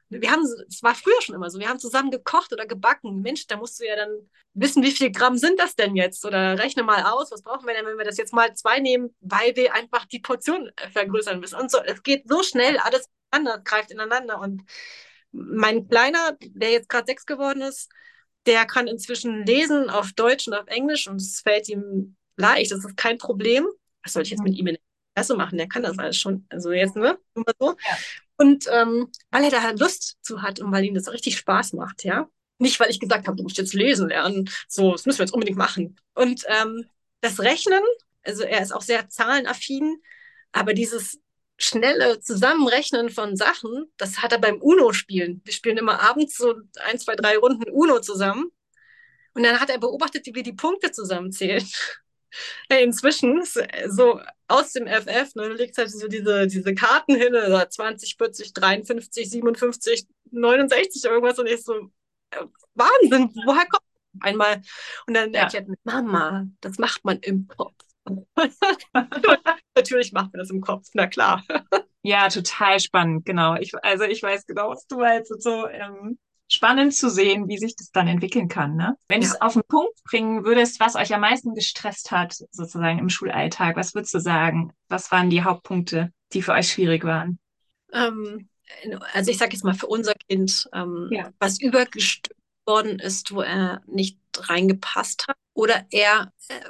wir 0.09 0.31
haben, 0.31 0.43
es 0.69 0.83
war 0.83 0.95
früher 0.95 1.21
schon 1.23 1.35
immer 1.35 1.51
so, 1.51 1.59
wir 1.59 1.69
haben 1.69 1.81
zusammen 1.81 2.11
gekocht 2.11 2.53
oder 2.53 2.67
gebacken. 2.67 3.23
Mensch, 3.23 3.47
da 3.47 3.57
musst 3.57 3.81
du 3.81 3.87
ja 3.87 3.97
dann 3.97 4.11
wissen, 4.55 4.83
wie 4.83 4.91
viel 4.91 5.11
Gramm 5.11 5.39
sind 5.39 5.59
das 5.59 5.75
denn 5.75 5.97
jetzt? 5.97 6.25
Oder 6.25 6.59
rechne 6.59 6.83
mal 6.83 7.03
aus, 7.05 7.31
was 7.33 7.43
brauchen 7.43 7.67
wir 7.67 7.75
denn, 7.75 7.87
wenn 7.87 7.99
wir 7.99 8.05
das 8.05 8.19
jetzt 8.19 8.33
mal 8.33 8.55
zwei 8.55 8.79
nehmen, 8.79 9.15
weil 9.21 9.57
wir 9.57 9.75
einfach 9.75 10.05
die 10.07 10.21
Portion 10.21 10.71
äh, 10.77 10.91
vergrößern 10.91 11.41
müssen. 11.41 11.59
Und 11.59 11.71
so, 11.71 11.79
es 11.83 12.03
geht 12.03 12.29
so 12.29 12.43
schnell, 12.43 12.79
alles 12.79 13.09
greift 13.65 13.91
ineinander. 13.91 14.39
Und 14.41 14.63
mein 15.33 15.89
Kleiner, 15.89 16.37
der 16.41 16.71
jetzt 16.71 16.89
gerade 16.91 17.07
sechs 17.07 17.25
geworden 17.25 17.63
ist, 17.63 17.91
der 18.47 18.67
kann 18.67 18.87
inzwischen 18.87 19.47
lesen 19.47 19.91
auf 19.91 20.13
Deutsch 20.13 20.49
und 20.49 20.55
auf 20.55 20.67
Englisch 20.67 21.07
und 21.07 21.17
es 21.17 21.41
fällt 21.41 21.69
ihm 21.69 22.17
leicht. 22.37 22.73
Das 22.73 22.85
ist 22.85 22.97
kein 22.97 23.19
Problem. 23.19 23.67
Was 24.03 24.15
soll 24.15 24.23
ich 24.23 24.31
jetzt 24.31 24.43
mit 24.43 24.57
ihm 24.57 24.67
in 24.67 24.75
der 24.75 24.83
Klasse 25.15 25.37
machen? 25.37 25.59
Der 25.59 25.69
kann 25.69 25.83
das 25.83 25.99
alles 25.99 26.17
schon. 26.17 26.45
Also 26.49 26.73
jetzt, 26.73 26.97
ne? 26.97 27.19
Mal 27.35 27.55
so. 27.59 27.69
Ja. 27.71 27.97
Und 28.37 28.67
ähm, 28.73 29.09
weil 29.31 29.45
er 29.45 29.51
da 29.51 29.63
halt 29.63 29.79
Lust 29.79 30.17
zu 30.23 30.43
hat 30.43 30.59
und 30.61 30.73
weil 30.73 30.85
ihm 30.85 30.95
das 30.95 31.13
richtig 31.13 31.37
Spaß 31.37 31.75
macht, 31.75 32.05
ja. 32.05 32.29
Nicht, 32.59 32.79
weil 32.81 32.91
ich 32.91 33.01
gesagt 33.01 33.27
habe, 33.27 33.37
du 33.37 33.43
musst 33.43 33.59
jetzt 33.59 33.75
lesen 33.75 34.09
lernen. 34.09 34.49
So, 34.69 34.93
das 34.93 35.07
müssen 35.07 35.19
wir 35.19 35.25
jetzt 35.25 35.35
unbedingt 35.35 35.59
machen. 35.59 35.97
Und 36.15 36.45
ähm, 36.49 36.85
das 37.21 37.41
Rechnen, 37.41 37.83
also 38.25 38.43
er 38.43 38.63
ist 38.63 38.73
auch 38.73 38.83
sehr 38.83 39.09
zahlenaffin. 39.09 39.97
Aber 40.53 40.75
dieses 40.75 41.21
schnelle 41.63 42.21
Zusammenrechnen 42.21 43.11
von 43.11 43.37
Sachen, 43.37 43.87
das 43.97 44.23
hat 44.23 44.33
er 44.33 44.39
beim 44.39 44.61
Uno-Spielen. 44.61 45.41
Wir 45.45 45.53
spielen 45.53 45.79
immer 45.79 46.01
abends 46.01 46.37
so 46.37 46.55
ein, 46.81 46.99
zwei, 46.99 47.15
drei 47.15 47.37
Runden 47.37 47.71
Uno 47.71 48.01
zusammen. 48.01 48.51
Und 49.35 49.45
dann 49.45 49.61
hat 49.61 49.71
er 49.71 49.79
beobachtet, 49.79 50.27
wie 50.27 50.35
wir 50.35 50.43
die 50.43 50.53
Punkte 50.53 50.91
zusammenzählen. 50.91 51.67
Inzwischen, 52.69 53.43
so 53.89 54.21
aus 54.49 54.73
dem 54.73 54.87
FF, 54.87 55.35
ne, 55.35 55.49
du 55.49 55.55
legst 55.55 55.79
halt 55.79 55.91
so 55.91 56.09
diese, 56.09 56.47
diese 56.47 56.75
Karten 56.75 57.15
hin, 57.15 57.35
20, 57.35 58.17
40, 58.17 58.53
53, 58.53 59.31
57, 59.31 60.07
69, 60.31 61.05
irgendwas. 61.05 61.39
Und 61.39 61.47
ich 61.47 61.63
so, 61.63 61.91
äh, 62.31 62.45
Wahnsinn, 62.75 63.31
woher 63.45 63.67
kommt 63.67 63.85
das 64.15 64.23
einmal? 64.23 64.63
Und 65.07 65.15
dann 65.15 65.33
ja. 65.33 65.43
erklärt 65.43 65.69
mir, 65.69 65.77
Mama, 65.85 66.47
das 66.61 66.79
macht 66.79 67.05
man 67.05 67.19
im 67.21 67.47
Kopf. 67.49 67.75
Natürlich 69.77 70.13
macht 70.13 70.33
man 70.33 70.41
das 70.41 70.51
im 70.51 70.61
Kopf, 70.61 70.89
na 70.95 71.07
klar. 71.07 71.43
Ja, 72.03 72.29
total 72.29 72.81
spannend, 72.81 73.25
genau. 73.25 73.55
Ich, 73.57 73.73
also 73.83 74.05
ich 74.05 74.23
weiß 74.23 74.47
genau, 74.47 74.71
was 74.71 74.87
du 74.87 74.99
meinst. 74.99 75.33
So 75.41 75.69
ähm, 75.69 76.19
spannend 76.49 76.95
zu 76.95 77.09
sehen, 77.09 77.49
wie 77.49 77.59
sich 77.59 77.77
das 77.77 77.91
dann 77.93 78.09
entwickeln 78.09 78.49
kann. 78.49 78.77
Ne? 78.77 78.97
Wenn 79.09 79.23
ja. 79.23 79.29
du 79.29 79.35
es 79.35 79.41
auf 79.41 79.55
den 79.55 79.63
Punkt 79.69 79.95
bringen 80.05 80.45
würdest, 80.45 80.81
was 80.81 80.97
euch 80.97 81.15
am 81.15 81.21
meisten 81.21 81.55
gestresst 81.55 82.11
hat, 82.11 82.35
sozusagen 82.51 82.99
im 82.99 83.09
Schulalltag, 83.09 83.77
was 83.77 83.95
würdest 83.95 84.15
du 84.15 84.19
sagen? 84.19 84.73
Was 84.89 85.11
waren 85.13 85.31
die 85.31 85.43
Hauptpunkte, 85.43 86.13
die 86.33 86.43
für 86.43 86.53
euch 86.53 86.69
schwierig 86.69 87.05
waren? 87.05 87.39
Ähm, 87.93 88.49
also 89.13 89.31
ich 89.31 89.39
sage 89.39 89.53
jetzt 89.53 89.65
mal 89.65 89.75
für 89.75 89.87
unser 89.87 90.15
Kind, 90.29 90.69
ähm, 90.73 91.09
ja. 91.11 91.31
was 91.39 91.61
übergestülpt 91.61 92.42
worden 92.67 92.99
ist, 92.99 93.35
wo 93.35 93.43
er 93.43 93.83
nicht 93.87 94.19
reingepasst 94.37 95.27
hat 95.29 95.37
oder 95.55 95.87
er 95.91 96.33
äh, 96.49 96.61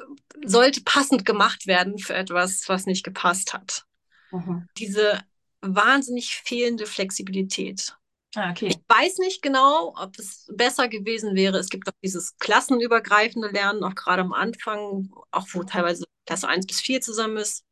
sollte 0.44 0.83
passend 0.83 1.24
gemacht 1.24 1.66
werden 1.66 1.98
für 1.98 2.14
etwas, 2.14 2.68
was 2.68 2.87
nicht 2.87 3.05
gepasst 3.05 3.52
hat. 3.52 3.85
Mhm. 4.31 4.68
Diese 4.78 5.20
wahnsinnig 5.61 6.37
fehlende 6.37 6.87
Flexibilität. 6.87 7.96
Ah, 8.35 8.50
okay. 8.50 8.68
Ich 8.68 8.78
weiß 8.88 9.18
nicht 9.18 9.42
genau, 9.42 9.94
ob 9.96 10.18
es 10.18 10.50
besser 10.50 10.88
gewesen 10.88 11.35
wäre. 11.35 11.59
Es 11.59 11.68
gibt 11.68 11.88
auch 11.88 11.98
dieses 12.02 12.37
klassenübergreifende 12.38 13.48
Lernen, 13.48 13.85
auch 13.85 13.94
gerade 13.94 14.22
am 14.22 14.33
Anfang, 14.33 15.12
auch 15.31 15.46
wo 15.52 15.62
teilweise 15.64 16.07
Klasse 16.26 16.48
1 16.48 16.66
bis 16.66 16.81
4 16.81 17.00
zusammen 17.02 17.37
ist. 17.37 17.64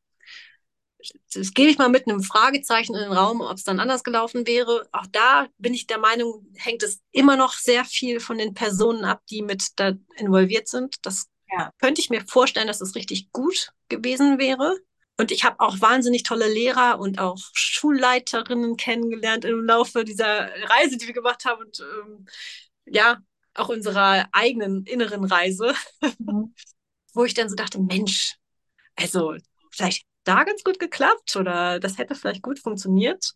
Das 1.34 1.54
gebe 1.54 1.70
ich 1.70 1.78
mal 1.78 1.88
mit 1.88 2.06
einem 2.06 2.22
Fragezeichen 2.22 2.94
in 2.94 3.02
den 3.02 3.12
Raum, 3.12 3.40
ob 3.40 3.56
es 3.56 3.64
dann 3.64 3.80
anders 3.80 4.04
gelaufen 4.04 4.46
wäre. 4.46 4.88
Auch 4.92 5.06
da 5.06 5.46
bin 5.58 5.74
ich 5.74 5.86
der 5.86 5.98
Meinung, 5.98 6.46
hängt 6.56 6.82
es 6.82 7.00
immer 7.12 7.36
noch 7.36 7.54
sehr 7.54 7.84
viel 7.84 8.20
von 8.20 8.38
den 8.38 8.54
Personen 8.54 9.04
ab, 9.04 9.22
die 9.30 9.42
mit 9.42 9.68
da 9.76 9.92
involviert 10.16 10.68
sind. 10.68 10.96
Das 11.02 11.28
ja. 11.50 11.70
könnte 11.80 12.00
ich 12.00 12.10
mir 12.10 12.22
vorstellen, 12.26 12.66
dass 12.66 12.80
es 12.80 12.94
richtig 12.94 13.32
gut 13.32 13.72
gewesen 13.88 14.38
wäre. 14.38 14.76
Und 15.16 15.30
ich 15.30 15.44
habe 15.44 15.60
auch 15.60 15.80
wahnsinnig 15.80 16.22
tolle 16.22 16.48
Lehrer 16.48 16.98
und 16.98 17.18
auch 17.18 17.38
Schulleiterinnen 17.52 18.76
kennengelernt 18.76 19.44
im 19.44 19.64
Laufe 19.66 20.04
dieser 20.04 20.48
Reise, 20.68 20.96
die 20.96 21.06
wir 21.06 21.14
gemacht 21.14 21.44
haben. 21.44 21.62
Und 21.62 21.80
ähm, 21.80 22.26
ja, 22.86 23.18
auch 23.54 23.68
unserer 23.68 24.28
eigenen 24.32 24.84
inneren 24.84 25.24
Reise, 25.24 25.74
mhm. 26.18 26.54
wo 27.14 27.24
ich 27.24 27.34
dann 27.34 27.48
so 27.48 27.54
dachte, 27.54 27.78
Mensch, 27.80 28.36
also 28.96 29.34
vielleicht 29.70 30.06
da 30.24 30.44
ganz 30.44 30.64
gut 30.64 30.78
geklappt 30.78 31.36
oder 31.36 31.80
das 31.80 31.98
hätte 31.98 32.14
vielleicht 32.14 32.42
gut 32.42 32.58
funktioniert. 32.58 33.34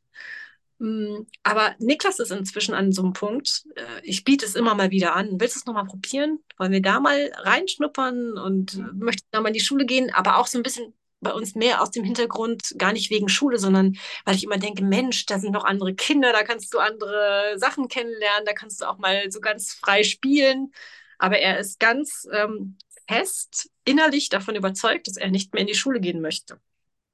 Mm, 0.79 1.23
aber 1.43 1.75
Niklas 1.79 2.19
ist 2.19 2.33
inzwischen 2.33 2.75
an 2.75 2.93
so 2.93 3.03
einem 3.03 3.13
Punkt, 3.13 3.65
äh, 3.77 4.01
ich 4.03 4.25
biete 4.25 4.45
es 4.45 4.55
immer 4.55 4.75
mal 4.75 4.91
wieder 4.91 5.15
an. 5.15 5.41
Willst 5.41 5.57
du 5.57 5.61
es 5.61 5.67
nochmal 5.67 5.87
probieren? 5.87 6.41
Wollen 6.59 6.73
wir 6.73 6.83
da 6.83 7.01
mal 7.01 7.33
reinschnuppern 7.37 8.39
und 8.39 8.77
mhm. 8.77 8.99
möchtest 8.99 9.29
da 9.31 9.41
mal 9.41 9.49
in 9.49 9.55
die 9.55 9.61
Schule 9.61 9.87
gehen? 9.87 10.13
Aber 10.13 10.39
auch 10.39 10.47
so 10.47 10.59
ein 10.59 10.63
bisschen 10.63 10.95
bei 11.21 11.33
uns 11.33 11.55
mehr 11.55 11.81
aus 11.83 11.91
dem 11.91 12.05
Hintergrund, 12.05 12.75
gar 12.77 12.93
nicht 12.93 13.11
wegen 13.11 13.29
Schule, 13.29 13.59
sondern 13.59 13.97
weil 14.25 14.37
ich 14.37 14.45
immer 14.45 14.59
denke, 14.59 14.85
Mensch, 14.85 15.27
da 15.27 15.39
sind 15.39 15.53
noch 15.53 15.65
andere 15.65 15.95
Kinder, 15.95 16.33
da 16.33 16.43
kannst 16.43 16.75
du 16.75 16.79
andere 16.79 17.55
Sachen 17.57 17.89
kennenlernen, 17.89 18.45
da 18.45 18.53
kannst 18.53 18.83
du 18.83 18.87
auch 18.87 18.99
mal 18.99 19.31
so 19.31 19.41
ganz 19.41 19.73
frei 19.73 20.03
spielen. 20.03 20.73
Aber 21.19 21.39
er 21.39 21.59
ist 21.59 21.81
ganz 21.81 22.29
ähm, 22.33 22.77
fest 23.09 23.71
innerlich 23.85 24.29
davon 24.29 24.55
überzeugt, 24.55 25.09
dass 25.09 25.17
er 25.17 25.31
nicht 25.31 25.55
mehr 25.55 25.63
in 25.63 25.67
die 25.67 25.75
Schule 25.75 26.01
gehen 26.01 26.21
möchte. 26.21 26.61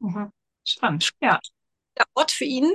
Mhm. 0.00 0.30
Spannend, 0.64 1.10
ja. 1.20 1.40
Der 1.96 2.06
Ort 2.14 2.30
für 2.30 2.44
ihn, 2.44 2.70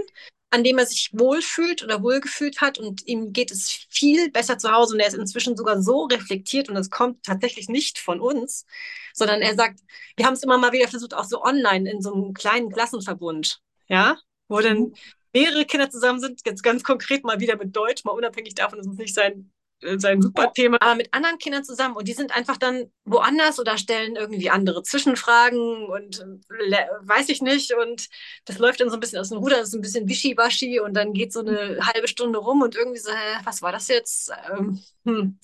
an 0.49 0.63
dem 0.63 0.77
er 0.77 0.85
sich 0.85 1.09
wohlfühlt 1.11 1.83
oder 1.83 2.01
wohlgefühlt 2.01 2.61
hat 2.61 2.77
und 2.77 3.05
ihm 3.07 3.33
geht 3.33 3.51
es 3.51 3.87
viel 3.89 4.31
besser 4.31 4.57
zu 4.57 4.71
Hause 4.71 4.93
und 4.93 4.99
er 4.99 5.07
ist 5.07 5.15
inzwischen 5.15 5.57
sogar 5.57 5.81
so 5.81 6.03
reflektiert 6.03 6.69
und 6.69 6.75
das 6.75 6.89
kommt 6.89 7.23
tatsächlich 7.23 7.67
nicht 7.67 7.99
von 7.99 8.19
uns, 8.19 8.65
sondern 9.13 9.41
er 9.41 9.55
sagt, 9.55 9.81
wir 10.15 10.25
haben 10.25 10.33
es 10.33 10.43
immer 10.43 10.57
mal 10.57 10.71
wieder 10.71 10.87
versucht, 10.87 11.13
auch 11.13 11.25
so 11.25 11.43
online 11.43 11.89
in 11.89 12.01
so 12.01 12.13
einem 12.13 12.33
kleinen 12.33 12.71
Klassenverbund, 12.71 13.61
ja, 13.87 14.17
wo 14.47 14.59
dann 14.59 14.79
mhm. 14.79 14.95
mehrere 15.33 15.65
Kinder 15.65 15.89
zusammen 15.89 16.19
sind, 16.19 16.41
jetzt 16.45 16.63
ganz 16.63 16.83
konkret 16.83 17.23
mal 17.23 17.39
wieder 17.39 17.57
mit 17.57 17.75
Deutsch, 17.75 18.05
mal 18.05 18.11
unabhängig 18.11 18.55
davon, 18.55 18.77
dass 18.77 18.87
es 18.87 18.97
nicht 18.97 19.15
sein 19.15 19.51
sein 19.97 20.21
super 20.21 20.51
Thema, 20.53 20.77
aber 20.81 20.95
mit 20.95 21.13
anderen 21.13 21.37
Kindern 21.37 21.63
zusammen 21.63 21.95
und 21.95 22.07
die 22.07 22.13
sind 22.13 22.35
einfach 22.35 22.57
dann 22.57 22.91
woanders 23.03 23.59
oder 23.59 23.77
stellen 23.77 24.15
irgendwie 24.15 24.49
andere 24.49 24.83
Zwischenfragen 24.83 25.85
und 25.85 26.19
äh, 26.19 26.85
weiß 27.01 27.29
ich 27.29 27.41
nicht 27.41 27.73
und 27.73 28.07
das 28.45 28.57
läuft 28.57 28.81
dann 28.81 28.89
so 28.89 28.95
ein 28.95 28.99
bisschen 28.99 29.19
aus 29.19 29.29
dem 29.29 29.37
Ruder, 29.37 29.57
das 29.57 29.69
ist 29.69 29.75
ein 29.75 29.81
bisschen 29.81 30.07
wischiwaschi 30.07 30.79
und 30.79 30.93
dann 30.93 31.13
geht 31.13 31.33
so 31.33 31.41
eine 31.41 31.79
halbe 31.85 32.07
Stunde 32.07 32.39
rum 32.39 32.61
und 32.61 32.75
irgendwie 32.75 32.99
so, 32.99 33.11
hä, 33.11 33.39
was 33.43 33.61
war 33.61 33.71
das 33.71 33.87
jetzt? 33.87 34.31
Ähm, 34.51 34.81
hm. 35.05 35.39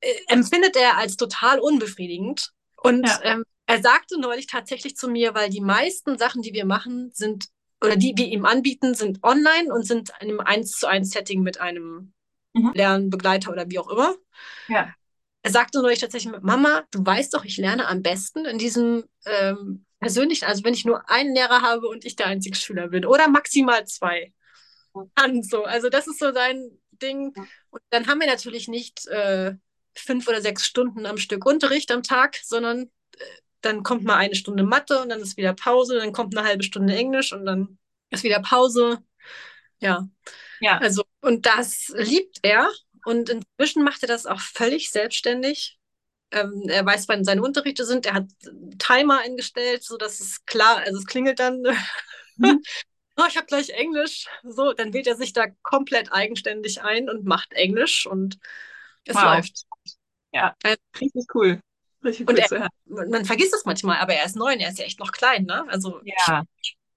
Äh, 0.00 0.14
empfindet 0.28 0.76
er 0.76 0.96
als 0.96 1.16
total 1.16 1.60
unbefriedigend 1.60 2.50
und 2.76 3.06
ja. 3.06 3.20
ähm, 3.22 3.44
er 3.66 3.80
sagte 3.80 4.18
neulich 4.18 4.46
tatsächlich 4.46 4.96
zu 4.96 5.08
mir, 5.08 5.34
weil 5.34 5.50
die 5.50 5.60
meisten 5.60 6.18
Sachen, 6.18 6.42
die 6.42 6.52
wir 6.52 6.64
machen, 6.64 7.10
sind 7.14 7.46
oder 7.82 7.96
die 7.96 8.12
wir 8.16 8.26
ihm 8.26 8.44
anbieten, 8.44 8.94
sind 8.94 9.22
online 9.22 9.72
und 9.72 9.86
sind 9.86 10.10
in 10.20 10.28
einem 10.28 10.40
1 10.40 10.72
zu 10.72 10.86
1 10.86 11.10
Setting 11.10 11.42
mit 11.42 11.60
einem 11.60 12.12
mhm. 12.54 12.72
Lernbegleiter 12.74 13.52
oder 13.52 13.68
wie 13.70 13.78
auch 13.78 13.88
immer. 13.88 14.14
Ja. 14.68 14.94
Er 15.42 15.50
sagte 15.50 15.82
neulich 15.82 15.98
tatsächlich, 15.98 16.32
Mama, 16.40 16.84
du 16.92 17.04
weißt 17.04 17.34
doch, 17.34 17.44
ich 17.44 17.56
lerne 17.56 17.88
am 17.88 18.02
besten 18.02 18.44
in 18.44 18.58
diesem 18.58 19.04
ähm, 19.26 19.84
persönlichen, 19.98 20.44
also 20.44 20.62
wenn 20.64 20.74
ich 20.74 20.84
nur 20.84 21.08
einen 21.10 21.34
Lehrer 21.34 21.62
habe 21.62 21.88
und 21.88 22.04
ich 22.04 22.16
der 22.16 22.26
einzige 22.26 22.56
Schüler 22.56 22.88
bin 22.88 23.04
oder 23.04 23.28
maximal 23.28 23.84
zwei. 23.86 24.32
An 25.14 25.42
so. 25.42 25.64
Also 25.64 25.88
das 25.88 26.06
ist 26.06 26.18
so 26.18 26.32
sein 26.32 26.70
Ding. 26.90 27.34
Und 27.70 27.82
dann 27.90 28.06
haben 28.06 28.20
wir 28.20 28.26
natürlich 28.26 28.68
nicht 28.68 29.06
äh, 29.06 29.54
fünf 29.94 30.28
oder 30.28 30.40
sechs 30.40 30.66
Stunden 30.66 31.06
am 31.06 31.16
Stück 31.16 31.46
Unterricht 31.46 31.90
am 31.90 32.02
Tag, 32.02 32.38
sondern 32.42 32.90
äh, 33.16 33.24
dann 33.62 33.82
kommt 33.82 34.04
mal 34.04 34.16
eine 34.16 34.34
Stunde 34.34 34.64
Mathe 34.64 35.00
und 35.02 35.08
dann 35.08 35.20
ist 35.20 35.36
wieder 35.36 35.54
Pause, 35.54 35.98
dann 35.98 36.12
kommt 36.12 36.36
eine 36.36 36.46
halbe 36.46 36.62
Stunde 36.62 36.94
Englisch 36.94 37.32
und 37.32 37.46
dann 37.46 37.78
ist 38.10 38.24
wieder 38.24 38.40
Pause. 38.40 38.98
Ja. 39.80 40.08
Ja. 40.60 40.78
Also, 40.78 41.01
und 41.22 41.46
das 41.46 41.92
liebt 41.96 42.40
er. 42.42 42.70
Und 43.04 43.30
inzwischen 43.30 43.82
macht 43.82 44.02
er 44.02 44.08
das 44.08 44.26
auch 44.26 44.40
völlig 44.40 44.90
selbstständig. 44.90 45.78
Ähm, 46.30 46.64
er 46.68 46.84
weiß, 46.84 47.08
wann 47.08 47.24
seine 47.24 47.42
Unterrichte 47.42 47.84
sind. 47.84 48.06
Er 48.06 48.14
hat 48.14 48.26
Timer 48.78 49.20
eingestellt, 49.20 49.82
sodass 49.82 50.20
es 50.20 50.44
klar, 50.44 50.78
also 50.78 50.98
es 50.98 51.06
klingelt 51.06 51.38
dann. 51.38 51.62
Mhm. 52.38 52.62
oh, 53.18 53.24
ich 53.28 53.36
habe 53.36 53.46
gleich 53.46 53.68
Englisch. 53.68 54.26
So, 54.42 54.72
dann 54.72 54.94
wählt 54.94 55.06
er 55.06 55.16
sich 55.16 55.34
da 55.34 55.48
komplett 55.60 56.10
eigenständig 56.10 56.82
ein 56.82 57.10
und 57.10 57.26
macht 57.26 57.52
Englisch 57.52 58.06
und 58.06 58.38
es 59.04 59.14
wow. 59.14 59.24
läuft. 59.24 59.64
Ja, 60.32 60.56
äh, 60.62 60.78
richtig 60.98 61.26
cool. 61.34 61.60
Richtig 62.02 62.26
cool 62.26 62.34
und 62.34 62.38
er, 62.38 62.68
man 62.86 63.26
vergisst 63.26 63.52
es 63.52 63.66
manchmal, 63.66 63.98
aber 63.98 64.14
er 64.14 64.24
ist 64.24 64.34
neun, 64.34 64.60
er 64.60 64.70
ist 64.70 64.78
ja 64.78 64.86
echt 64.86 64.98
noch 64.98 65.12
klein, 65.12 65.44
ne? 65.44 65.68
Also 65.68 66.00
ja. 66.04 66.42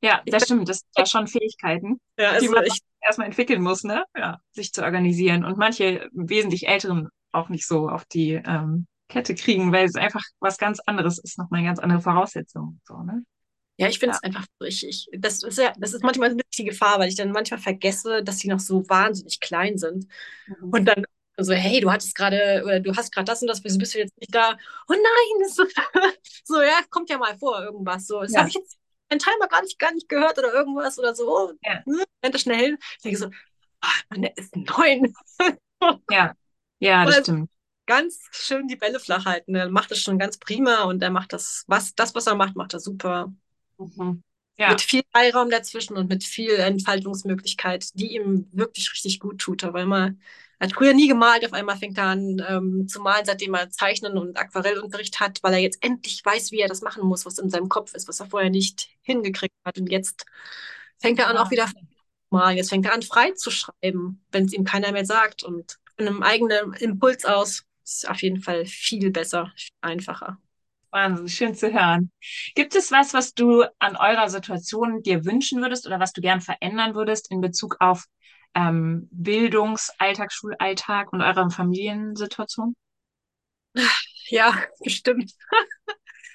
Ja, 0.01 0.21
das 0.25 0.43
stimmt. 0.43 0.69
Das 0.69 0.79
sind 0.79 0.89
ja 0.97 1.05
schon 1.05 1.27
Fähigkeiten, 1.27 1.99
ja, 2.17 2.31
also 2.31 2.47
die 2.47 2.53
man 2.53 2.65
ich, 2.65 2.79
erstmal 3.05 3.27
entwickeln 3.27 3.61
muss, 3.61 3.83
ne? 3.83 4.03
Ja, 4.17 4.39
sich 4.51 4.73
zu 4.73 4.83
organisieren. 4.83 5.45
Und 5.45 5.57
manche 5.57 6.09
wesentlich 6.11 6.67
Älteren 6.67 7.09
auch 7.31 7.49
nicht 7.49 7.67
so 7.67 7.89
auf 7.89 8.05
die 8.05 8.33
ähm, 8.33 8.87
Kette 9.07 9.35
kriegen, 9.35 9.71
weil 9.71 9.85
es 9.85 9.95
einfach 9.95 10.23
was 10.39 10.57
ganz 10.57 10.79
anderes 10.85 11.19
ist, 11.19 11.37
nochmal 11.37 11.59
eine 11.59 11.67
ganz 11.67 11.79
andere 11.79 12.01
Voraussetzung. 12.01 12.79
So, 12.85 12.97
ne? 13.03 13.23
Ja, 13.77 13.87
ich 13.87 13.99
finde 13.99 14.15
es 14.15 14.21
ja. 14.23 14.27
einfach 14.27 14.45
richtig. 14.61 15.07
Das 15.17 15.43
ist 15.43 15.57
ja, 15.57 15.73
das 15.77 15.93
ist 15.93 16.03
manchmal 16.03 16.29
ein 16.29 16.37
bisschen 16.37 16.65
die 16.65 16.71
Gefahr, 16.71 16.99
weil 16.99 17.09
ich 17.09 17.15
dann 17.15 17.31
manchmal 17.31 17.59
vergesse, 17.59 18.23
dass 18.23 18.39
sie 18.39 18.47
noch 18.47 18.59
so 18.59 18.87
wahnsinnig 18.89 19.39
klein 19.41 19.77
sind. 19.77 20.07
Mhm. 20.47 20.69
Und 20.69 20.85
dann 20.85 21.03
so, 21.37 21.53
hey, 21.53 21.81
du 21.81 21.91
hattest 21.91 22.15
gerade, 22.15 22.63
oder 22.65 22.79
du 22.79 22.95
hast 22.95 23.13
gerade 23.13 23.25
das 23.25 23.41
und 23.41 23.49
das, 23.49 23.63
wieso 23.63 23.77
bist 23.77 23.93
du 23.93 23.99
jetzt 23.99 24.17
nicht 24.17 24.33
da? 24.33 24.57
Oh 24.87 24.93
nein, 24.93 25.49
so, 25.49 25.65
so, 26.45 26.61
ja, 26.61 26.79
kommt 26.89 27.09
ja 27.09 27.17
mal 27.17 27.37
vor, 27.37 27.61
irgendwas. 27.61 28.07
So, 28.07 28.21
das 28.21 28.31
ja. 28.31 28.39
habe 28.39 28.49
ich 28.49 28.55
jetzt 28.55 28.77
mein 29.09 29.19
Timer 29.19 29.47
gar 29.47 29.61
nicht, 29.61 29.79
gar 29.79 29.93
nicht 29.93 30.09
gehört 30.09 30.37
oder 30.37 30.53
irgendwas 30.53 30.97
oder 30.99 31.15
so. 31.15 31.53
Ja. 31.63 31.81
Ne, 31.85 32.03
rennt 32.23 32.39
schnell. 32.39 32.77
Ich 32.97 33.03
denke 33.03 33.17
so, 33.17 33.29
ach, 33.81 34.03
Mann, 34.09 34.21
der 34.23 34.37
ist 34.37 34.55
neun. 34.55 35.13
ja, 36.09 36.33
ja, 36.79 37.05
das 37.05 37.19
stimmt. 37.19 37.51
Ganz 37.87 38.19
schön 38.31 38.67
die 38.67 38.75
Bälle 38.75 38.99
flach 38.99 39.25
halten. 39.25 39.53
Er 39.53 39.69
macht 39.69 39.91
das 39.91 39.99
schon 39.99 40.17
ganz 40.17 40.39
prima 40.39 40.83
und 40.83 41.03
er 41.03 41.11
macht 41.11 41.33
das, 41.33 41.65
was, 41.67 41.93
das, 41.93 42.15
was 42.15 42.25
er 42.25 42.35
macht, 42.35 42.55
macht 42.55 42.73
er 42.73 42.79
super. 42.79 43.31
Mhm. 43.77 44.23
Ja. 44.57 44.69
Mit 44.69 44.81
viel 44.81 45.03
Freiraum 45.11 45.49
dazwischen 45.49 45.97
und 45.97 46.09
mit 46.09 46.23
viel 46.23 46.51
Entfaltungsmöglichkeit, 46.55 47.89
die 47.93 48.15
ihm 48.15 48.47
wirklich 48.53 48.91
richtig 48.91 49.19
gut 49.19 49.39
tut. 49.39 49.63
Aber 49.63 49.81
immer 49.81 50.07
Er 50.07 50.15
hat 50.59 50.73
früher 50.73 50.93
nie 50.93 51.07
gemalt, 51.07 51.45
auf 51.45 51.53
einmal 51.53 51.77
fängt 51.77 51.97
er 51.97 52.05
an 52.05 52.43
ähm, 52.47 52.87
zu 52.87 53.01
malen, 53.01 53.25
seitdem 53.25 53.53
er 53.53 53.69
Zeichnen 53.69 54.17
und 54.17 54.37
Aquarellunterricht 54.37 55.19
hat, 55.19 55.39
weil 55.43 55.53
er 55.53 55.59
jetzt 55.59 55.83
endlich 55.83 56.23
weiß, 56.23 56.51
wie 56.51 56.59
er 56.59 56.67
das 56.67 56.81
machen 56.81 57.03
muss, 57.05 57.25
was 57.25 57.39
in 57.39 57.49
seinem 57.49 57.69
Kopf 57.69 57.93
ist, 57.93 58.07
was 58.07 58.19
er 58.19 58.27
vorher 58.27 58.49
nicht 58.49 58.89
hingekriegt 59.01 59.55
hat. 59.65 59.77
Und 59.77 59.91
jetzt 59.91 60.25
fängt 60.99 61.19
er 61.19 61.27
an, 61.27 61.37
auch 61.37 61.51
wieder 61.51 61.67
zu 61.67 61.73
malen. 62.29 62.57
Jetzt 62.57 62.69
fängt 62.69 62.85
er 62.85 62.93
an, 62.93 63.01
frei 63.01 63.31
zu 63.31 63.51
schreiben, 63.51 64.23
wenn 64.31 64.45
es 64.45 64.53
ihm 64.53 64.63
keiner 64.63 64.91
mehr 64.91 65.05
sagt 65.05 65.43
und 65.43 65.77
von 65.97 66.07
einem 66.07 66.23
eigenen 66.23 66.73
Impuls 66.73 67.25
aus. 67.25 67.63
Ist 67.83 68.09
auf 68.09 68.21
jeden 68.21 68.41
Fall 68.41 68.65
viel 68.65 69.11
besser, 69.11 69.53
einfacher. 69.81 70.37
Wahnsinn, 70.95 71.27
schön 71.27 71.55
zu 71.55 71.73
hören. 71.73 72.09
Gibt 72.55 72.73
es 72.73 72.91
was, 72.91 73.13
was 73.13 73.33
du 73.33 73.63
an 73.79 73.97
eurer 73.97 74.29
Situation 74.29 75.03
dir 75.03 75.25
wünschen 75.25 75.61
würdest 75.61 75.85
oder 75.85 75.99
was 75.99 76.13
du 76.13 76.21
gern 76.21 76.39
verändern 76.39 76.95
würdest 76.95 77.29
in 77.29 77.41
Bezug 77.41 77.75
auf 77.79 78.05
ähm, 78.55 79.07
Bildungsalltag, 79.11 80.31
Schulalltag 80.31 81.13
und 81.13 81.21
eurer 81.21 81.49
Familiensituation? 81.49 82.75
Ja, 84.29 84.55
bestimmt. 84.83 85.33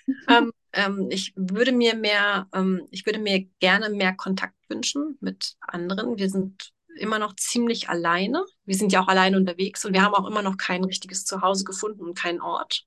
ähm, 0.29 0.53
ähm, 0.73 1.09
ich 1.11 1.33
würde 1.37 1.73
mir 1.73 1.97
mehr, 1.97 2.49
ähm, 2.55 2.87
ich 2.91 3.07
würde 3.07 3.18
mir 3.18 3.45
gerne 3.61 3.91
mehr 3.91 4.14
Kontakt 4.14 4.55
wünschen 4.68 5.16
mit 5.21 5.57
anderen. 5.61 6.18
Wir 6.18 6.31
sind 6.31 6.73
immer 6.97 7.18
noch 7.18 7.35
ziemlich 7.37 7.89
alleine. 7.89 8.45
Wir 8.64 8.77
sind 8.77 8.93
ja 8.93 9.01
auch 9.03 9.09
alleine 9.09 9.37
unterwegs 9.37 9.85
und 9.85 9.93
wir 9.95 10.03
haben 10.03 10.14
auch 10.14 10.27
immer 10.27 10.43
noch 10.43 10.57
kein 10.57 10.85
richtiges 10.85 11.25
Zuhause 11.25 11.64
gefunden 11.64 12.03
und 12.03 12.18
keinen 12.18 12.41
Ort. 12.41 12.85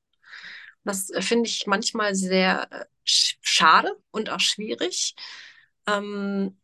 Das 0.83 1.09
äh, 1.09 1.21
finde 1.21 1.47
ich 1.49 1.67
manchmal 1.67 2.15
sehr 2.15 2.71
äh, 2.71 2.85
schade 3.03 3.89
und 4.11 4.29
auch 4.29 4.39
schwierig. 4.39 5.15
Ähm, 5.87 6.57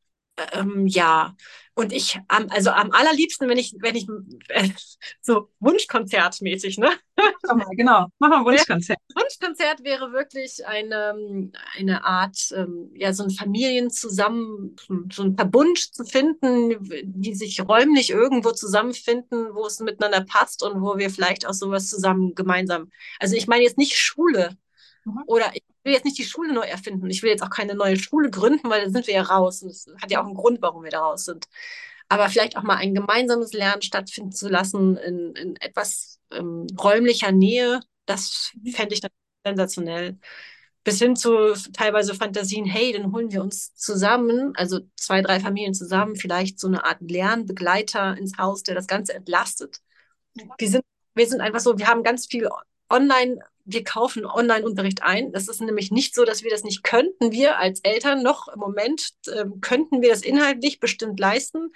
ähm, 0.53 0.87
ja, 0.87 1.35
und 1.79 1.93
ich, 1.93 2.19
am, 2.27 2.47
also 2.49 2.71
am 2.71 2.91
allerliebsten, 2.91 3.47
wenn 3.47 3.57
ich, 3.57 3.73
wenn 3.79 3.95
ich 3.95 4.05
äh, 4.49 4.67
so 5.21 5.49
Wunschkonzertmäßig, 5.61 6.77
ne? 6.77 6.89
Mal, 7.47 7.65
genau, 7.71 8.07
machen 8.19 8.31
wir 8.31 8.37
ein 8.39 8.45
Wunschkonzert. 8.45 8.97
Wunschkonzert 9.15 9.83
wäre 9.85 10.11
wirklich 10.11 10.67
eine, 10.67 11.49
eine 11.77 12.03
Art, 12.03 12.37
ähm, 12.53 12.91
ja, 12.95 13.13
so 13.13 13.23
ein 13.23 13.29
Familienzusammen, 13.29 14.75
so 15.11 15.23
ein 15.23 15.35
Verbund 15.37 15.77
zu 15.77 16.03
finden, 16.03 16.75
die 17.03 17.33
sich 17.33 17.61
räumlich 17.61 18.09
irgendwo 18.09 18.51
zusammenfinden, 18.51 19.55
wo 19.55 19.65
es 19.65 19.79
miteinander 19.79 20.25
passt 20.25 20.63
und 20.63 20.81
wo 20.81 20.97
wir 20.97 21.09
vielleicht 21.09 21.47
auch 21.47 21.53
sowas 21.53 21.87
zusammen 21.87 22.35
gemeinsam. 22.35 22.91
Also 23.19 23.37
ich 23.37 23.47
meine 23.47 23.63
jetzt 23.63 23.77
nicht 23.77 23.97
Schule 23.97 24.57
mhm. 25.05 25.23
oder 25.27 25.51
ich 25.53 25.63
will 25.83 25.93
jetzt 25.93 26.05
nicht 26.05 26.17
die 26.17 26.25
Schule 26.25 26.53
neu 26.53 26.65
erfinden. 26.65 27.09
Ich 27.09 27.23
will 27.23 27.29
jetzt 27.29 27.43
auch 27.43 27.49
keine 27.49 27.75
neue 27.75 27.97
Schule 27.97 28.29
gründen, 28.29 28.69
weil 28.69 28.85
da 28.85 28.89
sind 28.89 29.07
wir 29.07 29.13
ja 29.13 29.23
raus. 29.23 29.63
Und 29.63 29.69
es 29.69 29.87
hat 30.01 30.11
ja 30.11 30.21
auch 30.21 30.25
einen 30.25 30.35
Grund, 30.35 30.61
warum 30.61 30.83
wir 30.83 30.91
da 30.91 30.99
raus 30.99 31.25
sind. 31.25 31.47
Aber 32.09 32.29
vielleicht 32.29 32.57
auch 32.57 32.63
mal 32.63 32.77
ein 32.77 32.95
gemeinsames 32.95 33.53
Lernen 33.53 33.81
stattfinden 33.81 34.31
zu 34.31 34.49
lassen 34.49 34.97
in, 34.97 35.35
in 35.35 35.55
etwas 35.57 36.19
ähm, 36.31 36.67
räumlicher 36.79 37.31
Nähe, 37.31 37.79
das 38.05 38.51
fände 38.73 38.95
ich 38.95 39.01
dann 39.01 39.11
sensationell. 39.45 40.17
Bis 40.83 40.97
hin 40.99 41.15
zu 41.15 41.53
teilweise 41.73 42.15
Fantasien, 42.15 42.65
hey, 42.65 42.93
dann 42.93 43.11
holen 43.11 43.31
wir 43.31 43.41
uns 43.41 43.75
zusammen, 43.75 44.53
also 44.55 44.79
zwei, 44.95 45.21
drei 45.21 45.39
Familien 45.39 45.73
zusammen, 45.73 46.15
vielleicht 46.15 46.59
so 46.59 46.67
eine 46.67 46.83
Art 46.83 47.01
Lernbegleiter 47.01 48.17
ins 48.17 48.37
Haus, 48.37 48.63
der 48.63 48.75
das 48.75 48.87
Ganze 48.87 49.13
entlastet. 49.13 49.81
Wir 50.57 50.69
sind, 50.69 50.83
wir 51.13 51.27
sind 51.27 51.41
einfach 51.41 51.59
so, 51.59 51.77
wir 51.77 51.87
haben 51.87 52.03
ganz 52.03 52.27
viel 52.27 52.47
online 52.89 53.39
wir 53.71 53.83
kaufen 53.83 54.25
Online-Unterricht 54.25 55.03
ein. 55.03 55.31
Das 55.31 55.47
ist 55.47 55.61
nämlich 55.61 55.91
nicht 55.91 56.15
so, 56.15 56.25
dass 56.25 56.43
wir 56.43 56.49
das 56.49 56.63
nicht 56.63 56.83
könnten. 56.83 57.31
Wir 57.31 57.59
als 57.59 57.81
Eltern 57.81 58.23
noch 58.23 58.47
im 58.47 58.59
Moment 58.59 59.11
äh, 59.27 59.45
könnten 59.61 60.01
wir 60.01 60.09
das 60.09 60.21
inhaltlich 60.21 60.79
bestimmt 60.79 61.19
leisten. 61.19 61.71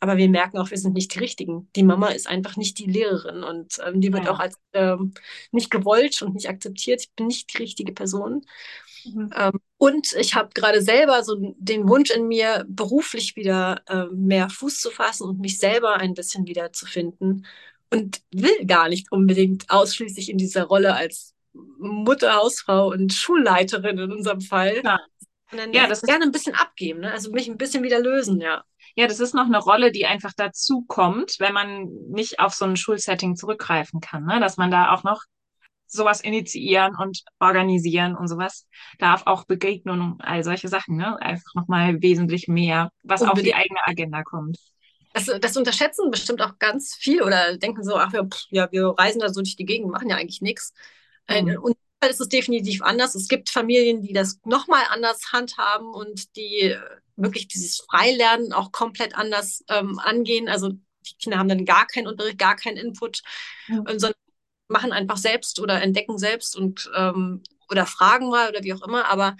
Aber 0.00 0.16
wir 0.16 0.28
merken 0.28 0.58
auch, 0.58 0.70
wir 0.70 0.78
sind 0.78 0.94
nicht 0.94 1.14
die 1.14 1.18
Richtigen. 1.18 1.70
Die 1.74 1.82
Mama 1.82 2.08
ist 2.08 2.28
einfach 2.28 2.56
nicht 2.56 2.78
die 2.78 2.86
Lehrerin 2.86 3.42
und 3.42 3.78
ähm, 3.84 4.00
die 4.00 4.12
wird 4.12 4.26
ja. 4.26 4.32
auch 4.32 4.38
als 4.38 4.56
ähm, 4.74 5.14
nicht 5.50 5.70
gewollt 5.70 6.20
und 6.22 6.34
nicht 6.34 6.48
akzeptiert. 6.48 7.00
Ich 7.00 7.12
bin 7.12 7.26
nicht 7.26 7.52
die 7.52 7.62
richtige 7.62 7.92
Person. 7.92 8.44
Mhm. 9.04 9.30
Ähm, 9.34 9.60
und 9.78 10.12
ich 10.12 10.34
habe 10.34 10.50
gerade 10.54 10.82
selber 10.82 11.24
so 11.24 11.54
den 11.58 11.88
Wunsch 11.88 12.10
in 12.10 12.28
mir, 12.28 12.64
beruflich 12.68 13.34
wieder 13.34 13.82
äh, 13.88 14.04
mehr 14.14 14.50
Fuß 14.50 14.80
zu 14.80 14.90
fassen 14.90 15.26
und 15.26 15.40
mich 15.40 15.58
selber 15.58 15.96
ein 15.96 16.14
bisschen 16.14 16.46
wieder 16.46 16.72
zu 16.72 16.86
finden 16.86 17.44
und 17.94 18.20
will 18.32 18.66
gar 18.66 18.88
nicht 18.88 19.12
unbedingt 19.12 19.70
ausschließlich 19.70 20.30
in 20.30 20.38
dieser 20.38 20.64
Rolle 20.64 20.94
als 20.94 21.34
Mutter, 21.52 22.34
Hausfrau 22.34 22.88
und 22.88 23.12
Schulleiterin 23.12 23.98
in 23.98 24.12
unserem 24.12 24.40
Fall. 24.40 24.82
Ja, 24.84 24.98
ja 25.72 25.86
das 25.86 26.02
gerne 26.02 26.24
ein 26.24 26.32
bisschen 26.32 26.54
abgeben, 26.54 27.00
ne? 27.00 27.12
also 27.12 27.30
mich 27.30 27.48
ein 27.48 27.56
bisschen 27.56 27.82
wieder 27.82 28.00
lösen, 28.00 28.40
ja. 28.40 28.64
Ja, 28.96 29.08
das 29.08 29.18
ist 29.18 29.34
noch 29.34 29.46
eine 29.46 29.58
Rolle, 29.58 29.90
die 29.90 30.06
einfach 30.06 30.32
dazu 30.36 30.84
kommt, 30.86 31.36
wenn 31.40 31.52
man 31.52 31.88
nicht 32.10 32.38
auf 32.38 32.54
so 32.54 32.64
ein 32.64 32.76
Schulsetting 32.76 33.34
zurückgreifen 33.36 34.00
kann, 34.00 34.24
ne? 34.24 34.40
dass 34.40 34.56
man 34.56 34.70
da 34.70 34.92
auch 34.92 35.02
noch 35.02 35.22
sowas 35.86 36.20
initiieren 36.20 36.96
und 36.96 37.22
organisieren 37.38 38.16
und 38.16 38.28
sowas 38.28 38.66
darf, 38.98 39.22
auch 39.26 39.44
Begegnungen, 39.44 40.20
all 40.20 40.42
solche 40.42 40.68
Sachen, 40.68 40.96
ne? 40.96 41.20
einfach 41.20 41.54
nochmal 41.54 42.02
wesentlich 42.02 42.48
mehr, 42.48 42.90
was 43.02 43.22
Unbedingt. 43.22 43.38
auf 43.38 43.44
die 43.44 43.54
eigene 43.54 43.80
Agenda 43.86 44.22
kommt. 44.22 44.58
Das, 45.14 45.30
das 45.40 45.56
unterschätzen 45.56 46.10
bestimmt 46.10 46.42
auch 46.42 46.58
ganz 46.58 46.94
viel 46.94 47.22
oder 47.22 47.56
denken 47.56 47.84
so, 47.84 47.96
ach 47.96 48.12
ja, 48.12 48.24
pff, 48.24 48.46
ja, 48.50 48.70
wir 48.72 48.94
reisen 48.98 49.20
da 49.20 49.28
so 49.28 49.40
durch 49.40 49.54
die 49.54 49.64
Gegend, 49.64 49.90
machen 49.90 50.10
ja 50.10 50.16
eigentlich 50.16 50.42
nichts. 50.42 50.74
Mhm. 51.30 51.56
Und 51.62 51.76
ist 52.10 52.20
es 52.20 52.28
definitiv 52.28 52.82
anders. 52.82 53.14
Es 53.14 53.28
gibt 53.28 53.48
Familien, 53.48 54.02
die 54.02 54.12
das 54.12 54.40
nochmal 54.44 54.82
anders 54.90 55.32
handhaben 55.32 55.94
und 55.94 56.36
die 56.36 56.76
wirklich 57.16 57.48
dieses 57.48 57.76
Freilernen 57.88 58.52
auch 58.52 58.72
komplett 58.72 59.14
anders 59.16 59.64
ähm, 59.68 59.98
angehen. 59.98 60.48
Also 60.48 60.70
die 60.70 61.14
Kinder 61.18 61.38
haben 61.38 61.48
dann 61.48 61.64
gar 61.64 61.86
keinen 61.86 62.06
Unterricht, 62.06 62.38
gar 62.38 62.56
keinen 62.56 62.76
Input, 62.76 63.22
mhm. 63.68 63.86
sondern 63.86 64.14
machen 64.68 64.92
einfach 64.92 65.16
selbst 65.16 65.60
oder 65.60 65.80
entdecken 65.82 66.18
selbst 66.18 66.56
und 66.56 66.90
ähm, 66.96 67.42
oder 67.70 67.86
fragen 67.86 68.28
mal 68.30 68.48
oder 68.48 68.62
wie 68.64 68.74
auch 68.74 68.82
immer. 68.82 69.06
Aber 69.08 69.36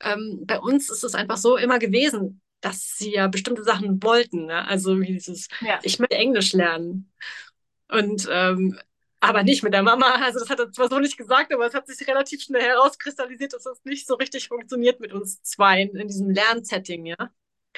ähm, 0.00 0.40
bei 0.46 0.58
uns 0.58 0.88
ist 0.90 1.04
es 1.04 1.14
einfach 1.14 1.36
so 1.36 1.56
immer 1.56 1.78
gewesen 1.78 2.40
dass 2.60 2.96
sie 2.98 3.14
ja 3.14 3.28
bestimmte 3.28 3.64
Sachen 3.64 4.02
wollten. 4.02 4.46
Ne? 4.46 4.66
Also 4.66 5.00
wie 5.00 5.12
dieses, 5.12 5.48
ja. 5.60 5.78
ich 5.82 5.98
möchte 5.98 6.16
Englisch 6.16 6.52
lernen. 6.52 7.12
Und 7.88 8.28
ähm, 8.30 8.78
aber 9.20 9.42
nicht 9.42 9.62
mit 9.62 9.74
der 9.74 9.82
Mama. 9.82 10.14
Also 10.22 10.38
das 10.40 10.48
hat 10.48 10.58
er 10.58 10.72
zwar 10.72 10.88
so 10.88 10.98
nicht 10.98 11.18
gesagt, 11.18 11.52
aber 11.52 11.66
es 11.66 11.74
hat 11.74 11.86
sich 11.86 12.06
relativ 12.08 12.42
schnell 12.42 12.62
herauskristallisiert, 12.62 13.52
dass 13.52 13.64
das 13.64 13.80
nicht 13.84 14.06
so 14.06 14.14
richtig 14.14 14.48
funktioniert 14.48 15.00
mit 15.00 15.12
uns 15.12 15.42
zwei 15.42 15.82
in, 15.82 15.94
in 15.94 16.08
diesem 16.08 16.30
Lernsetting, 16.30 17.06
ja. 17.06 17.30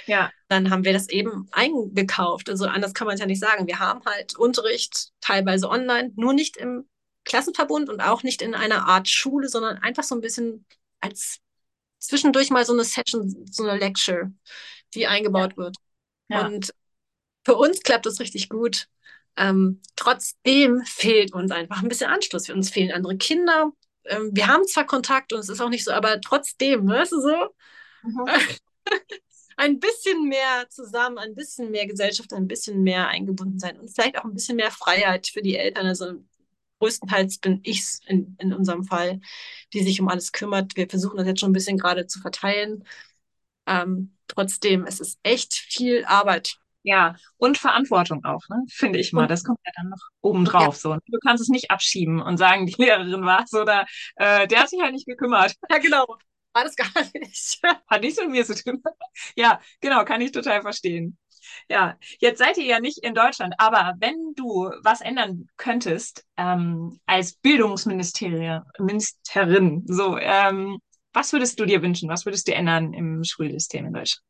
Ja. 0.07 0.30
Dann 0.49 0.70
haben 0.70 0.85
wir 0.85 0.93
das 0.93 1.09
eben 1.09 1.49
eingekauft. 1.53 2.49
Also 2.49 2.66
anders 2.66 2.95
kann 2.95 3.07
man 3.07 3.14
es 3.14 3.20
ja 3.20 3.26
nicht 3.26 3.41
sagen. 3.41 3.66
Wir 3.66 3.78
haben 3.78 4.05
halt 4.07 4.39
Unterricht 4.39 5.11
teilweise 5.20 5.68
online, 5.68 6.12
nur 6.16 6.33
nicht 6.33 6.57
im 6.57 6.89
Klassenverbund 7.24 7.91
und 7.91 8.01
auch 8.01 8.22
nicht 8.22 8.41
in 8.41 8.55
einer 8.55 8.89
Art 8.89 9.09
Schule, 9.09 9.49
sondern 9.49 9.78
einfach 9.78 10.03
so 10.03 10.14
ein 10.14 10.20
bisschen 10.20 10.64
als 11.01 11.41
zwischendurch 12.07 12.50
mal 12.50 12.64
so 12.64 12.72
eine 12.72 12.84
Session, 12.84 13.46
so 13.50 13.64
eine 13.64 13.78
Lecture, 13.78 14.32
die 14.94 15.07
eingebaut 15.07 15.53
ja. 15.53 15.57
wird. 15.57 15.76
Ja. 16.28 16.46
Und 16.46 16.74
für 17.44 17.57
uns 17.57 17.82
klappt 17.82 18.07
das 18.07 18.20
richtig 18.20 18.48
gut. 18.48 18.88
Ähm, 19.36 19.80
trotzdem 19.96 20.82
fehlt 20.84 21.32
uns 21.32 21.50
einfach 21.50 21.82
ein 21.82 21.88
bisschen 21.88 22.11
Anschluss. 22.11 22.46
Für 22.46 22.55
uns 22.55 22.70
fehlen 22.70 22.92
andere 22.92 23.16
Kinder. 23.16 23.72
Ähm, 24.05 24.30
wir 24.32 24.46
haben 24.46 24.66
zwar 24.66 24.86
Kontakt 24.86 25.32
und 25.32 25.40
es 25.40 25.48
ist 25.48 25.61
auch 25.61 25.68
nicht 25.68 25.84
so, 25.84 25.92
aber 25.92 26.20
trotzdem, 26.20 26.86
weißt 26.88 27.12
du 27.12 27.20
so? 27.20 27.48
Mhm. 28.03 28.26
ein 29.57 29.78
bisschen 29.78 30.28
mehr 30.28 30.68
zusammen, 30.68 31.18
ein 31.18 31.34
bisschen 31.34 31.70
mehr 31.70 31.86
Gesellschaft, 31.86 32.32
ein 32.32 32.48
bisschen 32.48 32.82
mehr 32.82 33.09
eingebunden 33.09 33.59
sein 33.59 33.78
und 33.78 33.90
vielleicht 33.90 34.18
auch 34.18 34.24
ein 34.24 34.34
bisschen 34.34 34.57
mehr 34.57 34.70
Freiheit 34.70 35.28
für 35.28 35.42
die 35.42 35.57
Eltern. 35.57 35.86
Also 35.86 36.14
größtenteils 36.83 37.39
bin 37.39 37.61
ich 37.62 37.80
es 37.80 38.01
in, 38.07 38.37
in 38.41 38.53
unserem 38.53 38.83
Fall, 38.85 39.20
die 39.72 39.83
sich 39.85 40.01
um 40.01 40.09
alles 40.09 40.33
kümmert. 40.33 40.76
Wir 40.76 40.89
versuchen 40.89 41.16
das 41.16 41.26
jetzt 41.26 41.41
schon 41.41 41.51
ein 41.51 41.55
bisschen 41.55 41.78
gerade 41.78 42.07
zu 42.07 42.20
verteilen. 42.20 42.85
Ähm, 43.66 44.16
trotzdem, 44.26 44.85
es 44.85 44.99
ist 44.99 45.20
echt 45.22 45.55
viel 45.55 46.05
Arbeit. 46.05 46.57
Ja, 46.83 47.14
und 47.37 47.59
Verantwortung 47.59 48.24
auch, 48.24 48.49
ne? 48.49 48.64
finde 48.68 48.99
ich 48.99 49.12
mal. 49.12 49.28
Das 49.28 49.45
kommt 49.45 49.61
ja 49.64 49.70
dann 49.76 49.91
noch 49.91 50.01
obendrauf. 50.20 50.74
Ja. 50.74 50.80
So. 50.80 50.97
Du 51.07 51.18
kannst 51.24 51.41
es 51.41 51.49
nicht 51.49 51.70
abschieben 51.70 52.20
und 52.20 52.39
sagen, 52.39 52.66
die 52.66 52.74
Lehrerin 52.76 53.24
war 53.24 53.45
es 53.45 53.53
oder 53.55 53.87
äh, 54.16 54.49
der 54.49 54.61
hat 54.61 54.70
sich 54.70 54.80
halt 54.83 54.93
nicht 54.93 55.07
gekümmert. 55.07 55.55
Ja, 55.70 55.78
genau. 55.78 56.05
War 56.53 56.64
das 56.64 56.74
gar 56.74 56.89
nicht. 57.14 57.61
Hat 57.87 58.03
nichts 58.03 58.20
mit 58.20 58.30
mir 58.30 58.45
zu 58.45 58.55
tun. 58.55 58.83
ja, 59.37 59.61
genau, 59.80 60.05
kann 60.05 60.20
ich 60.20 60.33
total 60.33 60.61
verstehen. 60.61 61.16
Ja, 61.68 61.96
jetzt 62.18 62.38
seid 62.38 62.57
ihr 62.59 62.64
ja 62.64 62.80
nicht 62.80 62.98
in 62.98 63.14
Deutschland, 63.14 63.55
aber 63.59 63.94
wenn 63.98 64.34
du 64.34 64.70
was 64.82 65.00
ändern 65.00 65.48
könntest 65.57 66.24
ähm, 66.36 66.98
als 67.07 67.34
Bildungsministerin, 67.34 68.62
Ministerin, 68.78 69.84
so, 69.86 70.16
ähm, 70.18 70.78
was 71.12 71.32
würdest 71.32 71.61
du 71.61 71.66
dir 71.66 71.82
wünschen? 71.82 72.09
Was 72.09 72.24
würdest 72.24 72.48
du 72.48 72.55
ändern 72.55 72.94
im 72.94 73.22
Schulsystem 73.24 73.86
in 73.86 73.92
Deutschland? 73.92 74.24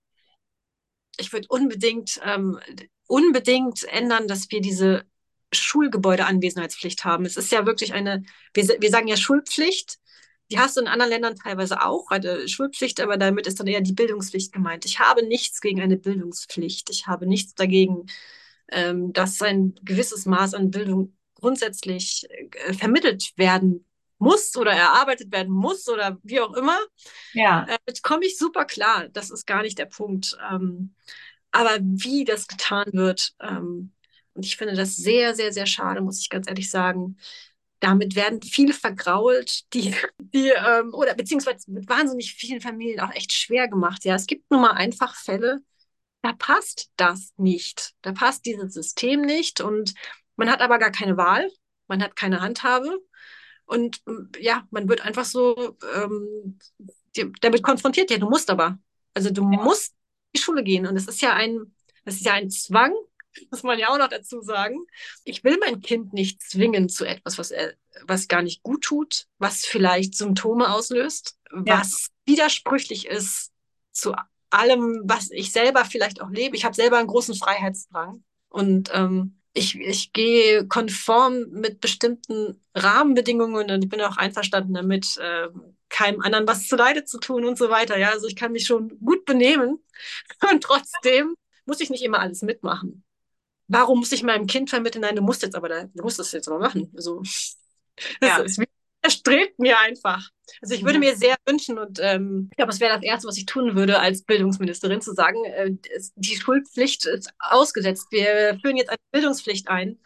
Ich 1.18 1.32
würde 1.32 1.46
unbedingt, 1.48 2.20
ähm, 2.24 2.58
unbedingt 3.06 3.84
ändern, 3.84 4.26
dass 4.26 4.50
wir 4.50 4.60
diese 4.60 5.04
Schulgebäudeanwesenheitspflicht 5.52 7.04
haben. 7.04 7.24
Es 7.24 7.36
ist 7.36 7.52
ja 7.52 7.66
wirklich 7.66 7.92
eine, 7.92 8.22
wir, 8.54 8.64
wir 8.80 8.90
sagen 8.90 9.06
ja 9.06 9.16
Schulpflicht, 9.16 9.98
die 10.52 10.58
hast 10.58 10.76
du 10.76 10.82
in 10.82 10.86
anderen 10.86 11.10
Ländern 11.10 11.34
teilweise 11.34 11.82
auch, 11.82 12.10
eine 12.10 12.46
Schulpflicht, 12.46 13.00
aber 13.00 13.16
damit 13.16 13.46
ist 13.46 13.58
dann 13.58 13.66
eher 13.66 13.80
die 13.80 13.94
Bildungspflicht 13.94 14.52
gemeint. 14.52 14.84
Ich 14.84 14.98
habe 14.98 15.26
nichts 15.26 15.62
gegen 15.62 15.80
eine 15.80 15.96
Bildungspflicht. 15.96 16.90
Ich 16.90 17.06
habe 17.06 17.26
nichts 17.26 17.54
dagegen, 17.54 18.06
ähm, 18.70 19.12
dass 19.14 19.40
ein 19.40 19.74
gewisses 19.82 20.26
Maß 20.26 20.52
an 20.54 20.70
Bildung 20.70 21.16
grundsätzlich 21.34 22.28
äh, 22.30 22.74
vermittelt 22.74 23.32
werden 23.36 23.86
muss 24.18 24.54
oder 24.56 24.72
erarbeitet 24.72 25.32
werden 25.32 25.52
muss 25.52 25.88
oder 25.88 26.18
wie 26.22 26.40
auch 26.40 26.52
immer. 26.54 26.78
Ja. 27.32 27.66
Äh, 27.68 27.92
komme 28.02 28.26
ich 28.26 28.36
super 28.36 28.66
klar. 28.66 29.08
Das 29.08 29.30
ist 29.30 29.46
gar 29.46 29.62
nicht 29.62 29.78
der 29.78 29.86
Punkt. 29.86 30.36
Ähm, 30.50 30.94
aber 31.50 31.78
wie 31.80 32.24
das 32.24 32.46
getan 32.46 32.90
wird, 32.92 33.34
ähm, 33.40 33.92
und 34.34 34.46
ich 34.46 34.56
finde 34.56 34.74
das 34.74 34.96
sehr, 34.96 35.34
sehr, 35.34 35.52
sehr 35.52 35.66
schade, 35.66 36.00
muss 36.00 36.20
ich 36.20 36.30
ganz 36.30 36.48
ehrlich 36.48 36.70
sagen. 36.70 37.16
Damit 37.82 38.14
werden 38.14 38.40
viele 38.40 38.72
vergrault, 38.72 39.72
die, 39.74 39.92
die 40.20 40.50
ähm, 40.50 40.94
oder 40.94 41.14
beziehungsweise 41.14 41.68
mit 41.68 41.88
wahnsinnig 41.88 42.32
vielen 42.34 42.60
Familien 42.60 43.00
auch 43.00 43.10
echt 43.10 43.32
schwer 43.32 43.66
gemacht. 43.66 44.04
Ja, 44.04 44.14
es 44.14 44.28
gibt 44.28 44.48
nun 44.52 44.60
mal 44.60 44.70
einfach 44.70 45.16
Fälle, 45.16 45.58
da 46.22 46.32
passt 46.32 46.92
das 46.96 47.32
nicht. 47.36 47.94
Da 48.02 48.12
passt 48.12 48.46
dieses 48.46 48.72
System 48.74 49.22
nicht 49.22 49.60
und 49.60 49.94
man 50.36 50.48
hat 50.48 50.60
aber 50.60 50.78
gar 50.78 50.92
keine 50.92 51.16
Wahl, 51.16 51.50
man 51.88 52.00
hat 52.04 52.14
keine 52.14 52.40
Handhabe 52.40 53.00
und 53.64 54.00
ja, 54.38 54.64
man 54.70 54.88
wird 54.88 55.00
einfach 55.00 55.24
so 55.24 55.76
ähm, 55.96 56.60
damit 57.40 57.64
konfrontiert. 57.64 58.12
Ja, 58.12 58.18
du 58.18 58.30
musst 58.30 58.48
aber. 58.48 58.78
Also 59.12 59.30
du 59.30 59.42
ja. 59.42 59.60
musst 59.60 59.90
in 59.90 60.38
die 60.38 60.40
Schule 60.40 60.62
gehen 60.62 60.86
und 60.86 60.96
es 60.96 61.08
ist 61.08 61.20
ja 61.20 61.34
ein, 61.34 61.74
das 62.04 62.14
ist 62.14 62.26
ja 62.26 62.34
ein 62.34 62.48
Zwang, 62.48 62.94
muss 63.50 63.62
man 63.62 63.78
ja 63.78 63.88
auch 63.88 63.98
noch 63.98 64.08
dazu 64.08 64.40
sagen. 64.42 64.86
Ich 65.24 65.44
will 65.44 65.58
mein 65.58 65.80
Kind 65.80 66.12
nicht 66.12 66.42
zwingen 66.42 66.88
zu 66.88 67.04
etwas, 67.04 67.38
was 67.38 67.50
er, 67.50 67.74
was 68.06 68.28
gar 68.28 68.42
nicht 68.42 68.62
gut 68.62 68.82
tut, 68.82 69.26
was 69.38 69.64
vielleicht 69.64 70.16
Symptome 70.16 70.72
auslöst, 70.72 71.38
ja. 71.52 71.80
was 71.80 72.08
widersprüchlich 72.26 73.06
ist 73.06 73.50
zu 73.92 74.14
allem, 74.50 75.02
was 75.04 75.30
ich 75.30 75.52
selber 75.52 75.84
vielleicht 75.84 76.20
auch 76.20 76.30
lebe. 76.30 76.56
Ich 76.56 76.64
habe 76.64 76.74
selber 76.74 76.98
einen 76.98 77.08
großen 77.08 77.34
Freiheitsdrang 77.34 78.22
und 78.48 78.90
ähm, 78.92 79.38
ich, 79.54 79.78
ich 79.78 80.12
gehe 80.12 80.66
konform 80.66 81.50
mit 81.50 81.80
bestimmten 81.80 82.60
Rahmenbedingungen 82.74 83.70
und 83.70 83.84
ich 83.84 83.90
bin 83.90 84.00
auch 84.00 84.16
einverstanden 84.16 84.74
damit, 84.74 85.18
äh, 85.18 85.48
keinem 85.88 86.22
anderen 86.22 86.46
was 86.46 86.68
zuleide 86.68 87.04
zu 87.04 87.18
tun 87.18 87.44
und 87.44 87.58
so 87.58 87.68
weiter. 87.68 87.98
Ja, 87.98 88.10
also 88.10 88.26
ich 88.26 88.36
kann 88.36 88.52
mich 88.52 88.66
schon 88.66 88.98
gut 89.00 89.24
benehmen 89.24 89.78
und 90.50 90.62
trotzdem 90.62 91.34
muss 91.66 91.80
ich 91.80 91.90
nicht 91.90 92.02
immer 92.02 92.20
alles 92.20 92.42
mitmachen. 92.42 93.04
Warum 93.72 94.00
muss 94.00 94.12
ich 94.12 94.22
meinem 94.22 94.46
Kind 94.46 94.70
vermitteln, 94.70 95.02
nein, 95.02 95.16
du 95.16 95.22
musst 95.22 95.42
jetzt 95.42 95.56
aber 95.56 95.68
da, 95.68 95.84
du 95.84 96.02
musst 96.02 96.18
das 96.18 96.32
jetzt 96.32 96.48
aber 96.48 96.58
machen. 96.58 96.92
Also, 96.94 97.20
das 98.20 98.28
ja. 98.28 98.38
ist, 98.38 98.62
erstrebt 99.02 99.58
mir 99.58 99.78
einfach. 99.80 100.30
Also 100.60 100.74
ich 100.74 100.84
würde 100.84 100.98
mhm. 100.98 101.04
mir 101.06 101.16
sehr 101.16 101.36
wünschen 101.46 101.78
und 101.78 101.98
ähm, 102.00 102.48
ich 102.50 102.56
glaube, 102.56 102.72
es 102.72 102.80
wäre 102.80 102.94
das 102.94 103.02
Erste, 103.02 103.28
was 103.28 103.36
ich 103.36 103.46
tun 103.46 103.74
würde 103.74 103.98
als 103.98 104.22
Bildungsministerin, 104.22 105.00
zu 105.00 105.12
sagen, 105.12 105.44
äh, 105.44 105.72
die 106.14 106.36
Schulpflicht 106.36 107.06
ist 107.06 107.32
ausgesetzt. 107.38 108.06
Wir 108.10 108.58
führen 108.60 108.76
jetzt 108.76 108.90
eine 108.90 108.98
Bildungspflicht 109.10 109.68
ein, 109.68 109.98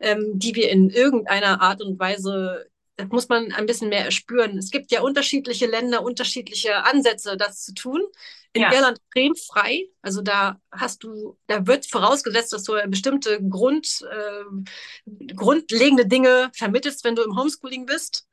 ähm, 0.00 0.32
die 0.34 0.54
wir 0.54 0.70
in 0.70 0.90
irgendeiner 0.90 1.62
Art 1.62 1.82
und 1.82 1.98
Weise, 1.98 2.66
das 2.66 2.73
muss 3.08 3.28
man 3.28 3.52
ein 3.52 3.66
bisschen 3.66 3.88
mehr 3.88 4.04
erspüren. 4.04 4.58
Es 4.58 4.70
gibt 4.70 4.92
ja 4.92 5.00
unterschiedliche 5.00 5.66
Länder, 5.66 6.02
unterschiedliche 6.02 6.84
Ansätze, 6.84 7.36
das 7.36 7.64
zu 7.64 7.74
tun. 7.74 8.02
In 8.52 8.62
ja. 8.62 8.72
Irland 8.72 8.98
extrem 8.98 9.34
frei. 9.34 9.88
Also 10.00 10.22
da 10.22 10.60
hast 10.70 11.02
du, 11.02 11.36
da 11.48 11.66
wird 11.66 11.86
vorausgesetzt, 11.86 12.52
dass 12.52 12.62
du 12.62 12.74
bestimmte 12.86 13.42
Grund, 13.42 14.06
äh, 14.08 15.34
grundlegende 15.34 16.06
Dinge 16.06 16.50
vermittelst, 16.54 17.02
wenn 17.02 17.16
du 17.16 17.22
im 17.22 17.36
Homeschooling 17.36 17.84
bist. 17.84 18.28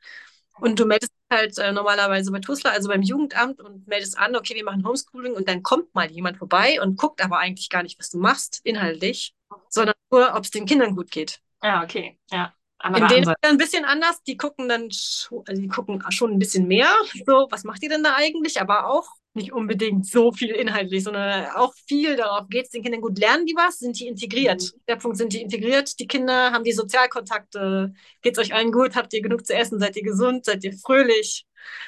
Und 0.60 0.80
du 0.80 0.86
meldest 0.86 1.12
halt 1.32 1.58
äh, 1.58 1.72
normalerweise 1.72 2.32
bei 2.32 2.40
TUSLA, 2.40 2.70
also 2.70 2.88
beim 2.90 3.02
Jugendamt, 3.02 3.60
und 3.62 3.88
meldest 3.88 4.18
an, 4.20 4.36
okay, 4.36 4.54
wir 4.54 4.64
machen 4.64 4.86
Homeschooling 4.86 5.34
und 5.34 5.50
dann 5.50 5.64
kommt 5.64 5.96
mal 5.96 6.12
jemand 6.12 6.38
vorbei 6.38 6.80
und 6.80 6.98
guckt 6.98 7.24
aber 7.24 7.40
eigentlich 7.40 7.70
gar 7.70 7.82
nicht, 7.82 7.98
was 7.98 8.12
du 8.12 8.20
machst, 8.20 8.62
inhaltlich, 8.64 9.34
sondern 9.70 9.96
nur, 10.12 10.36
ob 10.36 10.44
es 10.44 10.52
den 10.52 10.68
Kindern 10.68 10.96
gut 10.96 11.10
geht. 11.10 11.40
Ja, 11.64 11.84
okay, 11.84 12.20
ja. 12.30 12.54
In 12.84 13.08
denen 13.08 13.24
ist 13.24 13.36
ein 13.42 13.58
bisschen 13.58 13.86
anders, 13.86 14.22
die 14.24 14.38
gucken 14.38 14.68
dann 14.68 14.90
schon, 14.92 15.44
also 15.48 15.62
die 15.62 15.68
gucken 15.68 16.04
schon 16.10 16.32
ein 16.32 16.40
bisschen 16.40 16.68
mehr, 16.68 16.90
so, 17.26 17.48
was 17.50 17.64
macht 17.64 17.84
ihr 17.84 17.90
denn 17.90 18.04
da 18.04 18.16
eigentlich, 18.16 18.60
aber 18.60 18.88
auch 18.88 19.08
nicht 19.34 19.54
unbedingt 19.54 20.06
so 20.06 20.32
viel 20.32 20.50
inhaltlich, 20.50 21.04
sondern 21.04 21.46
auch 21.56 21.74
viel 21.88 22.16
darauf 22.16 22.50
geht 22.50 22.66
es 22.66 22.72
den 22.72 22.84
Kindern 22.84 23.02
gut. 23.02 23.18
Lernen 23.18 23.46
die 23.46 23.56
was? 23.56 23.80
Sind 23.80 23.98
die 24.00 24.08
integriert? 24.08 24.62
Mhm. 24.62 24.82
Der 24.88 24.96
Punkt, 24.98 25.18
sind 25.18 25.32
die 25.34 25.42
integriert? 25.42 26.00
Die 26.00 26.08
Kinder 26.08 26.52
haben 26.52 26.64
die 26.64 26.74
Sozialkontakte? 26.74 27.94
Geht 28.22 28.38
es 28.38 28.44
euch 28.44 28.54
allen 28.54 28.72
gut? 28.72 28.96
Habt 28.96 29.14
ihr 29.14 29.22
genug 29.22 29.46
zu 29.46 29.54
essen? 29.54 29.80
Seid 29.80 29.96
ihr 29.96 30.04
gesund? 30.04 30.46
Seid 30.46 30.64
ihr 30.64 30.74
fröhlich? 30.74 31.46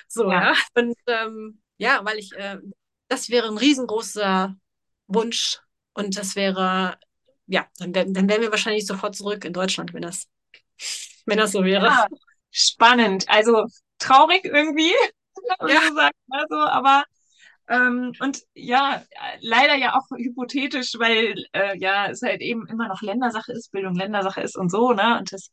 So, 0.08 0.32
ja. 0.32 0.54
ja? 0.54 0.54
Und 0.76 0.96
ähm, 1.08 1.62
ja, 1.78 2.00
weil 2.04 2.18
ich, 2.18 2.32
äh, 2.34 2.60
das 3.10 3.30
wäre 3.30 3.48
ein 3.48 3.58
riesengroßer 3.58 4.56
Wunsch 5.08 5.60
und 5.94 6.18
das 6.18 6.36
wäre, 6.36 6.98
ja, 7.48 7.68
dann, 7.78 8.14
dann 8.14 8.30
wären 8.30 8.42
wir 8.42 8.52
wahrscheinlich 8.52 8.86
sofort 8.86 9.16
zurück 9.16 9.44
in 9.44 9.54
Deutschland, 9.54 9.94
wenn 9.94 10.04
das, 10.04 10.28
wenn 11.26 11.38
das 11.38 11.52
so 11.52 11.64
wäre. 11.64 11.86
Ja, 11.86 12.08
spannend. 12.52 13.26
Also 13.30 13.66
traurig 14.00 14.46
irgendwie, 14.46 14.94
ja. 15.62 15.82
sagen, 15.94 16.18
also, 16.30 16.58
aber 16.58 17.04
ähm, 17.70 18.14
und 18.20 18.42
ja, 18.54 19.02
leider 19.40 19.76
ja 19.76 19.96
auch 19.96 20.06
hypothetisch, 20.18 20.94
weil 21.00 21.46
äh, 21.54 21.78
ja 21.78 22.08
es 22.08 22.22
halt 22.22 22.42
eben 22.42 22.68
immer 22.68 22.88
noch 22.88 23.02
Ländersache 23.02 23.54
ist, 23.54 23.72
Bildung 23.72 23.96
Ländersache 23.96 24.42
ist 24.42 24.58
und 24.58 24.70
so, 24.70 24.92
ne? 24.92 25.18
Und 25.18 25.32
das 25.32 25.50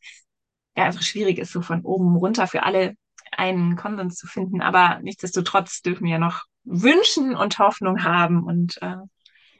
ja 0.76 0.84
einfach 0.84 1.02
schwierig 1.02 1.38
ist, 1.38 1.52
so 1.52 1.62
von 1.62 1.82
oben 1.82 2.16
runter 2.16 2.46
für 2.46 2.64
alle 2.64 2.94
einen 3.32 3.76
Konsens 3.76 4.16
zu 4.16 4.26
finden. 4.26 4.60
Aber 4.60 4.98
nichtsdestotrotz 5.02 5.82
dürfen 5.82 6.04
wir 6.04 6.12
ja 6.12 6.18
noch 6.18 6.44
wünschen 6.64 7.36
und 7.36 7.58
Hoffnung 7.58 8.02
haben 8.04 8.44
und 8.44 8.80
äh, 8.82 8.96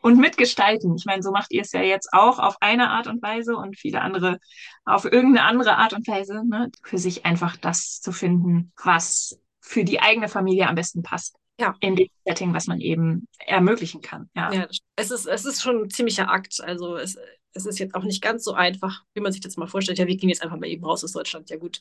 und 0.01 0.18
mitgestalten. 0.18 0.96
Ich 0.96 1.05
meine, 1.05 1.22
so 1.22 1.30
macht 1.30 1.53
ihr 1.53 1.62
es 1.62 1.72
ja 1.72 1.82
jetzt 1.82 2.09
auch 2.12 2.38
auf 2.38 2.57
eine 2.61 2.90
Art 2.90 3.07
und 3.07 3.22
Weise 3.22 3.57
und 3.57 3.78
viele 3.78 4.01
andere 4.01 4.38
auf 4.84 5.05
irgendeine 5.05 5.44
andere 5.44 5.76
Art 5.76 5.92
und 5.92 6.07
Weise, 6.09 6.42
ne? 6.46 6.70
für 6.82 6.98
sich 6.98 7.26
einfach 7.26 7.57
das 7.57 8.01
zu 8.01 8.12
finden, 8.12 8.72
was 8.82 9.38
für 9.61 9.84
die 9.84 10.01
eigene 10.01 10.28
Familie 10.28 10.68
am 10.68 10.74
besten 10.74 11.03
passt 11.03 11.36
ja. 11.61 11.76
in 11.80 11.96
dem 11.96 12.09
Setting, 12.24 12.55
was 12.55 12.66
man 12.66 12.80
eben 12.80 13.28
ermöglichen 13.38 14.01
kann. 14.01 14.28
Ja, 14.34 14.53
ja 14.53 14.68
es, 14.96 15.11
ist, 15.11 15.26
es 15.26 15.44
ist 15.44 15.62
schon 15.62 15.84
ein 15.84 15.90
ziemlicher 15.90 16.28
Akt. 16.30 16.61
Also 16.61 16.96
es, 16.96 17.18
es 17.53 17.66
ist 17.66 17.78
jetzt 17.78 17.94
auch 17.94 18.03
nicht 18.03 18.22
ganz 18.22 18.44
so 18.44 18.55
einfach, 18.55 19.05
wie 19.14 19.20
man 19.20 19.32
sich 19.32 19.40
das 19.40 19.57
mal 19.57 19.66
vorstellt. 19.66 19.98
Ja, 19.98 20.07
wir 20.07 20.16
gehen 20.16 20.28
jetzt 20.28 20.42
einfach 20.42 20.59
mal 20.59 20.66
eben 20.66 20.84
raus 20.84 21.05
aus 21.05 21.12
Deutschland. 21.12 21.51
Ja, 21.51 21.57
gut. 21.57 21.80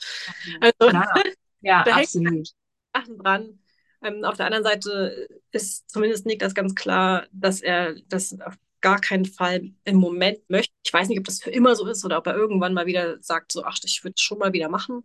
Also, 0.59 0.95
ja, 0.95 1.13
ja 1.61 1.83
da 1.83 1.95
absolut. 1.95 2.49
Achten 2.93 3.17
dran. 3.17 3.59
Ähm, 4.01 4.23
auf 4.23 4.37
der 4.37 4.45
anderen 4.45 4.63
Seite 4.63 5.27
ist 5.51 5.89
zumindest 5.89 6.25
Nick 6.25 6.39
das 6.39 6.55
ganz 6.55 6.75
klar, 6.75 7.27
dass 7.31 7.61
er 7.61 7.95
das 8.07 8.39
auf 8.41 8.55
gar 8.81 9.01
keinen 9.01 9.25
Fall 9.25 9.71
im 9.83 9.97
Moment 9.97 10.49
möchte. 10.49 10.73
Ich 10.83 10.93
weiß 10.93 11.09
nicht, 11.09 11.19
ob 11.19 11.25
das 11.25 11.41
für 11.41 11.51
immer 11.51 11.75
so 11.75 11.85
ist 11.87 12.05
oder 12.05 12.17
ob 12.17 12.27
er 12.27 12.35
irgendwann 12.35 12.73
mal 12.73 12.85
wieder 12.85 13.21
sagt, 13.21 13.51
so, 13.51 13.65
ach, 13.65 13.77
ich 13.83 14.03
würde 14.03 14.15
es 14.15 14.21
schon 14.21 14.39
mal 14.39 14.53
wieder 14.53 14.69
machen. 14.69 15.03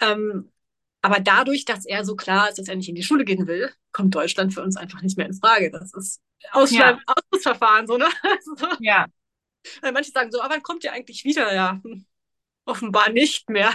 Ähm, 0.00 0.52
aber 1.00 1.20
dadurch, 1.20 1.64
dass 1.64 1.86
er 1.86 2.04
so 2.04 2.16
klar 2.16 2.48
ist, 2.48 2.58
dass 2.58 2.68
er 2.68 2.76
nicht 2.76 2.88
in 2.88 2.94
die 2.94 3.02
Schule 3.02 3.24
gehen 3.24 3.46
will, 3.46 3.72
kommt 3.92 4.14
Deutschland 4.14 4.52
für 4.52 4.62
uns 4.62 4.76
einfach 4.76 5.00
nicht 5.00 5.16
mehr 5.16 5.26
in 5.26 5.34
Frage. 5.34 5.70
Das 5.70 5.94
ist 5.94 6.20
Ausschreib 6.52 6.98
ja. 6.98 7.02
Ausschlussverfahren, 7.06 7.86
so, 7.86 7.96
ne? 7.96 8.08
ja. 8.80 9.06
Manche 9.82 10.10
sagen 10.10 10.30
so, 10.30 10.40
aber 10.40 10.54
wann 10.54 10.62
kommt 10.62 10.84
ihr 10.84 10.92
eigentlich 10.92 11.24
wieder? 11.24 11.54
Ja, 11.54 11.80
hm, 11.82 12.06
offenbar 12.64 13.10
nicht 13.10 13.48
mehr. 13.50 13.72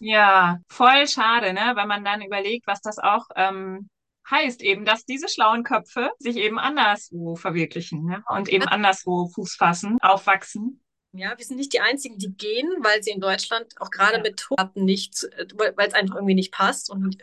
Ja, 0.00 0.58
voll 0.68 1.06
schade, 1.06 1.52
ne? 1.52 1.72
Weil 1.74 1.86
man 1.86 2.04
dann 2.04 2.22
überlegt, 2.22 2.66
was 2.66 2.80
das 2.80 2.98
auch 2.98 3.26
ähm, 3.36 3.88
heißt, 4.30 4.62
eben, 4.62 4.84
dass 4.84 5.04
diese 5.04 5.28
schlauen 5.28 5.64
Köpfe 5.64 6.10
sich 6.18 6.36
eben 6.36 6.58
anderswo 6.58 7.36
verwirklichen 7.36 8.04
ne? 8.04 8.22
und 8.28 8.48
eben 8.48 8.66
anderswo 8.66 9.28
Fuß 9.28 9.54
fassen, 9.54 9.98
aufwachsen. 10.00 10.82
Ja, 11.12 11.36
wir 11.36 11.44
sind 11.44 11.56
nicht 11.56 11.72
die 11.72 11.80
Einzigen, 11.80 12.18
die 12.18 12.34
gehen, 12.34 12.68
weil 12.80 13.02
sie 13.02 13.10
in 13.10 13.20
Deutschland 13.20 13.74
auch 13.80 13.90
gerade 13.90 14.16
ja. 14.18 14.22
mit 14.22 14.46
Daten 14.56 14.84
nicht, 14.84 15.26
weil 15.54 15.88
es 15.88 15.94
einfach 15.94 16.16
irgendwie 16.16 16.34
nicht 16.34 16.52
passt 16.52 16.90
und 16.90 17.16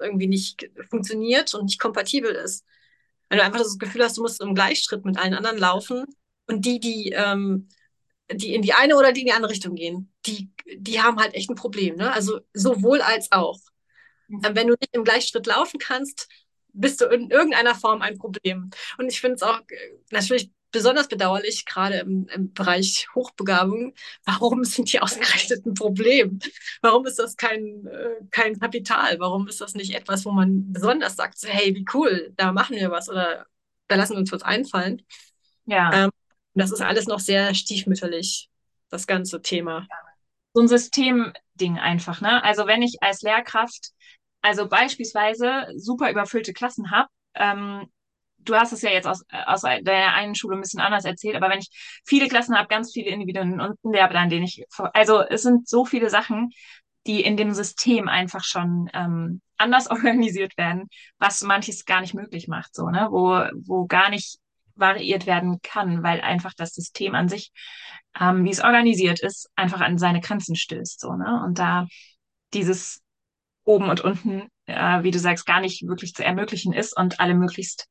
irgendwie 0.00 0.26
nicht 0.26 0.70
funktioniert 0.90 1.54
und 1.54 1.64
nicht 1.66 1.78
kompatibel 1.78 2.32
ist. 2.32 2.64
Wenn 3.28 3.38
du 3.38 3.44
einfach 3.44 3.60
das 3.60 3.78
Gefühl 3.78 4.02
hast, 4.02 4.18
du 4.18 4.22
musst 4.22 4.40
im 4.42 4.54
Gleichschritt 4.54 5.04
mit 5.04 5.16
allen 5.18 5.34
anderen 5.34 5.58
laufen 5.58 6.04
und 6.46 6.66
die, 6.66 6.80
die, 6.80 7.12
ähm, 7.12 7.68
die 8.30 8.54
in 8.54 8.62
die 8.62 8.72
eine 8.72 8.96
oder 8.96 9.12
die 9.12 9.20
in 9.20 9.26
die 9.26 9.32
andere 9.32 9.52
Richtung 9.52 9.74
gehen, 9.74 10.12
die, 10.26 10.50
die 10.74 11.00
haben 11.00 11.18
halt 11.18 11.34
echt 11.34 11.50
ein 11.50 11.56
Problem. 11.56 11.96
Ne? 11.96 12.12
Also 12.12 12.40
sowohl 12.54 13.00
als 13.00 13.30
auch. 13.32 13.58
Mhm. 14.28 14.40
Wenn 14.42 14.66
du 14.68 14.74
nicht 14.80 14.94
im 14.94 15.04
Gleichschritt 15.04 15.46
laufen 15.46 15.78
kannst, 15.78 16.28
bist 16.72 17.00
du 17.00 17.06
in 17.06 17.30
irgendeiner 17.30 17.74
Form 17.74 18.02
ein 18.02 18.18
Problem. 18.18 18.70
Und 18.98 19.08
ich 19.08 19.20
finde 19.20 19.36
es 19.36 19.42
auch 19.42 19.60
äh, 19.68 19.76
natürlich 20.10 20.50
besonders 20.70 21.06
bedauerlich, 21.06 21.66
gerade 21.66 21.98
im, 21.98 22.26
im 22.28 22.52
Bereich 22.52 23.06
Hochbegabung. 23.14 23.94
Warum 24.24 24.64
sind 24.64 24.92
die 24.92 25.00
ausgerechnet 25.00 25.66
ein 25.66 25.74
Problem? 25.74 26.38
Warum 26.80 27.06
ist 27.06 27.18
das 27.18 27.36
kein, 27.36 27.86
äh, 27.86 28.24
kein 28.30 28.58
Kapital? 28.58 29.20
Warum 29.20 29.46
ist 29.48 29.60
das 29.60 29.74
nicht 29.74 29.94
etwas, 29.94 30.24
wo 30.24 30.30
man 30.30 30.72
besonders 30.72 31.16
sagt, 31.16 31.36
hey, 31.44 31.74
wie 31.74 31.84
cool, 31.92 32.32
da 32.36 32.52
machen 32.52 32.76
wir 32.76 32.90
was 32.90 33.08
oder 33.08 33.46
da 33.88 33.96
lassen 33.96 34.14
wir 34.14 34.20
uns 34.20 34.32
was 34.32 34.42
einfallen? 34.42 35.02
Ja. 35.66 36.04
Ähm, 36.04 36.10
das 36.54 36.72
ist 36.72 36.82
alles 36.82 37.06
noch 37.06 37.20
sehr 37.20 37.54
stiefmütterlich, 37.54 38.48
das 38.90 39.06
ganze 39.06 39.40
Thema. 39.42 39.86
So 40.54 40.62
ein 40.62 40.68
Systemding 40.68 41.78
einfach, 41.78 42.20
ne? 42.20 42.42
Also 42.44 42.66
wenn 42.66 42.82
ich 42.82 43.02
als 43.02 43.22
Lehrkraft, 43.22 43.90
also 44.42 44.68
beispielsweise 44.68 45.66
super 45.76 46.10
überfüllte 46.10 46.52
Klassen 46.52 46.90
habe, 46.90 47.08
ähm, 47.34 47.86
du 48.44 48.54
hast 48.54 48.72
es 48.72 48.82
ja 48.82 48.90
jetzt 48.90 49.06
aus, 49.06 49.24
aus 49.46 49.62
deiner 49.62 50.14
einen 50.14 50.34
Schule 50.34 50.56
ein 50.56 50.60
bisschen 50.60 50.80
anders 50.80 51.04
erzählt, 51.04 51.36
aber 51.36 51.48
wenn 51.48 51.60
ich 51.60 51.70
viele 52.04 52.28
Klassen 52.28 52.56
habe, 52.56 52.68
ganz 52.68 52.92
viele 52.92 53.10
Individuen 53.10 53.60
und 53.60 53.78
einen 53.82 53.94
Lehrplan, 53.94 54.30
den 54.30 54.42
ich, 54.42 54.64
also 54.92 55.22
es 55.22 55.42
sind 55.42 55.68
so 55.68 55.84
viele 55.84 56.10
Sachen, 56.10 56.50
die 57.06 57.22
in 57.22 57.36
dem 57.36 57.52
System 57.52 58.08
einfach 58.08 58.44
schon 58.44 58.90
ähm, 58.92 59.40
anders 59.56 59.90
organisiert 59.90 60.56
werden, 60.56 60.88
was 61.18 61.42
manches 61.42 61.84
gar 61.84 62.00
nicht 62.00 62.14
möglich 62.14 62.48
macht, 62.48 62.74
so, 62.74 62.88
ne, 62.88 63.08
wo, 63.10 63.44
wo 63.66 63.86
gar 63.86 64.10
nicht 64.10 64.38
variiert 64.76 65.26
werden 65.26 65.60
kann, 65.62 66.02
weil 66.02 66.20
einfach 66.20 66.52
das 66.56 66.74
System 66.74 67.14
an 67.14 67.28
sich, 67.28 67.52
ähm, 68.18 68.44
wie 68.44 68.50
es 68.50 68.62
organisiert 68.62 69.20
ist, 69.20 69.48
einfach 69.56 69.80
an 69.80 69.98
seine 69.98 70.20
Grenzen 70.20 70.56
stößt, 70.56 71.00
so, 71.00 71.14
ne, 71.14 71.42
und 71.44 71.58
da 71.58 71.86
dieses 72.52 73.00
oben 73.64 73.88
und 73.88 74.00
unten, 74.00 74.48
äh, 74.66 75.02
wie 75.02 75.10
du 75.10 75.18
sagst, 75.18 75.46
gar 75.46 75.60
nicht 75.60 75.86
wirklich 75.86 76.14
zu 76.14 76.24
ermöglichen 76.24 76.72
ist 76.72 76.96
und 76.96 77.20
alle 77.20 77.34
möglichst 77.34 77.86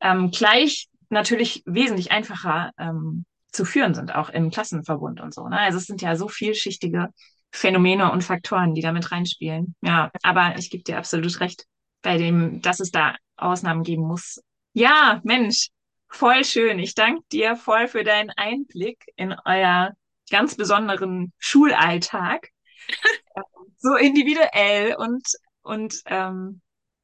ähm, 0.00 0.30
gleich 0.30 0.88
natürlich 1.08 1.62
wesentlich 1.66 2.12
einfacher 2.12 2.70
ähm, 2.78 3.24
zu 3.52 3.64
führen 3.64 3.94
sind, 3.94 4.14
auch 4.14 4.28
im 4.28 4.50
Klassenverbund 4.50 5.20
und 5.20 5.32
so. 5.32 5.48
Ne? 5.48 5.58
Also 5.58 5.78
es 5.78 5.84
sind 5.84 6.02
ja 6.02 6.16
so 6.16 6.28
vielschichtige 6.28 7.08
Phänomene 7.52 8.12
und 8.12 8.24
Faktoren, 8.24 8.74
die 8.74 8.82
damit 8.82 9.12
reinspielen. 9.12 9.74
Ja, 9.82 10.10
aber 10.22 10.56
ich 10.58 10.70
gebe 10.70 10.84
dir 10.84 10.98
absolut 10.98 11.40
recht, 11.40 11.64
bei 12.02 12.18
dem, 12.18 12.60
dass 12.60 12.80
es 12.80 12.90
da 12.90 13.16
Ausnahmen 13.36 13.82
geben 13.82 14.02
muss. 14.02 14.40
Ja, 14.74 15.20
Mensch, 15.24 15.68
voll 16.08 16.44
schön. 16.44 16.78
Ich 16.78 16.94
danke 16.94 17.22
dir 17.32 17.56
voll 17.56 17.88
für 17.88 18.04
deinen 18.04 18.30
Einblick 18.30 19.04
in 19.16 19.34
euer 19.44 19.92
ganz 20.30 20.56
besonderen 20.56 21.32
Schulalltag. 21.38 22.50
so 23.78 23.94
individuell 23.96 24.96
und, 24.96 25.26
und 25.62 26.02
ähm, 26.06 26.60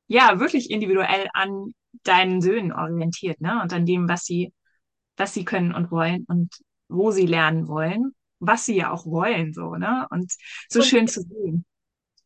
ja, 0.07 0.40
wirklich 0.40 0.70
individuell 0.70 1.28
an 1.32 1.74
deinen 2.05 2.40
Söhnen 2.40 2.72
orientiert, 2.72 3.40
ne? 3.40 3.61
Und 3.62 3.72
an 3.72 3.86
dem, 3.86 4.09
was 4.09 4.24
sie, 4.24 4.53
was 5.16 5.34
sie 5.34 5.44
können 5.44 5.74
und 5.74 5.90
wollen 5.90 6.24
und 6.28 6.55
wo 6.88 7.11
sie 7.11 7.26
lernen 7.26 7.68
wollen, 7.68 8.14
was 8.38 8.64
sie 8.64 8.76
ja 8.76 8.90
auch 8.90 9.07
wollen, 9.07 9.53
so, 9.53 9.76
ne? 9.76 10.07
Und 10.11 10.32
so 10.68 10.80
und 10.80 10.86
schön 10.86 11.09
zu 11.09 11.22
sehen, 11.22 11.64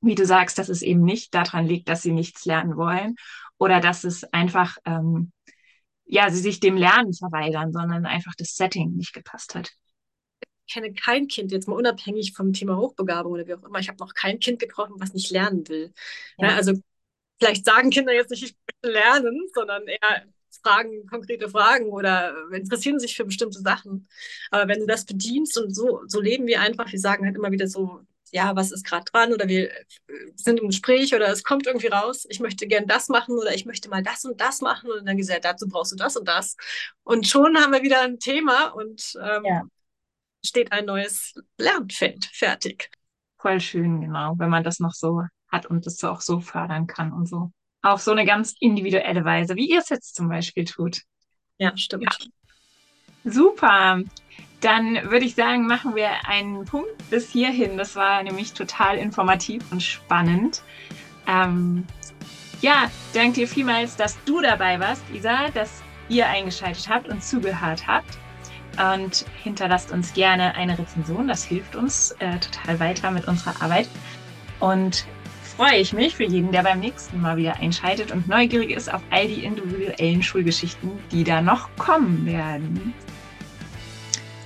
wie 0.00 0.14
du 0.14 0.24
sagst, 0.24 0.58
dass 0.58 0.68
es 0.68 0.82
eben 0.82 1.02
nicht 1.02 1.34
daran 1.34 1.66
liegt, 1.66 1.88
dass 1.88 2.02
sie 2.02 2.12
nichts 2.12 2.44
lernen 2.44 2.76
wollen 2.76 3.16
oder 3.58 3.80
dass 3.80 4.04
es 4.04 4.24
einfach, 4.24 4.76
ähm, 4.84 5.32
ja, 6.06 6.30
sie 6.30 6.40
sich 6.40 6.60
dem 6.60 6.76
Lernen 6.76 7.12
verweigern, 7.12 7.72
sondern 7.72 8.06
einfach 8.06 8.34
das 8.36 8.54
Setting 8.54 8.92
nicht 8.94 9.12
gepasst 9.12 9.54
hat. 9.54 9.72
Ich 10.66 10.74
kenne 10.74 10.92
kein 10.92 11.28
Kind, 11.28 11.52
jetzt 11.52 11.68
mal 11.68 11.76
unabhängig 11.76 12.32
vom 12.32 12.52
Thema 12.52 12.76
Hochbegabung 12.76 13.32
oder 13.32 13.46
wie 13.46 13.54
auch 13.54 13.62
immer, 13.62 13.78
ich 13.78 13.88
habe 13.88 13.98
noch 13.98 14.14
kein 14.14 14.40
Kind 14.40 14.58
getroffen, 14.58 14.94
was 14.98 15.14
nicht 15.14 15.30
lernen 15.30 15.68
will. 15.68 15.92
Ja. 16.38 16.48
Ja, 16.48 16.56
also 16.56 16.72
vielleicht 17.38 17.64
sagen 17.64 17.90
Kinder 17.90 18.12
jetzt 18.12 18.30
nicht, 18.30 18.42
ich 18.42 18.56
möchte 18.66 18.98
lernen, 18.98 19.48
sondern 19.54 19.86
eher 19.86 20.26
fragen 20.62 21.06
konkrete 21.06 21.48
Fragen 21.48 21.90
oder 21.90 22.34
interessieren 22.52 22.98
sich 22.98 23.16
für 23.16 23.24
bestimmte 23.24 23.60
Sachen. 23.60 24.08
Aber 24.50 24.68
wenn 24.68 24.80
du 24.80 24.86
das 24.86 25.04
bedienst 25.04 25.58
und 25.58 25.74
so, 25.74 26.02
so 26.06 26.20
leben 26.20 26.46
wir 26.46 26.60
einfach, 26.60 26.90
wir 26.90 26.98
sagen 26.98 27.24
halt 27.24 27.36
immer 27.36 27.52
wieder 27.52 27.68
so, 27.68 28.00
ja, 28.32 28.54
was 28.56 28.72
ist 28.72 28.84
gerade 28.84 29.04
dran 29.04 29.32
oder 29.32 29.48
wir 29.48 29.70
äh, 29.70 29.82
sind 30.34 30.60
im 30.60 30.68
Gespräch 30.68 31.14
oder 31.14 31.28
es 31.28 31.44
kommt 31.44 31.66
irgendwie 31.66 31.88
raus, 31.88 32.26
ich 32.28 32.40
möchte 32.40 32.66
gern 32.66 32.86
das 32.86 33.08
machen 33.08 33.38
oder 33.38 33.54
ich 33.54 33.66
möchte 33.66 33.88
mal 33.88 34.02
das 34.02 34.24
und 34.24 34.40
das 34.40 34.60
machen 34.60 34.90
und 34.90 35.06
dann 35.06 35.16
gesagt, 35.16 35.44
dazu 35.44 35.68
brauchst 35.68 35.92
du 35.92 35.96
das 35.96 36.16
und 36.16 36.26
das. 36.26 36.56
Und 37.04 37.26
schon 37.26 37.56
haben 37.56 37.72
wir 37.72 37.82
wieder 37.82 38.02
ein 38.02 38.18
Thema 38.18 38.68
und 38.68 39.18
ähm, 39.22 39.44
ja. 39.44 39.62
steht 40.44 40.72
ein 40.72 40.86
neues 40.86 41.34
Lernfeld 41.58 42.26
fertig. 42.32 42.90
Voll 43.38 43.60
schön, 43.60 44.00
genau, 44.00 44.34
wenn 44.38 44.50
man 44.50 44.64
das 44.64 44.80
noch 44.80 44.92
so 44.92 45.22
hat 45.48 45.66
und 45.66 45.86
das 45.86 46.02
auch 46.02 46.20
so 46.20 46.40
fördern 46.40 46.86
kann 46.86 47.12
und 47.12 47.26
so. 47.26 47.52
Auf 47.82 48.00
so 48.00 48.10
eine 48.10 48.24
ganz 48.24 48.54
individuelle 48.58 49.24
Weise, 49.24 49.54
wie 49.54 49.70
ihr 49.70 49.78
es 49.78 49.88
jetzt 49.88 50.16
zum 50.16 50.28
Beispiel 50.28 50.64
tut. 50.64 51.02
Ja, 51.58 51.76
stimmt. 51.76 52.04
Ja. 52.04 53.30
Super. 53.30 54.02
Dann 54.60 55.10
würde 55.10 55.26
ich 55.26 55.34
sagen, 55.34 55.66
machen 55.66 55.94
wir 55.94 56.08
einen 56.26 56.64
Punkt 56.64 57.10
bis 57.10 57.30
hierhin. 57.30 57.76
Das 57.76 57.94
war 57.94 58.22
nämlich 58.22 58.52
total 58.52 58.96
informativ 58.96 59.62
und 59.70 59.82
spannend. 59.82 60.62
Ähm, 61.26 61.84
ja, 62.62 62.90
danke 63.12 63.40
dir 63.40 63.48
vielmals, 63.48 63.96
dass 63.96 64.16
du 64.24 64.40
dabei 64.40 64.80
warst, 64.80 65.02
Isa, 65.12 65.50
dass 65.50 65.82
ihr 66.08 66.26
eingeschaltet 66.26 66.88
habt 66.88 67.08
und 67.08 67.22
zugehört 67.22 67.86
habt. 67.86 68.18
Und 68.94 69.24
hinterlasst 69.42 69.90
uns 69.90 70.12
gerne 70.12 70.54
eine 70.54 70.78
Rezension. 70.78 71.28
Das 71.28 71.44
hilft 71.44 71.76
uns 71.76 72.12
äh, 72.18 72.38
total 72.38 72.80
weiter 72.80 73.10
mit 73.10 73.26
unserer 73.26 73.62
Arbeit. 73.62 73.88
Und 74.60 75.06
freue 75.56 75.76
ich 75.76 75.94
mich 75.94 76.14
für 76.14 76.24
jeden, 76.24 76.52
der 76.52 76.62
beim 76.62 76.80
nächsten 76.80 77.20
Mal 77.20 77.38
wieder 77.38 77.56
einschaltet 77.56 78.12
und 78.12 78.28
neugierig 78.28 78.70
ist 78.70 78.92
auf 78.92 79.00
all 79.10 79.26
die 79.26 79.44
individuellen 79.44 80.22
Schulgeschichten, 80.22 80.90
die 81.10 81.24
da 81.24 81.40
noch 81.40 81.74
kommen 81.78 82.26
werden. 82.26 82.92